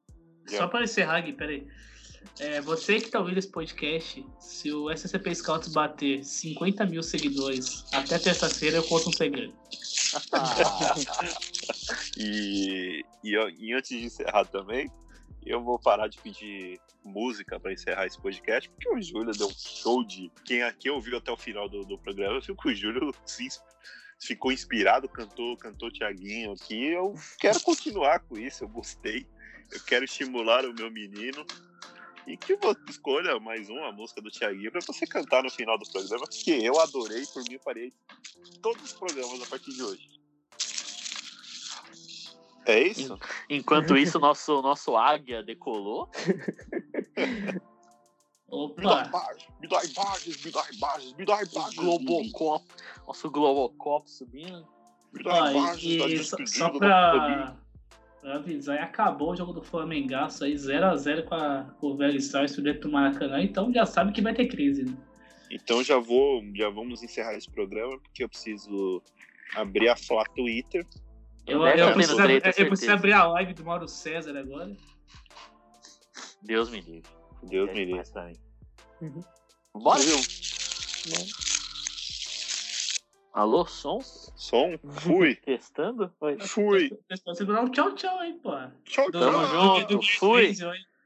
[0.46, 1.66] Só para encerrar aqui, peraí.
[2.40, 7.84] É, você que tá ouvindo esse podcast, se o SCP Scouts bater 50 mil seguidores
[7.92, 9.54] até terça-feira, eu conto um segredo.
[12.16, 14.88] E, e, e antes de encerrar também,
[15.44, 19.54] eu vou parar de pedir música para encerrar esse podcast, porque o Júlio deu um
[19.54, 20.30] show de.
[20.44, 23.48] Quem, quem ouviu até o final do, do programa, viu que o Júlio se
[24.18, 26.86] ficou inspirado, cantou, cantou Tiaguinho aqui.
[26.86, 29.26] Eu quero continuar com isso, eu gostei.
[29.70, 31.44] Eu quero estimular o meu menino.
[32.26, 35.90] E que você escolha mais uma música do Tiaguinho para você cantar no final do
[35.90, 37.92] programa, porque eu adorei, por mim farei
[38.62, 40.08] todos os programas a partir de hoje.
[42.66, 43.18] É isso?
[43.50, 46.10] Enquanto isso, nosso, nosso águia decolou.
[48.54, 51.74] Me dá imagens, me dá imagens, me dá imagens, me dá imagens.
[51.74, 52.64] Globocop.
[53.04, 54.64] Nosso Globocop subindo.
[55.12, 57.56] Me imagens da e, e só, só pra
[58.24, 62.82] avisar, acabou o jogo do Flamengaço aí, 0x0 com, a- com o Velho Stars dentro
[62.82, 64.96] do Maracanã, então já sabe que vai ter crise, né?
[65.50, 69.02] Então já vou, já vamos encerrar esse programa, porque eu preciso
[69.54, 70.86] abrir a Flá Twitter.
[71.46, 74.74] Eu, eu tá preciso, vendo treta, eu preciso abrir a live do Mauro César agora.
[76.42, 77.10] Deus me livre.
[77.42, 78.10] Deus É me livre.
[78.10, 79.20] pra mim.
[79.74, 80.00] Bora?
[83.34, 83.98] Alô, som?
[84.36, 84.78] Som?
[85.00, 85.36] Fui.
[85.46, 86.12] Testando?
[86.20, 86.38] Oi.
[86.40, 86.90] Fui.
[87.48, 88.52] Um tchau tchau aí, pô.
[88.84, 90.54] Tchau, Do- Tamo junto, fui.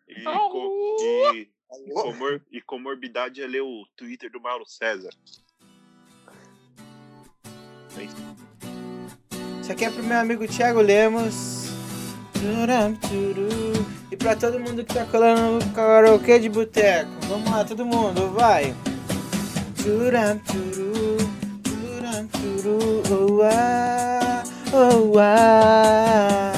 [0.08, 0.96] E, co-
[1.34, 1.48] e-
[1.86, 5.10] e comor- e comorbidade é ler o Twitter do Mauro César.
[7.98, 8.16] É isso.
[9.60, 11.68] Isso aqui é pro meu amigo Thiago Lemos.
[14.10, 17.10] E pra todo mundo que tá colando no karaokê de boteco.
[17.28, 18.74] Vamos lá, todo mundo, vai.
[19.82, 20.87] Turam, turu.
[22.18, 22.78] Turam, turu.
[23.10, 24.42] Oh, ah,
[24.72, 26.52] oh, ah.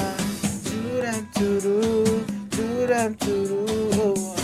[0.63, 2.25] Turam, turu.
[2.49, 3.65] Turam, turu.
[4.01, 4.41] Oh, ah.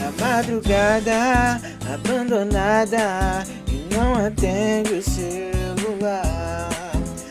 [0.00, 1.60] Na madrugada,
[1.92, 6.70] abandonada e não atende o celular.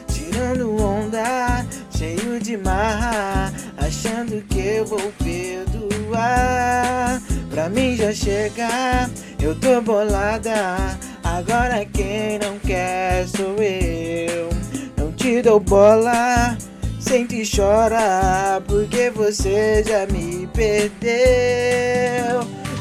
[0.07, 1.66] Tirando onda,
[1.98, 7.20] cheio de marra, achando que eu vou perdoar.
[7.49, 9.10] Pra mim já chega,
[9.45, 10.97] eu tô bolada.
[11.23, 14.49] Agora quem não quer sou eu.
[14.97, 16.57] Não te dou bola,
[16.99, 21.15] sente e chora, porque você já me perdeu.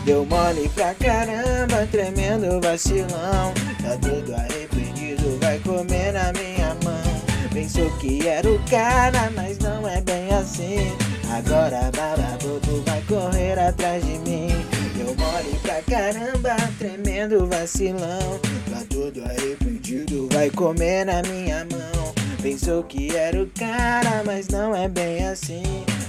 [0.07, 3.53] Deu mole pra caramba, tremendo vacilão.
[3.83, 7.25] Tá todo arrependido, vai comer na minha mão.
[7.53, 10.93] Pensou que era o cara, mas não é bem assim.
[11.31, 14.74] Agora baba bobo vai correr atrás de mim.
[15.19, 18.41] Mole pra caramba, tremendo vacilão.
[18.71, 22.15] Tá todo arrependido, vai comer na minha mão.
[22.43, 25.63] Pensou que era o cara, mas não é bem assim.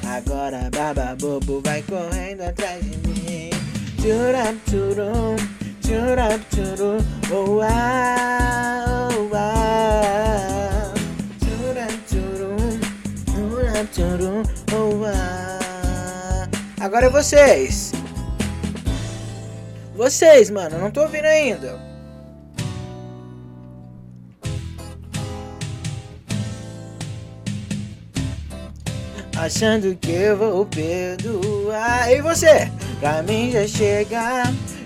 [0.06, 3.50] Agora baba bobo vai correndo atrás de mim.
[3.98, 5.36] Tchuram, tchurum,
[5.82, 6.98] tchuram, tchurum,
[7.32, 10.94] oh ah, oh ah.
[11.40, 12.80] Tchuram, tchurum,
[13.26, 16.48] tchuram, tchurum, oh ah.
[16.80, 17.95] Agora é vocês.
[19.96, 21.80] Vocês, mano, não tô ouvindo ainda.
[29.38, 32.12] Achando que eu vou perdoar.
[32.12, 32.70] E você?
[33.00, 34.44] Pra mim já chega,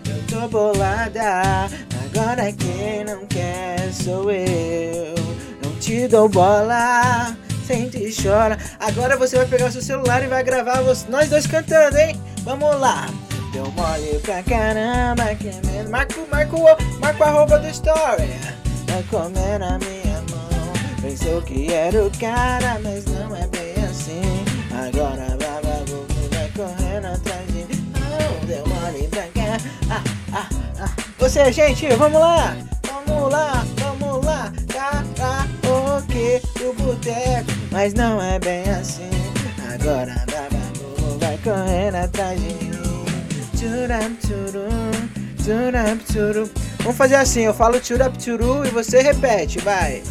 [0.08, 1.70] eu tô bolada.
[2.06, 5.16] Agora quem não quer sou eu.
[5.64, 8.58] Não te dou bola, sente e chora.
[8.80, 12.20] Agora você vai pegar o seu celular e vai gravar nós dois cantando, hein?
[12.44, 13.08] Vamos lá.
[13.52, 15.90] Deu mole pra caramba, que medo.
[15.90, 18.30] Marco, marco, o- marco a roupa do story.
[18.88, 20.74] Vai comer na minha mão.
[21.02, 24.22] Pensou que era o cara, mas não é bem assim.
[24.72, 27.66] Agora vagabundo vai correndo atrás de.
[28.00, 29.58] Não, deu mole pra cá.
[29.90, 30.04] Ah,
[30.34, 30.50] ah,
[30.82, 30.90] ah.
[31.18, 32.56] Você, gente, vamos lá.
[32.88, 34.52] Vamos lá, vamos lá.
[34.72, 37.50] Karaokê do boteco.
[37.72, 39.10] Mas não é bem assim.
[39.74, 42.89] Agora vagabundo vai correndo atrás de mim.
[46.78, 50.02] Vamos fazer assim, eu falo tchuram, tchuru e você repete, vai.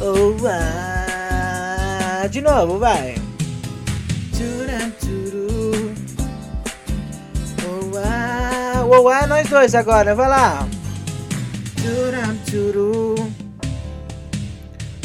[0.00, 2.28] Oh, ah.
[2.30, 3.16] De novo, vai.
[4.32, 5.94] Tchuram, tchuru.
[7.64, 8.86] Oh, ah.
[8.86, 10.68] Oh, ah, nós dois agora, vai lá.
[11.76, 13.14] Tchuram, tchuru.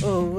[0.03, 0.34] Oh,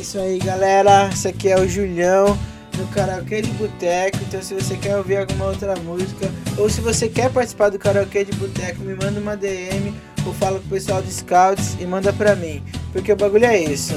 [0.00, 1.10] isso aí, galera.
[1.12, 2.38] Esse aqui é o Julião.
[2.78, 4.18] no karaokê de boteco.
[4.26, 8.24] Então, se você quer ouvir alguma outra música, ou se você quer participar do karaokê
[8.24, 9.92] de boteco, me manda uma DM
[10.26, 12.62] ou fala com o pessoal do Scouts e manda pra mim.
[12.92, 13.94] Porque o bagulho é isso.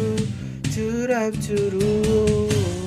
[1.40, 2.83] turu.